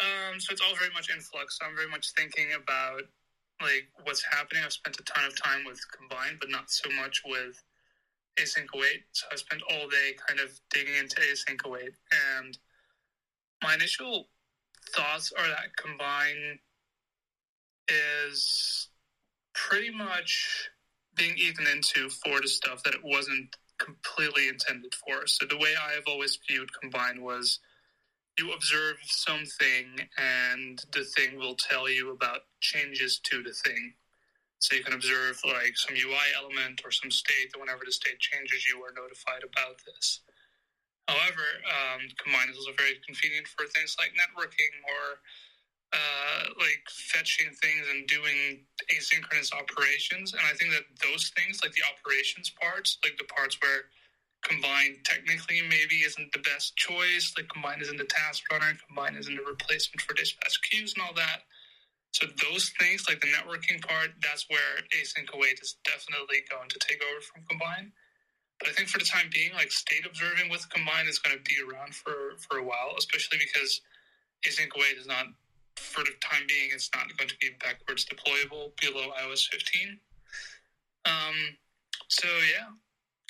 [0.00, 1.60] Um, so it's all very much in flux.
[1.62, 3.02] I'm very much thinking about
[3.62, 4.64] like what's happening.
[4.64, 7.62] I've spent a ton of time with combine, but not so much with
[8.36, 9.04] async await.
[9.12, 11.92] So I spent all day kind of digging into async await,
[12.34, 12.58] and
[13.62, 14.28] my initial
[14.94, 16.58] thoughts are that combine
[17.88, 18.88] is
[19.54, 20.68] pretty much
[21.16, 25.26] being eaten into for the stuff that it wasn't completely intended for.
[25.26, 27.58] So the way I have always viewed combine was
[28.38, 33.94] you observe something and the thing will tell you about changes to the thing.
[34.58, 38.18] So you can observe like some UI element or some state, and whenever the state
[38.18, 40.20] changes, you are notified about this.
[41.10, 45.18] However, um, Combine is also very convenient for things like networking or
[45.90, 48.62] uh, like fetching things and doing
[48.94, 50.32] asynchronous operations.
[50.32, 53.90] And I think that those things, like the operations parts, like the parts where
[54.46, 59.34] Combine technically maybe isn't the best choice, like Combine isn't the task runner, Combine isn't
[59.34, 61.42] the replacement for dispatch queues and all that.
[62.12, 66.78] So those things, like the networking part, that's where async await is definitely going to
[66.78, 67.92] take over from Combine.
[68.60, 71.42] But I think for the time being, like state observing with Combine is going to
[71.42, 73.80] be around for, for a while, especially because
[74.46, 75.26] async await is not,
[75.76, 79.98] for the time being, it's not going to be backwards deployable below iOS 15.
[81.06, 81.56] Um,
[82.08, 82.68] so yeah,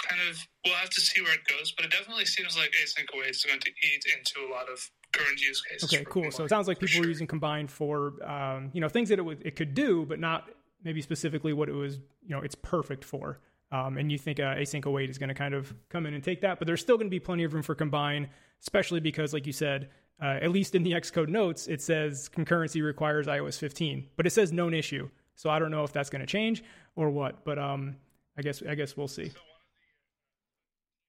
[0.03, 3.07] kind of, we'll have to see where it goes, but it definitely seems like async
[3.15, 5.93] await is going to eat into a lot of current use cases.
[5.93, 6.31] Okay, cool.
[6.31, 7.11] So it sounds like people were sure.
[7.11, 10.49] using Combine for um, you know things that it would it could do, but not
[10.83, 11.97] maybe specifically what it was
[12.27, 13.41] you know it's perfect for.
[13.73, 16.25] Um, and you think uh, async await is going to kind of come in and
[16.25, 18.29] take that, but there's still going to be plenty of room for Combine,
[18.61, 19.91] especially because, like you said,
[20.21, 24.31] uh, at least in the Xcode notes, it says concurrency requires iOS 15, but it
[24.31, 25.09] says known issue.
[25.35, 26.63] So I don't know if that's going to change
[26.97, 27.97] or what, but um,
[28.37, 29.33] I guess I guess we'll see.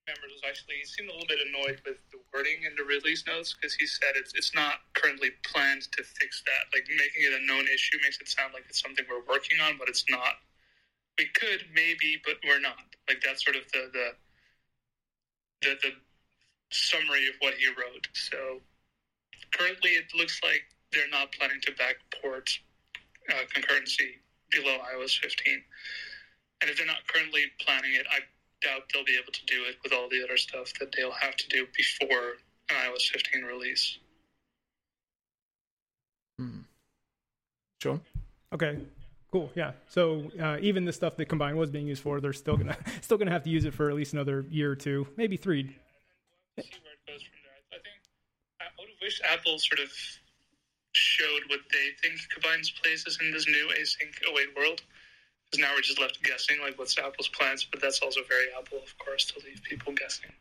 [0.07, 3.53] members was actually seemed a little bit annoyed with the wording in the release notes
[3.53, 6.63] because he said it's it's not currently planned to fix that.
[6.73, 9.77] Like making it a known issue makes it sound like it's something we're working on,
[9.77, 10.39] but it's not.
[11.21, 12.77] We could maybe, but we're not.
[13.07, 14.07] Like that's sort of the the
[15.61, 15.91] the, the
[16.71, 18.07] summary of what he wrote.
[18.13, 18.59] So
[19.51, 22.49] currently, it looks like they're not planning to backport
[23.29, 24.17] uh, concurrency
[24.49, 25.61] below iOS 15.
[26.61, 28.21] And if they're not currently planning it, I
[28.65, 31.35] doubt they'll be able to do it with all the other stuff that they'll have
[31.35, 32.37] to do before
[32.71, 33.99] an iOS 15 release.
[36.39, 36.61] Hmm.
[37.79, 38.01] Sure.
[38.53, 38.79] Okay,
[39.31, 39.51] cool.
[39.55, 39.71] Yeah.
[39.87, 43.17] So uh, even the stuff that Combine was being used for, they're still gonna still
[43.17, 45.75] gonna have to use it for at least another year or two, maybe three.
[46.57, 46.63] I
[48.77, 49.91] would have wished Apple sort of
[50.93, 54.81] showed what they think Combine's places in this new async await world.
[55.49, 57.65] Because now we're just left guessing, like what's Apple's plans.
[57.69, 60.31] But that's also very Apple, of course, to leave people guessing.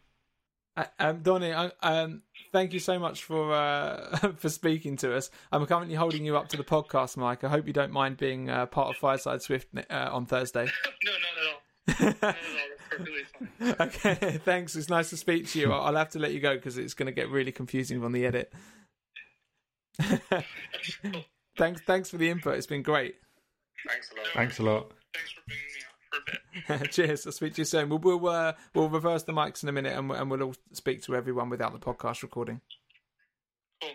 [0.76, 2.22] Uh, Um, Donny, I- um,
[2.52, 5.30] thank you so much for uh, for speaking to us.
[5.52, 7.44] I'm currently holding you up to the podcast, mic.
[7.44, 10.66] I hope you don't mind being uh, part of Fireside Swift uh, on Thursday.
[11.04, 11.60] no, not at all.
[12.22, 12.34] Not at all.
[12.90, 13.22] Perfectly
[13.58, 13.76] fine.
[13.80, 14.74] okay, thanks.
[14.76, 15.72] It's nice to speak to you.
[15.72, 18.12] I'll I'll have to let you go because it's going to get really confusing on
[18.12, 18.52] the edit.
[21.58, 22.56] Thanks, thanks for the input.
[22.56, 23.16] It's been great.
[23.86, 24.26] Thanks a lot.
[24.34, 24.90] Thanks a lot.
[25.14, 25.69] Thanks for bringing me on
[26.10, 26.90] for a bit.
[26.92, 27.26] Cheers.
[27.26, 27.88] I'll speak to you soon.
[27.88, 30.54] We'll we'll, uh, we'll reverse the mics in a minute, and, we- and we'll all
[30.72, 32.60] speak to everyone without the podcast recording.
[33.82, 33.90] Cool.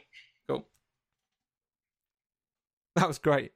[0.47, 0.65] Cool.
[2.95, 3.51] That was great.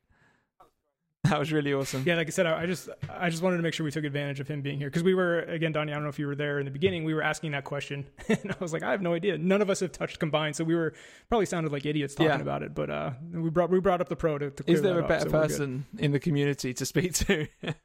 [1.26, 2.04] That was really awesome.
[2.08, 4.06] Yeah, like I said, I, I just I just wanted to make sure we took
[4.06, 5.92] advantage of him being here because we were again, Donny.
[5.92, 7.04] I don't know if you were there in the beginning.
[7.04, 9.38] We were asking that question, and I was like, I have no idea.
[9.38, 10.94] None of us have touched combined, so we were
[11.28, 12.40] probably sounded like idiots talking Yeah.
[12.42, 12.74] about it.
[12.74, 15.00] But uh, we brought we brought up the pro to, to clear Is there that
[15.02, 17.48] a up, better so person in the community to speak to?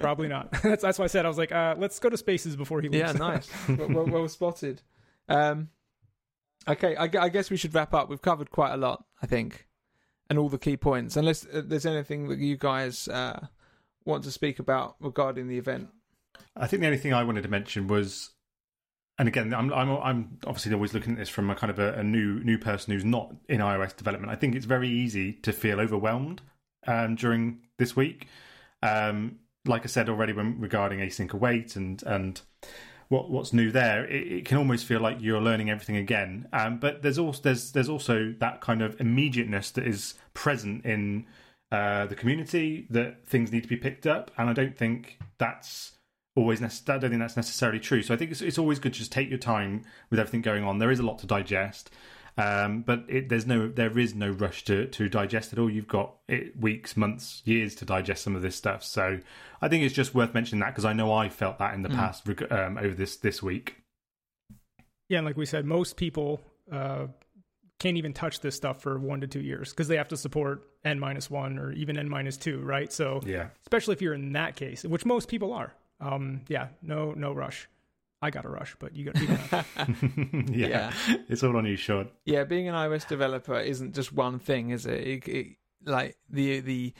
[0.00, 0.50] Probably not.
[0.62, 2.88] that's that's why I said I was like, uh, let's go to spaces before he
[2.88, 3.12] leaves.
[3.12, 3.48] yeah, nice.
[3.68, 4.82] well, well, well spotted.
[5.28, 5.68] Um,
[6.66, 8.08] okay, I, I guess we should wrap up.
[8.08, 9.66] We've covered quite a lot, I think,
[10.30, 11.16] and all the key points.
[11.16, 13.46] Unless uh, there's anything that you guys uh,
[14.04, 15.88] want to speak about regarding the event?
[16.56, 18.30] I think the only thing I wanted to mention was,
[19.18, 21.94] and again, I'm I'm, I'm obviously always looking at this from a kind of a,
[21.94, 24.32] a new new person who's not in iOS development.
[24.32, 26.42] I think it's very easy to feel overwhelmed
[26.86, 28.26] um, during this week.
[28.82, 32.40] Um, like I said already, when regarding async await and and
[33.08, 36.48] what what's new there, it, it, can almost feel like you're learning everything again.
[36.52, 41.26] Um, but there's also there's there's also that kind of immediateness that is present in
[41.70, 45.92] uh, the community that things need to be picked up, and I don't think that's
[46.34, 48.02] always nece- I don't think that's necessarily true.
[48.02, 50.64] So I think it's it's always good to just take your time with everything going
[50.64, 50.78] on.
[50.78, 51.90] There is a lot to digest.
[52.38, 55.70] Um, but it, there's no, there is no rush to to digest it all.
[55.70, 58.82] You've got it, weeks, months, years to digest some of this stuff.
[58.82, 59.20] So
[59.60, 61.90] I think it's just worth mentioning that because I know I felt that in the
[61.90, 61.96] mm.
[61.96, 63.76] past um, over this this week.
[65.08, 66.40] Yeah, and like we said, most people
[66.72, 67.06] uh,
[67.78, 70.62] can't even touch this stuff for one to two years because they have to support
[70.84, 72.90] n minus one or even n minus two, right?
[72.90, 75.74] So yeah, especially if you're in that case, which most people are.
[76.00, 77.68] Um, yeah, no, no rush.
[78.22, 79.20] I got a rush, but you got.
[79.20, 79.66] You got
[80.48, 80.68] yeah.
[80.68, 80.92] yeah,
[81.28, 82.08] it's all on you, Sean.
[82.24, 85.00] Yeah, being an iOS developer isn't just one thing, is it?
[85.00, 85.46] it, it
[85.84, 86.94] like the the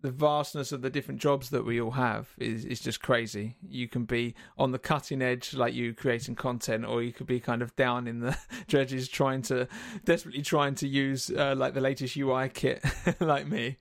[0.00, 3.56] the vastness of the different jobs that we all have is is just crazy.
[3.66, 7.40] You can be on the cutting edge, like you creating content, or you could be
[7.40, 8.36] kind of down in the
[8.66, 9.68] dredges, trying to
[10.04, 12.82] desperately trying to use uh, like the latest UI kit,
[13.20, 13.78] like me.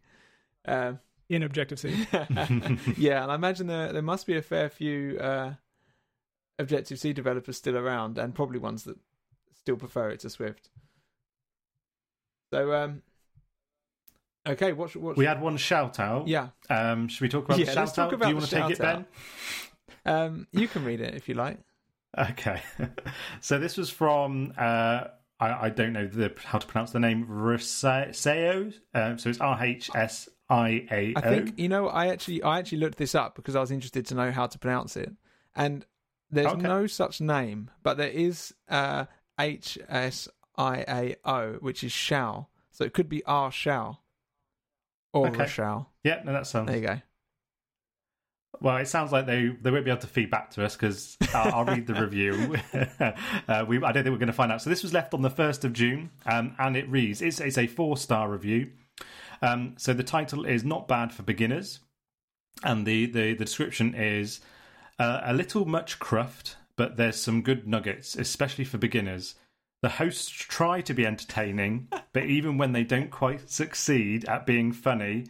[0.66, 1.00] Um,
[1.30, 1.90] in Objective C.
[2.98, 5.54] yeah, and I imagine there there must be a fair few uh,
[6.60, 8.98] Objective C developers still around, and probably ones that
[9.56, 10.70] still prefer it to Swift.
[12.52, 13.02] So, um,
[14.48, 16.28] okay, what, what we had one shout out.
[16.28, 16.50] Yeah.
[16.70, 18.20] Um, should we talk about yeah, the shout out?
[18.20, 19.06] Do you want to take it, Ben?
[20.06, 21.58] Um, you can read it if you like.
[22.18, 22.62] Okay.
[23.42, 25.06] so this was from uh,
[25.40, 28.74] I, I, don't know the, how to pronounce the name Rhsao.
[28.94, 31.20] Um, so it's R H S I A O.
[31.20, 31.88] I think you know.
[31.88, 34.60] I actually I actually looked this up because I was interested to know how to
[34.60, 35.12] pronounce it,
[35.56, 35.86] and
[36.34, 36.62] there's okay.
[36.62, 39.06] no such name, but there is uh,
[39.40, 40.28] H S
[40.58, 42.50] I A O, which is shall.
[42.72, 44.02] So it could be R shall
[45.14, 45.40] or okay.
[45.40, 45.90] Rochelle.
[46.04, 46.68] Yeah, no, that sounds.
[46.68, 47.02] There you go.
[48.62, 51.18] Well, it sounds like they, they won't be able to feed back to us because
[51.34, 52.56] I'll, I'll, read the review.
[53.48, 54.62] uh, we, I don't think we're going to find out.
[54.62, 57.58] So this was left on the first of June, um, and it reads: it's, it's
[57.58, 58.72] a four star review.
[59.42, 61.80] Um, so the title is not bad for beginners,
[62.64, 64.40] and the the, the description is
[65.00, 69.36] uh, a little much cruft, but there's some good nuggets, especially for beginners.
[69.82, 74.72] The hosts try to be entertaining, but even when they don't quite succeed at being
[74.72, 75.26] funny,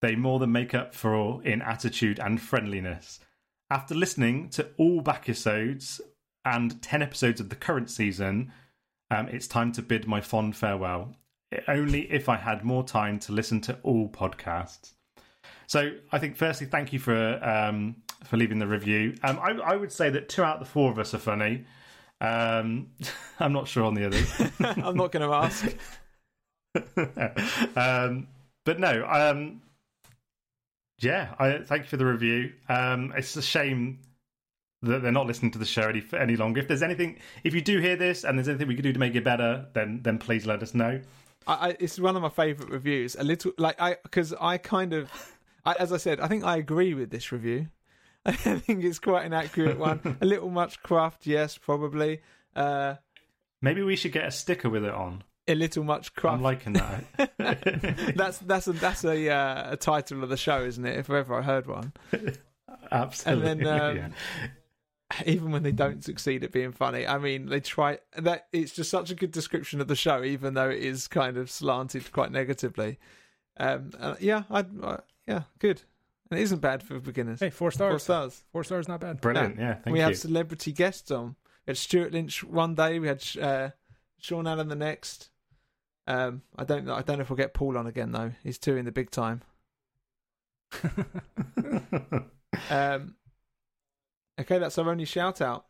[0.00, 3.20] they more than make up for in attitude and friendliness.
[3.70, 6.00] After listening to all back episodes
[6.44, 8.52] and 10 episodes of the current season,
[9.10, 11.16] um, it's time to bid my fond farewell.
[11.66, 14.92] Only if I had more time to listen to all podcasts.
[15.66, 19.14] So I think, firstly, thank you for um, for leaving the review.
[19.22, 21.64] Um, I, I, would say that two out of the four of us are funny.
[22.20, 22.88] Um,
[23.40, 24.32] I'm not sure on the others.
[24.84, 25.66] I'm not going to ask.
[27.76, 28.28] um,
[28.64, 29.62] but no, um,
[31.00, 32.52] yeah, I thank you for the review.
[32.68, 34.00] Um, it's a shame
[34.82, 36.60] that they're not listening to the show any any longer.
[36.60, 38.98] If there's anything, if you do hear this and there's anything we can do to
[38.98, 41.00] make it better, then then please let us know.
[41.46, 43.16] I, I, it's one of my favourite reviews.
[43.16, 45.10] A little like I because I kind of,
[45.64, 47.68] I, as I said, I think I agree with this review.
[48.26, 50.18] I think it's quite an accurate one.
[50.20, 52.20] a little much craft, yes, probably.
[52.54, 52.94] Uh,
[53.62, 55.24] Maybe we should get a sticker with it on.
[55.46, 56.34] A little much craft.
[56.34, 58.12] I'm liking that.
[58.16, 60.98] that's that's a that's a, uh, a title of the show, isn't it?
[60.98, 61.94] If ever I heard one.
[62.92, 63.50] Absolutely.
[63.50, 64.08] And then um, yeah.
[65.24, 67.98] even when they don't succeed at being funny, I mean, they try.
[68.18, 71.38] That it's just such a good description of the show, even though it is kind
[71.38, 72.98] of slanted quite negatively.
[73.56, 75.82] Um, uh, yeah, I, uh, yeah, good.
[76.30, 77.40] And it isn't bad for beginners.
[77.40, 77.92] Hey, four stars.
[77.92, 78.44] Four stars.
[78.52, 79.20] Four stars, not bad.
[79.20, 79.56] Brilliant.
[79.56, 79.62] No.
[79.62, 80.04] Yeah, thank we you.
[80.04, 81.36] have celebrity guests on.
[81.66, 82.98] We had Stewart Lynch one day.
[82.98, 83.70] We had uh,
[84.18, 85.30] Sean Allen the next.
[86.06, 86.94] Um, I don't know.
[86.94, 88.32] I don't know if we'll get Paul on again though.
[88.42, 89.42] He's two in the big time.
[92.70, 93.14] um,
[94.40, 95.66] okay, that's our only shout out.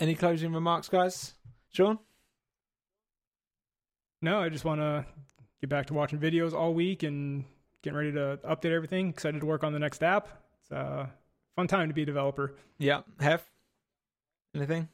[0.00, 1.34] Any closing remarks, guys?
[1.70, 1.98] Sean?
[4.20, 5.04] No, I just want to
[5.60, 7.44] get back to watching videos all week and
[7.84, 9.10] getting ready to update everything.
[9.10, 10.28] Excited to work on the next app.
[10.60, 11.10] It's a
[11.54, 12.56] fun time to be a developer.
[12.78, 13.02] Yeah.
[13.20, 13.44] Have
[14.54, 14.88] anything?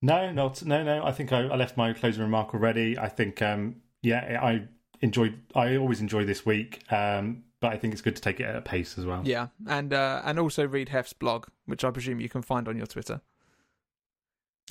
[0.00, 1.04] No, not no, no.
[1.04, 2.98] I think I, I left my closing remark already.
[2.98, 4.62] I think, um, yeah, I
[5.00, 5.38] enjoyed.
[5.54, 8.56] I always enjoy this week, um, but I think it's good to take it at
[8.56, 9.22] a pace as well.
[9.24, 12.76] Yeah, and uh, and also read Hef's blog, which I presume you can find on
[12.76, 13.20] your Twitter.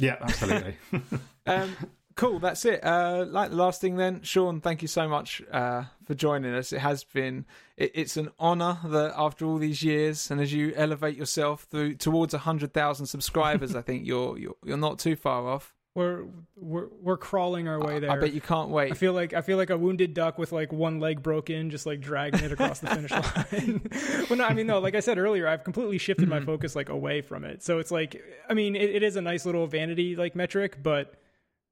[0.02, 0.76] Yeah, absolutely.
[1.46, 1.78] um,
[2.16, 2.84] Cool, that's it.
[2.84, 4.62] Uh, like the last thing, then, Sean.
[4.62, 6.74] Thank you so much uh, for joining us.
[6.74, 7.46] It has been
[7.78, 11.96] it, it's an honour that after all these years, and as you elevate yourself through
[11.96, 15.74] towards hundred thousand subscribers, I think you're, you're you're not too far off.
[15.94, 16.24] We're
[16.56, 18.12] we're we're crawling our way there.
[18.12, 18.94] I bet you can't wait.
[18.94, 21.86] I feel like I feel like a wounded duck with like one leg broken, just
[21.86, 23.82] like dragging it across the finish line.
[24.30, 24.80] well, no, I mean no.
[24.80, 27.62] Like I said earlier, I've completely shifted my focus like away from it.
[27.62, 31.16] So it's like, I mean, it, it is a nice little vanity like metric, but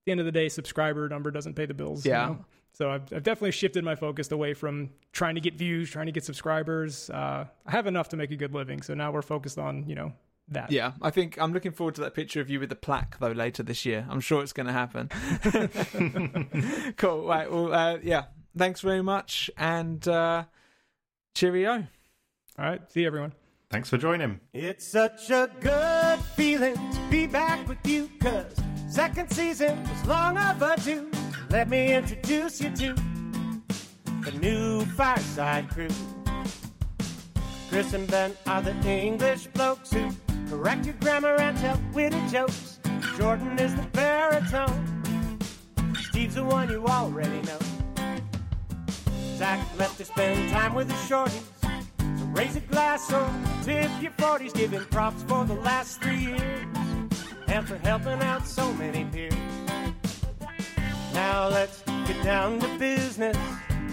[0.09, 2.05] the end of the day, subscriber number doesn't pay the bills.
[2.05, 2.29] Yeah.
[2.29, 2.45] You know?
[2.73, 6.11] So I've, I've definitely shifted my focus away from trying to get views, trying to
[6.11, 7.09] get subscribers.
[7.09, 9.95] Uh, I have enough to make a good living, so now we're focused on you
[9.95, 10.13] know
[10.49, 10.71] that.
[10.71, 13.31] Yeah, I think I'm looking forward to that picture of you with the plaque though
[13.31, 14.05] later this year.
[14.09, 15.09] I'm sure it's going to happen.
[16.97, 17.27] cool.
[17.27, 17.51] Right.
[17.51, 18.25] Well, uh, yeah.
[18.57, 20.45] Thanks very much, and uh,
[21.35, 21.87] cheerio.
[22.57, 22.81] All right.
[22.91, 23.33] See you, everyone.
[23.69, 24.39] Thanks for joining.
[24.53, 28.55] It's such a good feeling to be back with you, cause
[28.89, 31.09] second season was long overdue.
[31.51, 32.95] Let me introduce you to
[34.23, 35.89] the new Fireside crew.
[37.69, 40.09] Chris and Ben are the English blokes who
[40.49, 42.79] correct your grammar and tell witty jokes.
[43.15, 45.39] Jordan is the baritone.
[46.09, 47.59] Steve's the one you already know.
[49.37, 51.43] Zach left to spend time with the shorties.
[52.19, 53.29] So raise a glass or
[53.63, 56.58] tip your 40s, giving props for the last three years
[57.49, 59.33] for helping out so many peers.
[61.13, 63.35] Now let's get down to business.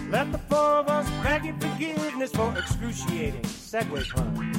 [0.09, 4.57] Let the four of us beg your forgiveness for excruciating segue puns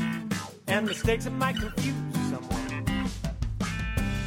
[0.66, 1.94] and mistakes that might confuse
[2.28, 3.10] someone.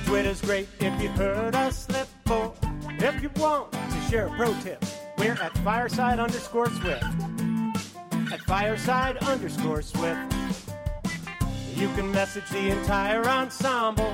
[0.06, 2.54] Twitter's great if you heard us slip, or
[2.88, 4.84] if you want to share a pro tip,
[5.18, 7.04] we're at fireside underscore swift.
[8.32, 10.34] At fireside underscore swift.
[11.76, 14.14] You can message the entire ensemble,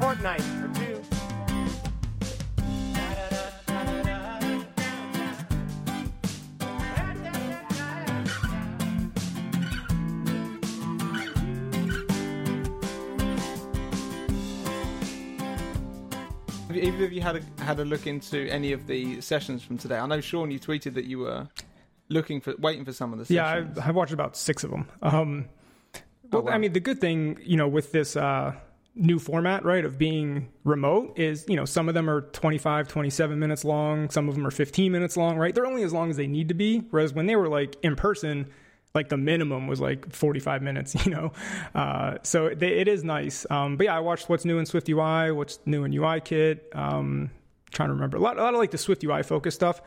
[0.00, 1.02] fortnight or two.
[16.68, 19.78] Have either of you had a, had a look into any of the sessions from
[19.78, 19.96] today?
[19.96, 21.48] I know Sean, you tweeted that you were
[22.08, 23.78] looking for, waiting for some of the Yeah, sessions.
[23.78, 24.88] I've, I've watched about six of them.
[25.00, 25.48] Um,
[26.30, 26.52] well, wow.
[26.52, 28.54] I mean, the good thing, you know, with this uh,
[28.96, 33.38] new format, right, of being remote is, you know, some of them are 25, 27
[33.38, 34.10] minutes long.
[34.10, 35.54] Some of them are 15 minutes long, right?
[35.54, 36.78] They're only as long as they need to be.
[36.90, 38.46] Whereas when they were like in person,
[38.94, 41.32] like the minimum was like 45 minutes, you know?
[41.74, 43.46] Uh, so it is nice.
[43.50, 46.68] Um, but yeah, I watched what's new in Swift UI, what's new in UI Kit.
[46.74, 47.30] Um,
[47.72, 49.80] trying to remember a lot, a lot of like the Swift UI focus stuff.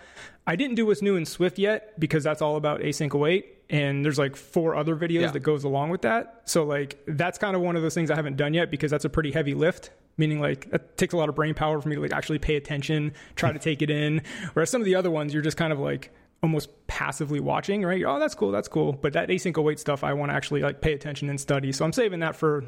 [0.45, 4.03] I didn't do what's new in Swift yet because that's all about async await, and
[4.03, 5.31] there's like four other videos Yeah.
[5.31, 6.41] that goes along with that.
[6.45, 9.05] So like that's kind of one of those things I haven't done yet because that's
[9.05, 9.91] a pretty heavy lift.
[10.17, 12.55] Meaning like it takes a lot of brain power for me to like actually pay
[12.57, 14.21] attention, try to take it in.
[14.53, 16.11] Whereas some of the other ones you're just kind of like
[16.43, 18.03] almost passively watching, right?
[18.05, 18.91] Oh, that's cool, that's cool.
[18.93, 21.71] But that async await stuff, I want to actually like pay attention and study.
[21.71, 22.65] So I'm saving that for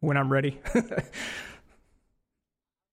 [0.00, 0.60] when I'm ready.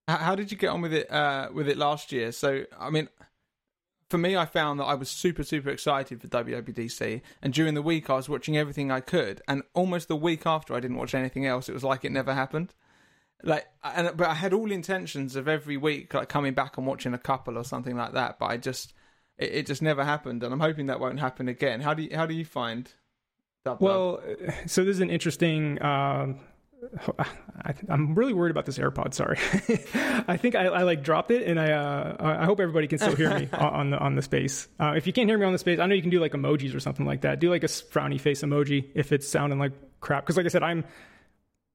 [0.07, 2.31] How, did you get on with it uh, with it last year?
[2.31, 3.09] So, I mean,
[4.09, 7.81] for me, I found that I was super, super excited for WWDC, and during the
[7.81, 11.15] week, I was watching everything I could, and almost the week after, I didn't watch
[11.15, 11.69] anything else.
[11.69, 12.75] It was like it never happened.
[13.43, 17.13] Like, and but I had all intentions of every week, like coming back and watching
[17.13, 18.37] a couple or something like that.
[18.37, 18.93] But I just,
[19.39, 21.81] it, it just never happened, and I'm hoping that won't happen again.
[21.81, 22.93] How do you, how do you find?
[23.65, 23.81] Lab?
[23.81, 24.21] Well,
[24.67, 25.81] so this is an interesting.
[25.81, 26.41] Um,
[27.63, 29.13] I, I'm really worried about this AirPod.
[29.13, 29.37] Sorry,
[30.27, 33.15] I think I, I like dropped it, and I uh, I hope everybody can still
[33.15, 34.67] hear me on the on the space.
[34.79, 36.33] Uh, if you can't hear me on the space, I know you can do like
[36.33, 37.39] emojis or something like that.
[37.39, 40.23] Do like a frowny face emoji if it's sounding like crap.
[40.23, 40.83] Because like I said, I'm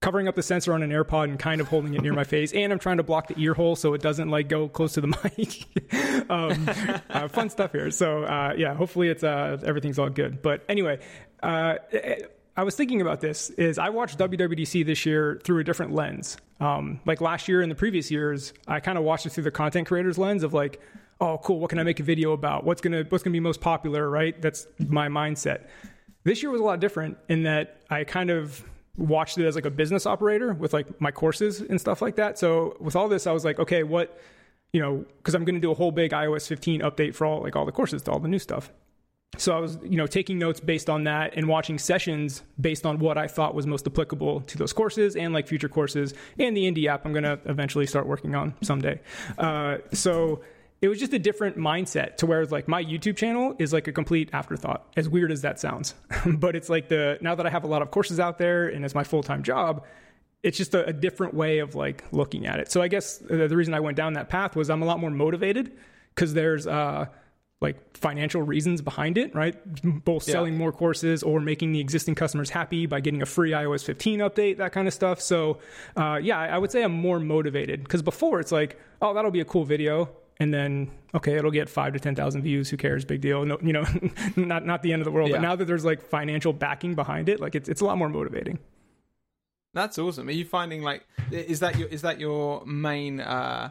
[0.00, 2.52] covering up the sensor on an AirPod and kind of holding it near my face,
[2.52, 5.00] and I'm trying to block the ear hole so it doesn't like go close to
[5.00, 6.30] the mic.
[6.30, 6.68] um,
[7.10, 7.90] uh, fun stuff here.
[7.90, 10.42] So uh, yeah, hopefully it's uh, everything's all good.
[10.42, 11.00] But anyway,
[11.42, 11.76] uh,
[12.56, 13.50] I was thinking about this.
[13.50, 16.36] Is I watched WWDC this year through a different lens.
[16.58, 19.50] Um, like last year and the previous years, I kind of watched it through the
[19.50, 20.80] content creator's lens of like,
[21.20, 22.64] oh, cool, what can I make a video about?
[22.64, 24.08] What's gonna what's gonna be most popular?
[24.08, 24.40] Right?
[24.40, 25.66] That's my mindset.
[26.24, 28.62] This year was a lot different in that I kind of
[28.96, 32.38] watched it as like a business operator with like my courses and stuff like that.
[32.38, 34.18] So with all this, I was like, okay, what
[34.72, 37.42] you know, because I'm going to do a whole big iOS 15 update for all
[37.42, 38.70] like all the courses to all the new stuff.
[39.36, 42.98] So I was, you know, taking notes based on that and watching sessions based on
[42.98, 46.70] what I thought was most applicable to those courses and like future courses and the
[46.70, 49.00] indie app I'm going to eventually start working on someday.
[49.38, 50.42] Uh, so
[50.82, 53.86] it was just a different mindset to where it's like my YouTube channel is like
[53.86, 55.94] a complete afterthought, as weird as that sounds.
[56.26, 58.84] but it's like the now that I have a lot of courses out there and
[58.84, 59.84] as my full time job,
[60.42, 62.70] it's just a, a, different way of like looking at it.
[62.72, 64.98] So I guess the, the, reason I went down that path was I'm a lot
[64.98, 65.76] more motivated
[66.14, 67.06] because there's uh,
[67.60, 69.54] like financial reasons behind it, right?
[70.04, 70.32] Both yeah.
[70.32, 74.20] selling more courses or making the existing customers happy by getting a free iOS 15
[74.20, 75.20] update, that kind of stuff.
[75.20, 75.58] So
[75.96, 79.40] uh, yeah, I would say I'm more motivated because before it's like, oh, that'll be
[79.40, 80.08] a cool video
[80.40, 82.70] and then okay, it'll get five to ten thousand views.
[82.70, 83.04] Who cares?
[83.04, 83.44] Big deal.
[83.44, 83.84] No, you know,
[84.36, 85.28] not not the end of the world.
[85.28, 85.36] Yeah.
[85.36, 88.08] But now that there's like financial backing behind it, like it's it's a lot more
[88.08, 88.58] motivating.
[89.74, 90.28] That's awesome.
[90.28, 93.70] Are you finding like is that your is that your main uh,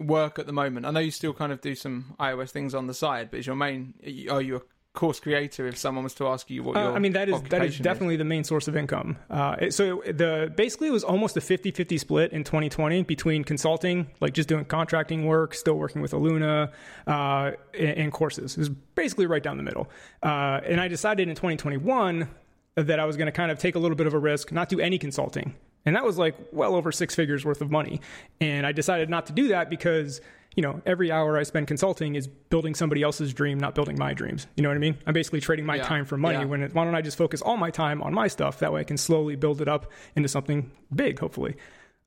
[0.00, 0.86] work at the moment?
[0.86, 3.46] I know you still kind of do some iOS things on the side, but is
[3.46, 3.94] your main
[4.30, 4.60] are you a
[4.92, 7.40] course creator if someone was to ask you what uh, your I mean that is
[7.50, 8.18] that is definitely is.
[8.18, 9.16] the main source of income.
[9.28, 14.08] Uh, it, so the basically it was almost a 50-50 split in 2020 between consulting,
[14.20, 16.72] like just doing contracting work, still working with Aluna,
[17.06, 18.54] uh, and, and, courses.
[18.54, 19.88] It was basically right down the middle.
[20.22, 22.28] Uh, and I decided in 2021
[22.74, 24.68] that I was going to kind of take a little bit of a risk, not
[24.68, 25.54] do any consulting.
[25.86, 28.00] And that was like well over six figures worth of money.
[28.40, 30.20] And I decided not to do that because
[30.56, 34.12] you know, every hour I spend consulting is building somebody else's dream, not building my
[34.12, 34.48] dreams.
[34.56, 34.98] You know what I mean?
[35.06, 35.84] I'm basically trading my yeah.
[35.84, 36.38] time for money.
[36.38, 36.44] Yeah.
[36.44, 38.58] When it, why don't I just focus all my time on my stuff?
[38.58, 41.56] That way, I can slowly build it up into something big, hopefully.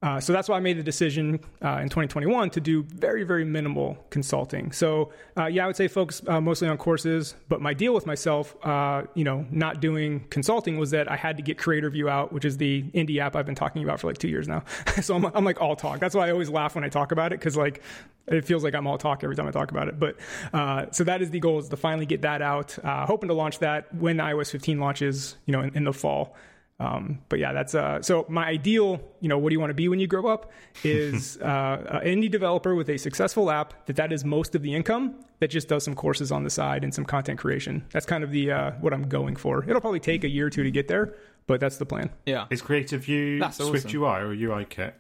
[0.04, 3.46] Uh, so that's why I made the decision uh, in 2021 to do very, very
[3.46, 4.74] minimal consulting.
[4.74, 7.36] So uh, yeah, I would say focus uh, mostly on courses.
[7.48, 11.38] But my deal with myself, uh, you know, not doing consulting was that I had
[11.38, 14.08] to get Creator View out, which is the indie app I've been talking about for
[14.08, 14.66] like two years now.
[15.02, 16.02] so I'm, I'm, like all talk.
[16.02, 17.82] That's why I always laugh when I talk about it because like
[18.28, 20.00] it feels like I'm all talk every time I talk about it.
[20.00, 20.18] But
[20.52, 22.78] uh, so that is the goal is to finally get that out.
[22.84, 26.36] hoping to launch that when iOS 15 launches, you know, in, in the fall.
[26.84, 29.76] Um, but yeah, that's uh, so my ideal, you know, what do you want to
[29.76, 30.52] be when you grow up
[30.84, 34.76] is uh, an indie developer with a successful app that that is most of the
[34.76, 37.86] income that just does some courses on the side and some content creation.
[37.92, 39.64] That's kind of the uh, what I'm going for.
[39.64, 41.16] It'll probably take a year or two to get there,
[41.48, 42.10] but that's the plan.
[42.26, 42.48] Yeah.
[42.50, 44.02] Is Creator View that's Swift awesome.
[44.02, 44.96] UI or UI kit?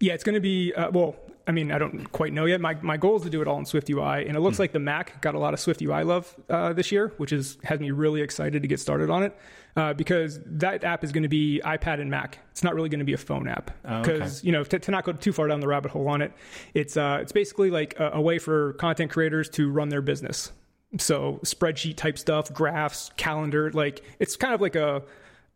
[0.00, 1.16] Yeah, it's going to be uh, well.
[1.46, 2.60] I mean, I don't quite know yet.
[2.60, 4.60] My my goal is to do it all in Swift UI, and it looks mm.
[4.60, 7.58] like the Mac got a lot of Swift UI love uh, this year, which is
[7.64, 9.36] has me really excited to get started on it
[9.78, 12.40] uh, because that app is going to be iPad and Mac.
[12.50, 14.46] It's not really going to be a phone app because oh, okay.
[14.46, 16.32] you know to, to, not go too far down the rabbit hole on it.
[16.74, 20.50] It's uh, it's basically like a, a way for content creators to run their business.
[20.98, 25.02] So spreadsheet type stuff, graphs, calendar, like it's kind of like a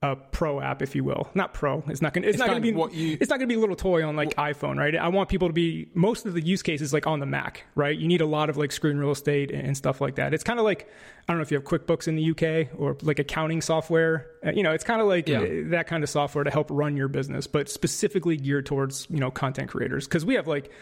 [0.03, 1.31] a pro app, if you will.
[1.33, 1.85] Not pro.
[1.87, 2.27] It's not gonna.
[2.27, 2.73] It's, it's not gonna be.
[2.73, 4.97] What you, it's not gonna be a little toy on like what, iPhone, right?
[4.97, 5.89] I want people to be.
[5.95, 7.97] Most of the use cases like on the Mac, right?
[7.97, 10.35] You need a lot of like screen real estate and stuff like that.
[10.35, 10.89] It's kind of like
[11.29, 14.27] I don't know if you have QuickBooks in the UK or like accounting software.
[14.45, 15.41] Uh, you know, it's kind of like yeah.
[15.41, 19.21] Uh, that kind of software to help run your business, but specifically geared towards you
[19.21, 20.73] know content creators because we have like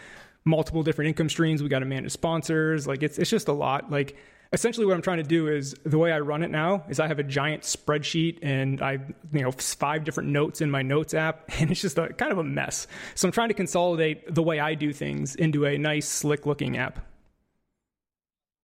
[0.45, 1.61] multiple different income streams.
[1.61, 2.87] We got to manage sponsors.
[2.87, 3.91] Like it's it's just a lot.
[3.91, 4.17] Like
[4.53, 7.07] essentially what I'm trying to do is the way I run it now is I
[7.07, 8.99] have a giant spreadsheet and I,
[9.31, 12.37] you know, five different notes in my notes app and it's just a kind of
[12.37, 12.87] a mess.
[13.15, 16.77] So I'm trying to consolidate the way I do things into a nice, slick looking
[16.77, 16.99] app.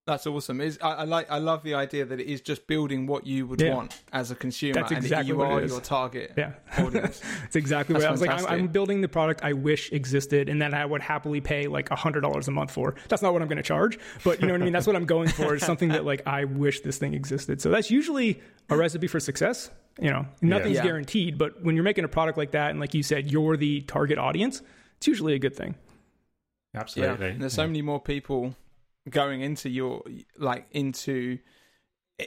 [0.07, 0.61] That's awesome.
[0.61, 3.45] Is I, I, like I love the idea that it is just building what you
[3.45, 3.75] would yeah.
[3.75, 4.75] want as a consumer.
[4.75, 6.53] That's exactly and what you are your target yeah.
[6.77, 7.21] audience.
[7.43, 8.49] It's exactly That's what I was fantastic.
[8.49, 8.57] like.
[8.57, 11.89] I'm, I'm, building the product I wish existed, and that I would happily pay like
[11.89, 12.95] hundred dollars a month for.
[13.09, 14.71] That's not what I'm going to charge, but you know what I mean.
[14.71, 15.55] That's what I'm going for.
[15.55, 17.59] Is something that like I wish this thing existed.
[17.59, 18.39] So that's usually
[18.69, 19.69] a recipe for success.
[19.99, 20.83] You know, nothing's yeah.
[20.83, 23.81] guaranteed, but when you're making a product like that, and like you said, you're the
[23.81, 24.61] target audience,
[24.97, 25.75] it's usually a good thing.
[26.73, 27.27] Absolutely.
[27.27, 27.35] Yeah.
[27.39, 28.55] There's so many more people
[29.09, 30.03] going into your
[30.37, 31.39] like into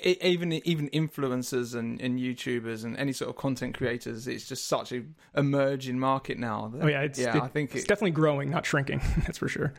[0.03, 4.93] even even influencers and, and YouTubers and any sort of content creators, it's just such
[4.93, 5.03] a
[5.37, 6.71] emerging market now.
[6.73, 9.01] That, oh yeah, it's, yeah, it, I think it's it, definitely growing, not shrinking.
[9.19, 9.73] That's for sure.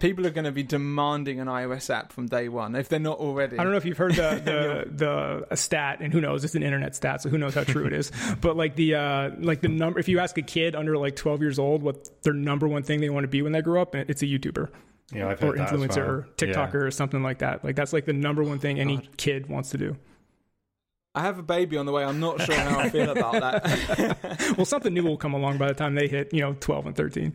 [0.00, 3.18] People are going to be demanding an iOS app from day one if they're not
[3.18, 3.56] already.
[3.58, 6.44] I don't know if you've heard the the, the a stat, and who knows?
[6.44, 8.10] It's an internet stat, so who knows how true it is.
[8.40, 11.40] But like the uh, like the number, if you ask a kid under like 12
[11.40, 13.94] years old what their number one thing they want to be when they grow up,
[13.94, 14.68] it's a YouTuber.
[15.12, 16.08] Yeah, I've or influencer well.
[16.08, 16.80] or TikToker yeah.
[16.80, 17.64] or something like that.
[17.64, 19.16] Like that's like the number one thing any God.
[19.16, 19.96] kid wants to do.
[21.14, 22.02] I have a baby on the way.
[22.04, 24.54] I'm not sure how I feel about that.
[24.56, 26.96] well, something new will come along by the time they hit, you know, 12 and
[26.96, 27.32] 13.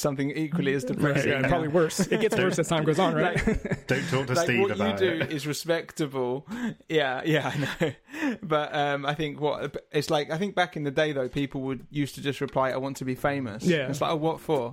[0.00, 1.30] Something equally as depressing.
[1.30, 2.00] Right, yeah, probably worse.
[2.00, 3.36] It gets worse as time goes on, right?
[3.46, 5.30] Like, Don't talk to like Steve what about you do it.
[5.30, 6.48] is respectable.
[6.88, 8.38] Yeah, yeah, I know.
[8.42, 10.30] But um, I think what it's like.
[10.30, 12.96] I think back in the day though, people would used to just reply, "I want
[12.96, 13.88] to be famous." Yeah.
[13.88, 14.72] It's like, oh, what for?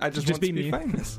[0.00, 0.70] I just, Just want be to be me.
[0.70, 1.18] famous.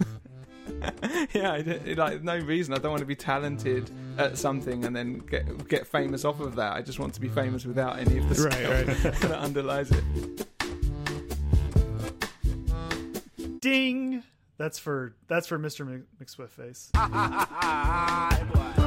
[1.34, 2.73] yeah, I don't- like no reason.
[2.73, 6.56] I don't want to be talented at something and then get get famous off of
[6.56, 6.73] that.
[6.77, 8.88] I just want to be famous without any of the Right, skill right.
[9.22, 10.03] that underlies it.
[13.61, 14.23] Ding.
[14.57, 15.85] That's for that's for Mr.
[15.88, 16.89] Mc- McSwiftface.